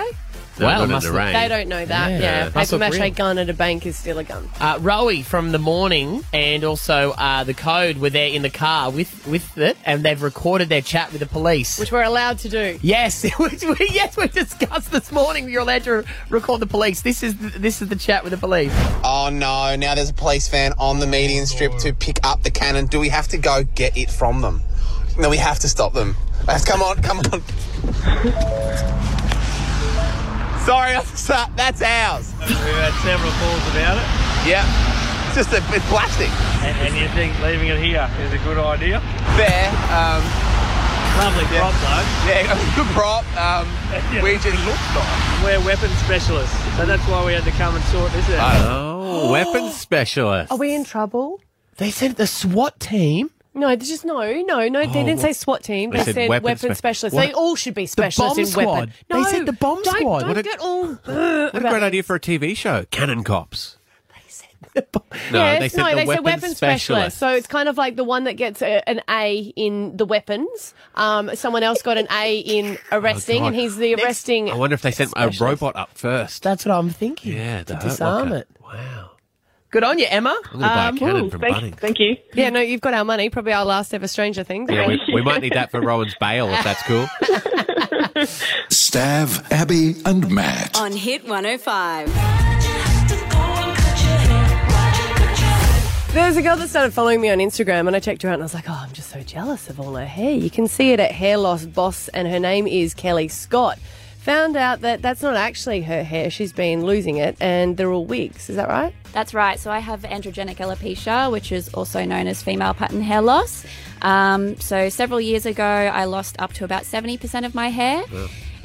No, 0.59 0.65
Well, 0.65 0.87
not 0.87 1.03
in 1.03 1.11
the 1.11 1.17
rain. 1.17 1.33
They 1.33 1.47
don't 1.47 1.67
know 1.67 1.85
that. 1.85 2.09
Yeah. 2.11 2.19
Yeah, 2.19 2.43
Must 2.45 2.71
paper 2.71 2.83
look 2.83 2.91
mache 2.93 3.01
real. 3.01 3.13
gun 3.13 3.37
at 3.37 3.49
a 3.49 3.53
bank 3.53 3.85
is 3.85 3.95
still 3.97 4.17
a 4.17 4.23
gun. 4.23 4.49
Uh, 4.59 4.77
Rowie 4.79 5.23
from 5.23 5.51
the 5.51 5.59
morning 5.59 6.23
and 6.33 6.63
also 6.63 7.11
uh, 7.11 7.43
the 7.43 7.53
code 7.53 7.97
were 7.97 8.09
there 8.09 8.29
in 8.29 8.41
the 8.41 8.49
car 8.49 8.89
with, 8.89 9.27
with 9.27 9.57
it, 9.57 9.77
and 9.85 10.03
they've 10.03 10.21
recorded 10.21 10.69
their 10.69 10.81
chat 10.81 11.11
with 11.11 11.19
the 11.19 11.27
police. 11.27 11.79
Which 11.79 11.91
we're 11.91 12.03
allowed 12.03 12.39
to 12.39 12.49
do. 12.49 12.79
Yes, 12.81 13.23
which 13.39 13.63
we, 13.63 13.89
yes, 13.91 14.17
we 14.17 14.27
discussed 14.27 14.91
this 14.91 15.11
morning. 15.11 15.49
You're 15.49 15.61
allowed 15.61 15.83
to 15.83 16.03
record 16.29 16.59
the 16.59 16.67
police. 16.67 17.01
This 17.01 17.23
is 17.23 17.37
the, 17.37 17.59
this 17.59 17.81
is 17.81 17.89
the 17.89 17.95
chat 17.95 18.23
with 18.23 18.31
the 18.31 18.37
police. 18.37 18.73
Oh 19.03 19.29
no, 19.31 19.75
now 19.75 19.95
there's 19.95 20.09
a 20.09 20.13
police 20.13 20.47
van 20.47 20.73
on 20.79 20.99
the 20.99 21.07
median 21.07 21.45
strip 21.45 21.77
to 21.79 21.93
pick 21.93 22.19
up 22.25 22.43
the 22.43 22.51
cannon. 22.51 22.87
Do 22.87 22.99
we 22.99 23.09
have 23.09 23.27
to 23.29 23.37
go 23.37 23.63
get 23.63 23.95
it 23.97 24.09
from 24.09 24.41
them? 24.41 24.61
No, 25.19 25.29
we 25.29 25.37
have 25.37 25.59
to 25.59 25.69
stop 25.69 25.93
them. 25.93 26.15
Come 26.65 26.81
on, 26.81 27.01
come 27.01 27.19
on. 27.33 27.43
Sorry, 30.67 30.95
officer, 30.95 31.45
that's 31.55 31.81
ours. 31.81 32.33
We've 32.41 32.49
had 32.75 32.91
several 32.99 33.31
calls 33.39 33.63
about 33.71 33.95
it. 33.95 34.03
Yeah, 34.43 34.67
it's 35.31 35.39
just 35.39 35.53
a 35.55 35.63
it's 35.73 35.87
plastic. 35.87 36.27
And, 36.59 36.75
and 36.83 36.91
you 36.99 37.07
think 37.15 37.39
leaving 37.39 37.69
it 37.69 37.79
here 37.79 38.03
is 38.19 38.33
a 38.33 38.37
good 38.43 38.57
idea? 38.57 38.99
Fair. 39.39 39.71
Um, 39.95 40.19
Lovely 41.23 41.47
yeah. 41.55 41.63
prop 41.63 41.73
though. 41.79 42.03
Yeah, 42.27 42.75
good 42.75 42.87
prop. 42.91 43.23
Um, 43.39 43.63
we 44.21 44.33
just 44.43 44.59
looked 44.67 44.83
nice. 44.91 45.41
We're 45.41 45.65
weapons 45.65 45.95
specialists, 45.99 46.59
so 46.75 46.85
that's 46.85 47.07
why 47.07 47.25
we 47.25 47.31
had 47.31 47.45
to 47.45 47.51
come 47.51 47.73
and 47.73 47.83
sort 47.85 48.11
this 48.11 48.29
out. 48.31 48.59
Oh, 48.67 49.31
weapons 49.31 49.73
specialist. 49.79 50.51
Are 50.51 50.57
we 50.57 50.75
in 50.75 50.83
trouble? 50.83 51.39
They 51.77 51.91
said 51.91 52.17
the 52.17 52.27
SWAT 52.27 52.77
team. 52.81 53.31
No, 53.57 53.67
they 53.69 53.85
just 53.85 54.05
no, 54.05 54.19
no, 54.41 54.67
no. 54.67 54.79
They 54.85 54.87
Oh, 54.87 55.05
didn't 55.05 55.19
say 55.19 55.33
SWAT 55.33 55.63
team. 55.63 55.89
They 55.89 55.97
They, 55.97 56.03
said 56.05 56.15
said, 56.15 56.29
weapons 56.29 56.45
weapons, 56.63 56.77
spe- 56.77 56.77
specialists. 56.79 57.15
What? 57.15 57.25
They 57.27 57.33
all 57.33 57.55
should 57.55 57.73
be 57.73 57.83
The 57.83 57.87
specialists 57.87 58.35
bomb 58.35 58.39
in 58.39 58.45
squad. 58.45 58.65
weapon. 58.79 58.93
They 59.09 59.23
said 59.23 59.45
the 59.45 59.53
bomb 59.53 59.81
don't, 59.83 59.97
squad. 59.97 60.19
Don't 60.19 60.27
What 60.29 60.37
a- 60.37 60.43
get 60.43 60.59
all. 60.59 60.85
What 60.93 61.55
a 61.55 61.59
great 61.59 61.83
idea 61.83 62.03
for 62.03 62.15
a 62.15 62.19
TV 62.19 62.55
show. 62.55 62.85
Cannon 62.91 63.23
cops. 63.23 63.77
No, 65.31 65.39
yes, 65.39 65.59
they 65.59 65.69
said 65.69 65.77
no, 65.81 65.89
the 65.89 65.95
they 65.95 66.05
weapons 66.05 66.15
said 66.17 66.23
weapons 66.23 66.57
specialist. 66.57 66.57
specialist. 66.57 67.17
So 67.17 67.29
it's 67.29 67.47
kind 67.47 67.67
of 67.67 67.77
like 67.77 67.95
the 67.95 68.03
one 68.03 68.25
that 68.25 68.33
gets 68.33 68.61
a, 68.61 68.87
an 68.87 69.01
A 69.09 69.51
in 69.55 69.97
the 69.97 70.05
weapons. 70.05 70.75
Um, 70.93 71.35
someone 71.35 71.63
else 71.63 71.81
got 71.81 71.97
an 71.97 72.07
A 72.11 72.37
in 72.39 72.77
arresting, 72.91 73.37
Oh, 73.37 73.39
God. 73.39 73.47
and 73.47 73.55
he's 73.55 73.75
the 73.77 73.95
arresting. 73.95 74.51
I 74.51 74.55
wonder 74.55 74.75
if 74.75 74.83
they 74.83 74.91
sent 74.91 75.13
a 75.15 75.31
robot 75.39 75.75
up 75.75 75.97
first. 75.97 76.43
That's 76.43 76.63
what 76.63 76.75
I'm 76.75 76.91
thinking. 76.91 77.33
Yeah, 77.33 77.59
to 77.59 77.65
the 77.65 77.73
Hurt 77.75 77.83
disarm 77.83 78.29
Locker. 78.29 78.41
it. 78.41 78.47
Wow. 78.63 79.11
Good 79.77 79.83
on 79.83 79.99
you, 79.99 80.07
Emma. 80.09 80.35
I'm 80.45 80.59
gonna 80.59 80.73
buy 80.73 80.85
a 80.85 80.89
um, 80.89 80.97
cannon 80.97 81.25
ooh, 81.25 81.29
from 81.29 81.41
thank, 81.41 81.55
Bunnings. 81.55 81.75
Thank 81.75 81.99
you. 81.99 82.17
Yeah, 82.33 82.49
no, 82.49 82.61
you've 82.61 82.81
got 82.81 82.95
our 82.95 83.05
money. 83.05 83.29
Probably 83.29 83.53
our 83.53 83.63
last 83.63 83.93
ever 83.93 84.07
Stranger 84.07 84.43
Things. 84.43 84.71
Yeah, 84.71 84.87
we, 84.87 84.99
we 85.13 85.21
might 85.21 85.39
need 85.39 85.53
that 85.53 85.69
for 85.69 85.79
Rowan's 85.79 86.15
bail 86.15 86.49
if 86.49 86.63
that's 86.63 86.81
cool. 86.81 87.05
Stav, 88.71 89.51
Abby, 89.51 89.93
and 90.03 90.31
Matt. 90.31 90.75
On 90.79 90.91
Hit 90.91 91.27
105. 91.27 92.07
There's 96.11 96.37
a 96.37 96.41
girl 96.41 96.57
that 96.57 96.69
started 96.69 96.91
following 96.91 97.21
me 97.21 97.29
on 97.29 97.37
Instagram, 97.37 97.85
and 97.85 97.95
I 97.95 97.99
checked 97.99 98.23
her 98.23 98.29
out, 98.29 98.33
and 98.33 98.41
I 98.41 98.45
was 98.45 98.55
like, 98.55 98.67
"Oh, 98.67 98.81
I'm 98.83 98.93
just 98.93 99.11
so 99.11 99.21
jealous 99.21 99.69
of 99.69 99.79
all 99.79 99.93
her 99.93 100.07
hair." 100.07 100.31
You 100.31 100.49
can 100.49 100.67
see 100.67 100.91
it 100.93 100.99
at 100.99 101.11
Hair 101.11 101.37
Loss 101.37 101.67
Boss, 101.67 102.07
and 102.07 102.27
her 102.27 102.39
name 102.39 102.65
is 102.65 102.95
Kelly 102.95 103.27
Scott. 103.27 103.77
Found 104.27 104.57
out 104.57 104.81
that 104.81 105.01
that's 105.01 105.21
not 105.21 105.37
actually 105.37 105.81
her 105.83 106.03
hair; 106.03 106.29
she's 106.29 106.51
been 106.51 106.83
losing 106.85 107.15
it, 107.15 107.37
and 107.39 107.77
they're 107.77 107.89
all 107.89 108.05
wigs. 108.05 108.49
Is 108.49 108.57
that 108.57 108.67
right? 108.67 108.93
That's 109.13 109.33
right. 109.33 109.57
So 109.57 109.71
I 109.71 109.79
have 109.79 110.01
androgenic 110.01 110.57
alopecia, 110.57 111.31
which 111.31 111.53
is 111.53 111.69
also 111.73 112.03
known 112.03 112.27
as 112.27 112.43
female 112.43 112.73
pattern 112.73 113.01
hair 113.01 113.21
loss. 113.21 113.65
Um, 114.01 114.59
so 114.59 114.89
several 114.89 115.21
years 115.21 115.45
ago, 115.45 115.63
I 115.63 116.03
lost 116.03 116.35
up 116.39 116.51
to 116.55 116.65
about 116.65 116.83
70% 116.83 117.45
of 117.45 117.55
my 117.55 117.69
hair. 117.69 118.03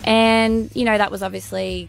And, 0.05 0.68
you 0.75 0.85
know, 0.85 0.98
that 0.98 1.12
was 1.12 1.22
obviously 1.22 1.88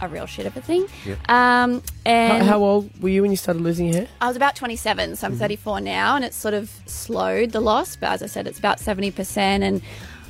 a 0.00 0.08
real 0.08 0.26
shit 0.26 0.44
of 0.46 0.56
a 0.56 0.60
thing. 0.60 0.84
Um, 1.28 1.82
and 2.04 2.42
How, 2.42 2.54
how 2.54 2.64
old 2.64 2.90
were 3.00 3.08
you 3.10 3.22
when 3.22 3.30
you 3.30 3.36
started 3.36 3.62
losing 3.62 3.86
your 3.86 3.94
hair? 3.98 4.08
I 4.20 4.26
was 4.26 4.36
about 4.36 4.56
27, 4.56 5.14
so 5.14 5.28
I'm 5.28 5.36
34 5.36 5.80
now, 5.82 6.16
and 6.16 6.24
it's 6.24 6.36
sort 6.36 6.54
of 6.54 6.68
slowed 6.86 7.52
the 7.52 7.60
loss. 7.60 7.94
But 7.94 8.10
as 8.10 8.22
I 8.24 8.26
said, 8.26 8.48
it's 8.48 8.58
about 8.58 8.78
70%. 8.78 9.36
And 9.38 9.82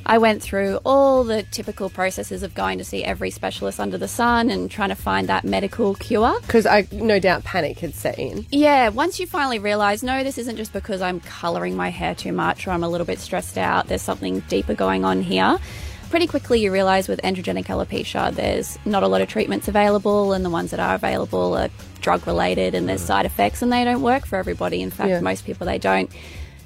I 0.07 0.19
went 0.19 0.43
through 0.43 0.79
all 0.85 1.23
the 1.23 1.43
typical 1.43 1.89
processes 1.89 2.43
of 2.43 2.53
going 2.53 2.77
to 2.77 2.83
see 2.83 3.03
every 3.03 3.31
specialist 3.31 3.79
under 3.79 3.97
the 3.97 4.07
sun 4.07 4.51
and 4.51 4.69
trying 4.69 4.89
to 4.89 4.95
find 4.95 5.27
that 5.29 5.43
medical 5.43 5.95
cure. 5.95 6.39
Because 6.41 6.67
I 6.67 6.87
no 6.91 7.19
doubt 7.19 7.43
panic 7.43 7.79
had 7.79 7.95
set 7.95 8.19
in. 8.19 8.45
Yeah, 8.51 8.89
once 8.89 9.19
you 9.19 9.25
finally 9.25 9.57
realise, 9.57 10.03
no, 10.03 10.23
this 10.23 10.37
isn't 10.37 10.57
just 10.57 10.73
because 10.73 11.01
I'm 11.01 11.19
colouring 11.21 11.75
my 11.75 11.89
hair 11.89 12.13
too 12.13 12.33
much 12.33 12.67
or 12.67 12.71
I'm 12.71 12.83
a 12.83 12.89
little 12.89 13.07
bit 13.07 13.19
stressed 13.19 13.57
out, 13.57 13.87
there's 13.87 14.03
something 14.03 14.41
deeper 14.41 14.75
going 14.75 15.03
on 15.03 15.23
here. 15.23 15.57
Pretty 16.11 16.27
quickly, 16.27 16.61
you 16.61 16.71
realise 16.71 17.07
with 17.07 17.19
androgenic 17.23 17.65
alopecia, 17.65 18.33
there's 18.33 18.77
not 18.85 19.01
a 19.01 19.07
lot 19.07 19.21
of 19.21 19.27
treatments 19.27 19.67
available, 19.67 20.33
and 20.33 20.45
the 20.45 20.51
ones 20.51 20.69
that 20.69 20.79
are 20.79 20.93
available 20.93 21.55
are 21.57 21.69
drug 22.01 22.27
related 22.27 22.75
and 22.75 22.87
there's 22.87 23.01
mm. 23.01 23.07
side 23.07 23.25
effects, 23.25 23.63
and 23.63 23.73
they 23.73 23.83
don't 23.83 24.03
work 24.03 24.27
for 24.27 24.37
everybody. 24.37 24.83
In 24.83 24.91
fact, 24.91 25.09
Yeah. 25.09 25.19
most 25.19 25.45
people 25.45 25.65
they 25.65 25.79
don't. 25.79 26.11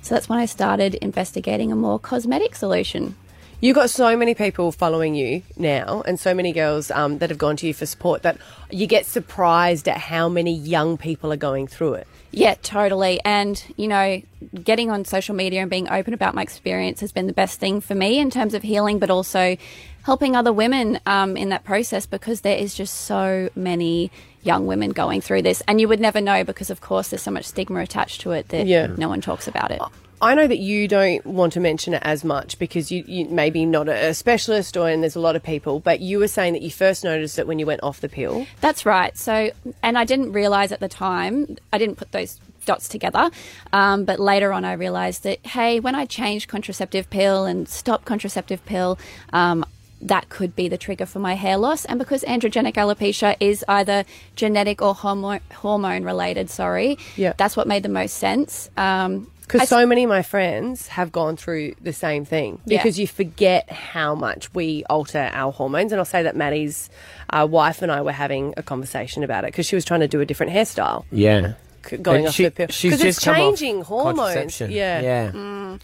So 0.01 0.13
that's 0.13 0.27
when 0.27 0.39
I 0.39 0.45
started 0.45 0.95
investigating 0.95 1.71
a 1.71 1.75
more 1.75 1.99
cosmetic 1.99 2.53
solution. 2.55 3.15
You've 3.61 3.75
got 3.75 3.89
so 3.89 4.15
many 4.15 4.35
people 4.35 4.71
following 4.71 5.15
you 5.15 5.41
now, 5.57 6.01
and 6.07 6.17
so 6.17 6.33
many 6.33 6.53
girls 6.53 6.91
um, 6.91 7.17
that 7.17 7.29
have 7.29 7.37
gone 7.37 7.57
to 7.57 7.67
you 7.67 7.73
for 7.73 7.85
support 7.85 8.21
that 8.21 8.37
you 8.71 8.87
get 8.87 9.05
surprised 9.05 9.89
at 9.89 9.97
how 9.97 10.29
many 10.29 10.55
young 10.55 10.97
people 10.97 11.33
are 11.33 11.37
going 11.37 11.67
through 11.67 11.95
it. 11.95 12.07
Yeah, 12.31 12.55
totally. 12.61 13.19
And, 13.25 13.61
you 13.75 13.89
know, 13.89 14.21
getting 14.63 14.89
on 14.91 15.03
social 15.03 15.35
media 15.35 15.59
and 15.61 15.69
being 15.69 15.89
open 15.89 16.13
about 16.13 16.35
my 16.35 16.41
experience 16.41 17.01
has 17.01 17.11
been 17.11 17.27
the 17.27 17.33
best 17.33 17.59
thing 17.59 17.81
for 17.81 17.95
me 17.95 18.19
in 18.19 18.29
terms 18.29 18.53
of 18.53 18.61
healing, 18.63 18.97
but 18.97 19.09
also 19.09 19.57
helping 20.03 20.37
other 20.37 20.53
women 20.53 20.99
um, 21.05 21.35
in 21.35 21.49
that 21.49 21.65
process 21.65 22.05
because 22.05 22.41
there 22.41 22.57
is 22.57 22.75
just 22.75 22.93
so 22.93 23.49
many 23.55 24.09
young 24.41 24.67
women 24.67 24.91
going 24.91 25.19
through 25.19 25.41
this. 25.41 25.61
And 25.67 25.81
you 25.81 25.89
would 25.89 25.99
never 25.99 26.21
know 26.21 26.45
because, 26.45 26.69
of 26.69 26.79
course, 26.79 27.09
there's 27.09 27.23
so 27.23 27.31
much 27.31 27.45
stigma 27.45 27.81
attached 27.81 28.21
to 28.21 28.31
it 28.31 28.47
that 28.49 28.67
Yeah. 28.67 28.87
no 28.87 29.09
one 29.09 29.19
talks 29.19 29.49
about 29.49 29.71
it. 29.71 29.81
I 30.21 30.35
know 30.35 30.47
that 30.47 30.59
you 30.59 30.87
don't 30.87 31.25
want 31.25 31.53
to 31.53 31.59
mention 31.59 31.93
it 31.93 32.01
as 32.03 32.23
much 32.23 32.59
because 32.59 32.91
you, 32.91 33.03
you 33.07 33.25
maybe 33.25 33.65
not 33.65 33.87
a 33.87 34.13
specialist 34.13 34.75
or 34.75 34.89
and 34.89 35.01
there's 35.01 35.15
a 35.15 35.19
lot 35.19 35.35
of 35.35 35.43
people, 35.43 35.79
but 35.79 35.99
you 36.01 36.19
were 36.19 36.27
saying 36.27 36.53
that 36.53 36.61
you 36.61 36.71
first 36.71 37.03
noticed 37.03 37.39
it 37.39 37.47
when 37.47 37.59
you 37.59 37.65
went 37.65 37.81
off 37.83 38.01
the 38.01 38.09
pill. 38.09 38.45
That's 38.61 38.85
right. 38.85 39.17
So, 39.17 39.51
and 39.81 39.97
I 39.97 40.03
didn't 40.05 40.31
realize 40.33 40.71
at 40.71 40.79
the 40.79 40.89
time, 40.89 41.57
I 41.71 41.77
didn't 41.77 41.95
put 41.95 42.11
those 42.11 42.39
dots 42.65 42.87
together. 42.89 43.31
Um, 43.71 44.03
but 44.05 44.19
later 44.19 44.51
on, 44.51 44.65
I 44.65 44.73
realized 44.73 45.23
that, 45.23 45.45
hey, 45.45 45.79
when 45.79 45.95
I 45.95 46.05
changed 46.05 46.49
contraceptive 46.49 47.09
pill 47.09 47.45
and 47.45 47.67
stopped 47.67 48.05
contraceptive 48.05 48.63
pill, 48.65 48.99
um, 49.33 49.65
that 50.01 50.29
could 50.29 50.55
be 50.55 50.69
the 50.69 50.77
trigger 50.77 51.05
for 51.05 51.19
my 51.19 51.33
hair 51.33 51.57
loss. 51.57 51.83
And 51.85 51.99
because 51.99 52.23
androgenic 52.23 52.73
alopecia 52.75 53.35
is 53.39 53.65
either 53.67 54.05
genetic 54.35 54.81
or 54.81 54.93
hormone, 54.93 55.41
hormone 55.53 56.03
related, 56.03 56.49
sorry, 56.49 56.97
Yeah. 57.15 57.33
that's 57.37 57.57
what 57.57 57.67
made 57.67 57.83
the 57.83 57.89
most 57.89 58.17
sense. 58.17 58.69
Um, 58.77 59.29
Because 59.49 59.67
so 59.67 59.85
many 59.85 60.03
of 60.03 60.09
my 60.09 60.21
friends 60.21 60.87
have 60.89 61.11
gone 61.11 61.35
through 61.35 61.73
the 61.81 61.91
same 61.93 62.23
thing. 62.23 62.61
Yeah. 62.65 62.77
Because 62.77 62.99
you 62.99 63.07
forget 63.07 63.69
how 63.71 64.13
much 64.13 64.53
we 64.53 64.83
alter 64.89 65.29
our 65.33 65.51
hormones. 65.51 65.91
And 65.91 65.99
I'll 65.99 66.05
say 66.05 66.21
that 66.23 66.35
Maddie's 66.35 66.89
uh, 67.31 67.47
wife 67.49 67.81
and 67.81 67.91
I 67.91 68.01
were 68.03 68.11
having 68.11 68.53
a 68.57 68.63
conversation 68.63 69.23
about 69.23 69.43
it 69.45 69.47
because 69.47 69.65
she 69.65 69.75
was 69.75 69.85
trying 69.85 70.01
to 70.01 70.07
do 70.07 70.21
a 70.21 70.25
different 70.25 70.51
hairstyle. 70.51 71.03
Yeah. 71.11 71.53
Going 72.01 72.19
And 72.19 72.27
off 72.27 72.35
she- 72.35 72.43
the 72.43 72.51
pill. 72.51 72.67
Because 72.67 72.83
it's 72.83 73.01
just 73.01 73.23
come 73.23 73.33
off 73.35 73.39
changing 73.57 73.81
hormones. 73.81 74.61
Yeah. 74.61 75.01
Yeah. 75.01 75.31
Mm. 75.31 75.81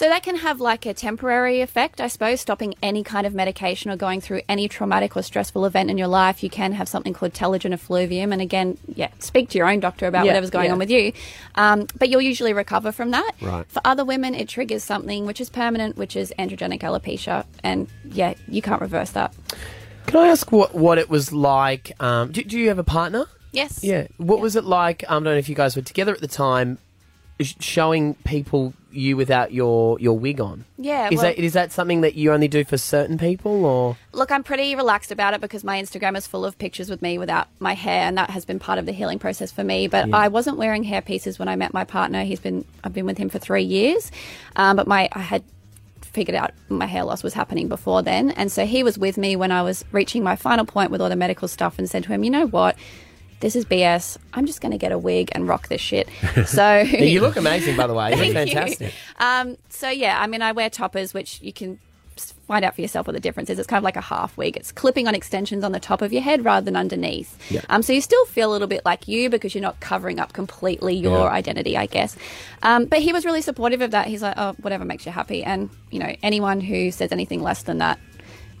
So 0.00 0.08
that 0.08 0.22
can 0.22 0.36
have 0.36 0.62
like 0.62 0.86
a 0.86 0.94
temporary 0.94 1.60
effect, 1.60 2.00
I 2.00 2.06
suppose, 2.06 2.40
stopping 2.40 2.72
any 2.82 3.04
kind 3.04 3.26
of 3.26 3.34
medication 3.34 3.90
or 3.90 3.96
going 3.96 4.22
through 4.22 4.40
any 4.48 4.66
traumatic 4.66 5.14
or 5.14 5.22
stressful 5.22 5.66
event 5.66 5.90
in 5.90 5.98
your 5.98 6.06
life. 6.06 6.42
You 6.42 6.48
can 6.48 6.72
have 6.72 6.88
something 6.88 7.12
called 7.12 7.34
telogen 7.34 7.74
effluvium, 7.74 8.32
and 8.32 8.40
again, 8.40 8.78
yeah, 8.94 9.10
speak 9.18 9.50
to 9.50 9.58
your 9.58 9.68
own 9.68 9.78
doctor 9.78 10.06
about 10.06 10.24
Yeah, 10.24 10.30
whatever's 10.30 10.48
going 10.48 10.68
yeah. 10.68 10.72
on 10.72 10.78
with 10.78 10.88
you. 10.90 11.12
Um, 11.54 11.86
but 11.98 12.08
you'll 12.08 12.22
usually 12.22 12.54
recover 12.54 12.92
from 12.92 13.10
that. 13.10 13.32
Right. 13.42 13.66
For 13.70 13.82
other 13.84 14.02
women, 14.02 14.34
it 14.34 14.48
triggers 14.48 14.82
something 14.82 15.26
which 15.26 15.38
is 15.38 15.50
permanent, 15.50 15.98
which 15.98 16.16
is 16.16 16.32
androgenic 16.38 16.80
alopecia, 16.80 17.44
and 17.62 17.86
yeah, 18.04 18.32
you 18.48 18.62
can't 18.62 18.80
reverse 18.80 19.10
that. 19.10 19.34
Can 20.06 20.16
I 20.18 20.28
ask 20.28 20.50
what, 20.50 20.74
what 20.74 20.96
it 20.96 21.10
was 21.10 21.30
like? 21.30 21.92
Um, 22.00 22.32
do, 22.32 22.42
do 22.42 22.58
you 22.58 22.68
have 22.68 22.78
a 22.78 22.84
partner? 22.84 23.26
Yes. 23.52 23.84
Yeah. 23.84 24.06
What 24.16 24.40
was 24.40 24.56
it 24.56 24.64
like? 24.64 25.04
Um, 25.08 25.24
I 25.24 25.26
don't 25.26 25.34
know 25.34 25.38
if 25.38 25.50
you 25.50 25.54
guys 25.54 25.76
were 25.76 25.82
together 25.82 26.14
at 26.14 26.22
the 26.22 26.26
time, 26.26 26.78
showing 27.60 28.14
people 28.24 28.72
you 28.92 29.16
without 29.16 29.52
your, 29.52 29.98
your 30.00 30.18
wig 30.18 30.40
on. 30.40 30.64
Yeah, 30.76 31.08
Is 31.10 31.16
well- 31.18 31.22
that 31.22 31.38
is 31.38 31.52
that 31.52 31.70
something 31.70 32.00
that 32.00 32.16
you 32.16 32.32
only 32.32 32.48
do 32.48 32.64
for 32.64 32.76
certain 32.76 33.18
people, 33.18 33.64
or 33.64 33.96
Look, 34.12 34.32
I'm 34.32 34.42
pretty 34.42 34.74
relaxed 34.74 35.12
about 35.12 35.32
it 35.32 35.40
because 35.40 35.62
my 35.62 35.80
Instagram 35.80 36.16
is 36.16 36.26
full 36.26 36.44
of 36.44 36.58
pictures 36.58 36.90
with 36.90 37.00
me 37.00 37.16
without 37.16 37.46
my 37.60 37.74
hair, 37.74 38.02
and 38.02 38.18
that 38.18 38.30
has 38.30 38.44
been 38.44 38.58
part 38.58 38.78
of 38.78 38.86
the 38.86 38.92
healing 38.92 39.18
process 39.20 39.52
for 39.52 39.62
me. 39.62 39.86
But 39.86 40.08
Yeah. 40.08 40.16
I 40.16 40.28
wasn't 40.28 40.56
wearing 40.56 40.82
hair 40.82 41.02
pieces 41.02 41.38
when 41.38 41.46
I 41.48 41.54
met 41.54 41.72
my 41.72 41.84
partner. 41.84 42.24
He's 42.24 42.40
been 42.40 42.64
I've 42.82 42.92
been 42.92 43.06
with 43.06 43.18
him 43.18 43.28
for 43.28 43.38
three 43.38 43.62
years, 43.62 44.10
um, 44.56 44.76
but 44.76 44.86
my 44.88 45.08
I 45.12 45.20
had 45.20 45.44
figured 46.02 46.34
out 46.34 46.50
my 46.68 46.86
hair 46.86 47.04
loss 47.04 47.22
was 47.22 47.34
happening 47.34 47.68
before 47.68 48.02
then, 48.02 48.30
and 48.32 48.50
so 48.50 48.66
he 48.66 48.82
was 48.82 48.98
with 48.98 49.16
me 49.16 49.36
when 49.36 49.52
I 49.52 49.62
was 49.62 49.84
reaching 49.92 50.24
my 50.24 50.34
final 50.34 50.64
point 50.64 50.90
with 50.90 51.00
all 51.00 51.08
the 51.08 51.14
medical 51.14 51.46
stuff, 51.46 51.78
and 51.78 51.88
said 51.88 52.02
to 52.04 52.08
him, 52.12 52.24
"You 52.24 52.30
know 52.30 52.46
what?" 52.48 52.74
This 53.40 53.56
is 53.56 53.64
BS. 53.64 54.18
I'm 54.34 54.46
just 54.46 54.60
going 54.60 54.72
to 54.72 54.78
get 54.78 54.92
a 54.92 54.98
wig 54.98 55.30
and 55.32 55.48
rock 55.48 55.68
this 55.68 55.80
shit. 55.80 56.08
So 56.46 56.78
you 56.80 57.20
look 57.20 57.36
amazing, 57.36 57.76
by 57.76 57.86
the 57.86 57.94
way. 57.94 58.10
You 58.10 58.16
look 58.16 58.32
Thank 58.34 58.50
you. 58.50 58.54
fantastic. 58.54 58.94
Um, 59.18 59.56
so 59.68 59.88
yeah, 59.88 60.20
I 60.20 60.26
mean, 60.26 60.42
I 60.42 60.52
wear 60.52 60.68
toppers, 60.70 61.12
which 61.14 61.40
you 61.42 61.52
can 61.52 61.78
find 62.46 62.64
out 62.66 62.74
for 62.74 62.82
yourself 62.82 63.06
what 63.06 63.14
the 63.14 63.20
difference 63.20 63.48
is. 63.48 63.58
It's 63.58 63.66
kind 63.66 63.78
of 63.78 63.84
like 63.84 63.96
a 63.96 64.00
half 64.02 64.36
wig. 64.36 64.56
It's 64.56 64.72
clipping 64.72 65.08
on 65.08 65.14
extensions 65.14 65.64
on 65.64 65.72
the 65.72 65.80
top 65.80 66.02
of 66.02 66.12
your 66.12 66.20
head 66.20 66.44
rather 66.44 66.64
than 66.64 66.76
underneath. 66.76 67.38
Yeah. 67.50 67.62
Um, 67.70 67.82
so 67.82 67.94
you 67.94 68.00
still 68.02 68.24
feel 68.26 68.50
a 68.50 68.52
little 68.52 68.68
bit 68.68 68.84
like 68.84 69.08
you 69.08 69.30
because 69.30 69.54
you're 69.54 69.62
not 69.62 69.80
covering 69.80 70.20
up 70.20 70.32
completely 70.34 70.94
your 70.94 71.20
Yeah. 71.20 71.32
identity, 71.32 71.78
I 71.78 71.86
guess. 71.86 72.16
Um, 72.62 72.84
but 72.86 72.98
he 73.00 73.12
was 73.14 73.24
really 73.24 73.40
supportive 73.40 73.80
of 73.80 73.92
that. 73.92 74.06
He's 74.06 74.20
like, 74.22 74.34
oh, 74.36 74.52
whatever 74.60 74.84
makes 74.84 75.06
you 75.06 75.12
happy. 75.12 75.42
And 75.44 75.70
you 75.90 75.98
know, 75.98 76.14
anyone 76.22 76.60
who 76.60 76.90
says 76.90 77.10
anything 77.10 77.42
less 77.42 77.62
than 77.62 77.78
that, 77.78 77.98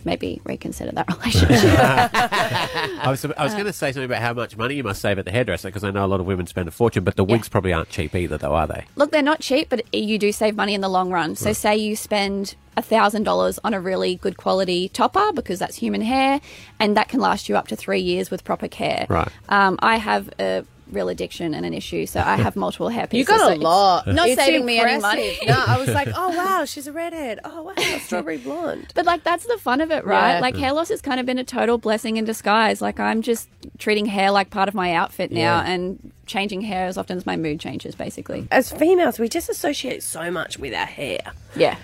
maybe 0.04 0.40
reconsider 0.44 0.92
that 0.92 1.08
relationship. 1.18 1.78
I 1.78 3.08
was, 3.08 3.24
I 3.24 3.44
was 3.44 3.52
going 3.54 3.66
to 3.66 3.72
say 3.72 3.92
something 3.92 4.04
about 4.04 4.22
how 4.22 4.34
much 4.34 4.56
money 4.56 4.74
you 4.74 4.84
must 4.84 5.00
save 5.00 5.18
at 5.18 5.24
the 5.24 5.30
hairdresser 5.30 5.68
because 5.68 5.84
I 5.84 5.90
know 5.90 6.04
a 6.04 6.08
lot 6.08 6.20
of 6.20 6.26
women 6.26 6.46
spend 6.46 6.68
a 6.68 6.70
fortune, 6.70 7.04
but 7.04 7.16
the 7.16 7.24
wigs 7.24 7.48
probably 7.48 7.72
aren't 7.72 7.90
cheap 7.90 8.14
either, 8.14 8.38
though, 8.38 8.54
are 8.54 8.66
they? 8.66 8.84
Look, 8.96 9.10
they're 9.10 9.22
not 9.22 9.40
cheap, 9.40 9.68
but 9.68 9.92
you 9.94 10.18
do 10.18 10.32
save 10.32 10.56
money 10.56 10.74
in 10.74 10.80
the 10.80 10.88
long 10.88 11.10
run. 11.10 11.36
So, 11.36 11.52
say 11.52 11.76
you 11.76 11.96
spend 11.96 12.54
$1,000 12.76 13.58
on 13.64 13.74
a 13.74 13.80
really 13.80 14.16
good 14.16 14.36
quality 14.36 14.88
topper 14.88 15.32
because 15.32 15.58
that's 15.58 15.76
human 15.76 16.00
hair, 16.00 16.40
and 16.78 16.96
that 16.96 17.08
can 17.08 17.20
last 17.20 17.48
you 17.48 17.56
up 17.56 17.68
to 17.68 17.76
three 17.76 18.00
years 18.00 18.30
with 18.30 18.44
proper 18.44 18.68
care. 18.68 19.06
Right. 19.08 19.28
Um, 19.48 19.78
I 19.80 19.96
have 19.96 20.30
a 20.38 20.64
real 20.92 21.08
addiction 21.08 21.54
and 21.54 21.64
an 21.66 21.74
issue, 21.74 22.06
so 22.06 22.20
I 22.20 22.36
have 22.36 22.56
multiple 22.66 22.88
hair 22.88 23.06
pieces. 23.06 23.28
You 23.30 23.34
pieces. 23.34 23.40
got 23.40 23.46
so 23.46 23.52
a 23.52 23.54
it's 23.56 23.62
lot. 23.64 24.06
Not 24.06 24.28
It's 24.28 24.40
saving 24.40 24.64
me 24.66 24.78
any 24.78 25.00
money. 25.00 25.38
no, 25.46 25.54
I 25.66 25.78
was 25.78 25.88
like, 25.88 26.08
oh 26.14 26.28
wow, 26.36 26.64
she's 26.64 26.86
a 26.86 26.92
redhead. 26.92 27.40
Oh 27.44 27.62
wow, 27.62 27.98
strawberry 28.00 28.38
blonde. 28.38 28.92
But 28.94 29.06
like 29.06 29.22
that's 29.24 29.46
the 29.46 29.58
fun 29.58 29.80
of 29.80 29.90
it, 29.90 30.04
right? 30.04 30.34
Yeah. 30.34 30.40
Like 30.40 30.56
hair 30.56 30.72
loss 30.72 30.88
has 30.88 31.00
kind 31.00 31.20
of 31.20 31.26
been 31.26 31.38
a 31.38 31.44
total 31.44 31.78
blessing 31.78 32.16
in 32.16 32.24
disguise. 32.24 32.80
Like 32.82 33.00
I'm 33.00 33.22
just 33.22 33.48
treating 33.78 34.06
hair 34.06 34.30
like 34.30 34.50
part 34.50 34.68
of 34.68 34.74
my 34.74 34.92
outfit 34.94 35.30
now 35.32 35.60
Yeah. 35.62 35.70
and 35.70 36.12
changing 36.26 36.60
hair 36.62 36.86
as 36.86 36.96
often 36.96 37.16
as 37.16 37.26
my 37.26 37.36
mood 37.36 37.58
changes 37.60 37.94
basically. 37.94 38.46
As 38.50 38.70
females, 38.70 39.18
we 39.18 39.28
just 39.28 39.48
associate 39.48 40.02
so 40.02 40.30
much 40.30 40.58
with 40.58 40.72
our 40.74 40.86
hair. 40.86 41.18
Yeah. 41.56 41.76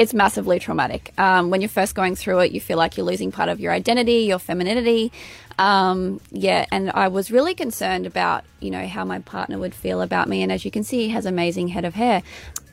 It's 0.00 0.14
massively 0.14 0.58
traumatic. 0.58 1.12
Um, 1.18 1.50
when 1.50 1.60
you're 1.60 1.68
first 1.68 1.94
going 1.94 2.16
through 2.16 2.38
it, 2.38 2.52
you 2.52 2.60
feel 2.60 2.78
like 2.78 2.96
you're 2.96 3.04
losing 3.04 3.30
part 3.30 3.50
of 3.50 3.60
your 3.60 3.70
identity, 3.70 4.20
your 4.20 4.38
femininity. 4.38 5.12
Um, 5.58 6.22
yeah, 6.30 6.64
and 6.72 6.90
I 6.92 7.08
was 7.08 7.30
really 7.30 7.54
concerned 7.54 8.06
about, 8.06 8.44
you 8.60 8.70
know, 8.70 8.86
how 8.86 9.04
my 9.04 9.18
partner 9.18 9.58
would 9.58 9.74
feel 9.74 10.00
about 10.00 10.26
me. 10.26 10.42
And 10.42 10.50
as 10.50 10.64
you 10.64 10.70
can 10.70 10.84
see, 10.84 11.00
he 11.00 11.08
has 11.10 11.26
amazing 11.26 11.68
head 11.68 11.84
of 11.84 11.96
hair. 11.96 12.22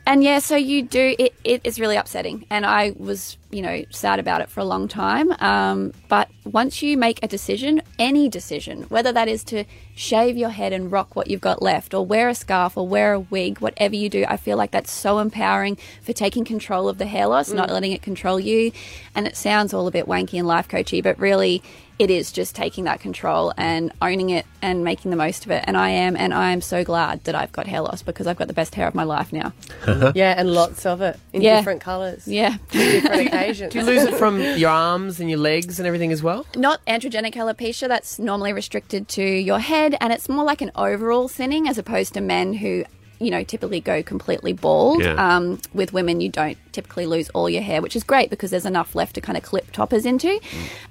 And 0.07 0.23
yeah, 0.23 0.39
so 0.39 0.55
you 0.55 0.83
do. 0.83 1.15
It, 1.19 1.33
it 1.43 1.59
is 1.65 1.81
really 1.81 1.97
upsetting, 1.97 2.45
and 2.49 2.65
I 2.65 2.93
was, 2.97 3.37
you 3.51 3.61
know, 3.61 3.83
sad 3.89 4.19
about 4.19 4.39
it 4.39 4.47
for 4.47 4.61
a 4.61 4.63
long 4.63 4.87
time. 4.87 5.33
Um, 5.41 5.91
but 6.07 6.29
once 6.45 6.81
you 6.81 6.95
make 6.97 7.21
a 7.21 7.27
decision, 7.27 7.81
any 7.99 8.29
decision, 8.29 8.83
whether 8.83 9.11
that 9.11 9.27
is 9.27 9.43
to 9.45 9.65
shave 9.95 10.37
your 10.37 10.47
head 10.51 10.71
and 10.71 10.89
rock 10.89 11.17
what 11.17 11.29
you've 11.29 11.41
got 11.41 11.61
left, 11.61 11.93
or 11.93 12.05
wear 12.05 12.29
a 12.29 12.35
scarf, 12.35 12.77
or 12.77 12.87
wear 12.87 13.11
a 13.11 13.19
wig, 13.19 13.59
whatever 13.59 13.95
you 13.97 14.07
do, 14.07 14.23
I 14.29 14.37
feel 14.37 14.55
like 14.55 14.71
that's 14.71 14.91
so 14.91 15.19
empowering 15.19 15.77
for 16.01 16.13
taking 16.13 16.45
control 16.45 16.87
of 16.87 16.99
the 16.99 17.05
hair 17.05 17.27
loss, 17.27 17.51
not 17.51 17.67
Mm. 17.67 17.73
letting 17.73 17.91
it 17.91 18.01
control 18.01 18.39
you. 18.39 18.71
And 19.13 19.27
it 19.27 19.35
sounds 19.35 19.73
all 19.73 19.87
a 19.87 19.91
bit 19.91 20.05
wanky 20.07 20.39
and 20.39 20.47
life 20.47 20.69
coachy, 20.69 21.01
but 21.01 21.19
really. 21.19 21.61
It 21.99 22.11
is 22.11 22.31
just 22.31 22.55
taking 22.55 22.83
that 22.83 22.99
control 22.99 23.53
and 23.57 23.91
owning 24.03 24.29
it 24.29 24.45
and 24.61 24.83
making 24.83 25.09
the 25.09 25.17
most 25.17 25.45
of 25.45 25.51
it. 25.51 25.63
And 25.65 25.75
I 25.75 25.89
am, 25.89 26.15
and 26.15 26.31
I 26.31 26.51
am 26.51 26.61
so 26.61 26.83
glad 26.83 27.23
that 27.23 27.33
I've 27.33 27.51
got 27.51 27.65
hair 27.65 27.81
loss 27.81 28.03
because 28.03 28.27
I've 28.27 28.37
got 28.37 28.47
the 28.47 28.53
best 28.53 28.75
hair 28.75 28.87
of 28.87 28.93
my 28.93 29.03
life 29.03 29.33
now. 29.33 29.51
yeah, 30.15 30.35
and 30.37 30.53
lots 30.53 30.85
of 30.85 31.01
it 31.01 31.19
in 31.33 31.41
Yeah. 31.41 31.57
different 31.57 31.81
colours. 31.81 32.27
Yeah. 32.27 32.57
different 32.69 33.27
occasions. 33.27 33.73
Do 33.73 33.79
you 33.79 33.85
lose 33.85 34.03
it 34.03 34.13
from 34.13 34.39
your 34.39 34.69
arms 34.69 35.19
and 35.19 35.27
your 35.27 35.39
legs 35.39 35.79
and 35.79 35.87
everything 35.87 36.11
as 36.11 36.21
well? 36.21 36.45
Not 36.55 36.85
androgenic 36.85 37.33
alopecia, 37.33 37.87
that's 37.87 38.19
normally 38.19 38.53
restricted 38.53 39.07
to 39.09 39.23
your 39.23 39.59
head, 39.59 39.97
and 39.99 40.13
it's 40.13 40.29
more 40.29 40.43
like 40.45 40.61
an 40.61 40.69
overall 40.75 41.27
thinning 41.27 41.67
as 41.67 41.79
opposed 41.79 42.13
to 42.13 42.21
men 42.21 42.53
who, 42.53 42.85
you 43.19 43.31
know, 43.31 43.43
typically 43.43 43.79
go 43.79 44.03
completely 44.03 44.53
bald. 44.53 45.01
Yeah. 45.01 45.13
Um, 45.13 45.59
with 45.73 45.93
women, 45.93 46.21
you 46.21 46.29
don't 46.29 46.57
typically 46.71 47.05
lose 47.05 47.29
all 47.29 47.49
your 47.49 47.61
hair, 47.61 47.81
which 47.81 47.95
is 47.95 48.03
great 48.03 48.29
because 48.29 48.51
there's 48.51 48.65
enough 48.65 48.95
left 48.95 49.15
to 49.15 49.21
kind 49.21 49.37
of 49.37 49.43
clip 49.43 49.71
toppers 49.71 50.05
into. 50.05 50.39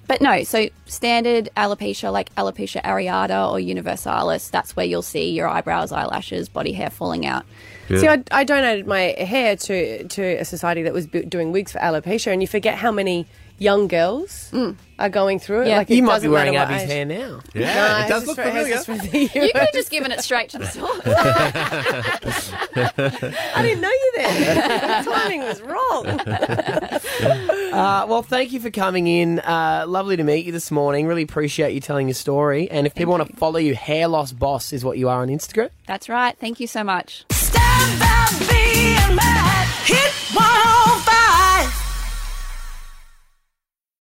But 0.06 0.20
no, 0.20 0.42
so 0.44 0.68
standard 0.86 1.48
alopecia, 1.56 2.12
like 2.12 2.34
alopecia 2.34 2.82
areata 2.82 3.50
or 3.50 3.60
universalis, 3.60 4.48
that's 4.50 4.74
where 4.74 4.86
you'll 4.86 5.02
see 5.02 5.30
your 5.30 5.48
eyebrows, 5.48 5.92
eyelashes, 5.92 6.48
body 6.48 6.72
hair 6.72 6.90
falling 6.90 7.26
out. 7.26 7.44
See, 7.88 8.08
I, 8.08 8.22
I 8.32 8.42
donated 8.42 8.88
my 8.88 9.14
hair 9.16 9.54
to 9.54 10.08
to 10.08 10.22
a 10.22 10.44
society 10.44 10.82
that 10.82 10.92
was 10.92 11.06
doing 11.06 11.52
wigs 11.52 11.70
for 11.70 11.78
alopecia, 11.78 12.32
and 12.32 12.42
you 12.42 12.48
forget 12.48 12.74
how 12.74 12.90
many 12.90 13.26
young 13.58 13.88
girls 13.88 14.52
are 14.98 15.08
going 15.08 15.38
through 15.38 15.62
it. 15.62 15.68
Yeah. 15.68 15.78
Like, 15.78 15.90
it 15.90 15.96
You 15.96 16.02
might 16.02 16.08
be 16.08 16.14
doesn't 16.16 16.30
wearing 16.32 16.54
matter 16.54 16.72
what 16.72 16.80
Abby's 16.80 16.90
age. 16.90 16.96
hair 16.96 17.04
now. 17.04 17.40
Yeah, 17.54 17.74
No, 17.74 17.96
it 17.96 18.00
it's 18.00 18.08
does 18.08 18.10
just 18.24 18.26
look 18.26 18.36
for- 18.36 18.42
familiar. 18.44 18.74
it's 18.74 18.86
just 18.86 19.10
the 19.12 19.18
You 19.18 19.28
could 19.28 19.56
have 19.56 19.72
just 19.72 19.90
given 19.90 20.12
it 20.12 20.20
straight 20.22 20.48
to 20.50 20.58
the 20.58 20.66
source. 20.66 21.00
I 23.54 23.62
didn't 23.62 23.80
know 23.80 23.90
you 23.90 24.12
there. 24.16 25.02
Timing 25.04 25.40
was 25.42 25.62
wrong. 25.62 26.06
Uh, 27.76 28.06
well, 28.08 28.22
thank 28.22 28.52
you 28.52 28.60
for 28.60 28.70
coming 28.70 29.06
in. 29.06 29.38
Uh, 29.40 29.84
lovely 29.86 30.16
to 30.16 30.24
meet 30.24 30.46
you 30.46 30.52
this 30.52 30.70
morning. 30.70 31.06
Really 31.06 31.22
appreciate 31.22 31.74
you 31.74 31.80
telling 31.80 32.08
your 32.08 32.14
story. 32.14 32.70
And 32.70 32.86
if 32.86 32.94
people 32.94 33.12
want 33.12 33.28
to 33.28 33.36
follow 33.36 33.58
you, 33.58 33.74
Hair 33.74 34.08
Loss 34.08 34.32
Boss 34.32 34.72
is 34.72 34.82
what 34.82 34.96
you 34.96 35.10
are 35.10 35.20
on 35.20 35.28
Instagram. 35.28 35.68
That's 35.86 36.08
right. 36.08 36.34
Thank 36.38 36.58
you 36.58 36.66
so 36.68 36.82
much. 36.82 37.26
Stand 37.32 38.00
by, 38.00 38.28
be 38.48 38.96
a 38.96 39.14
man. 39.14 39.66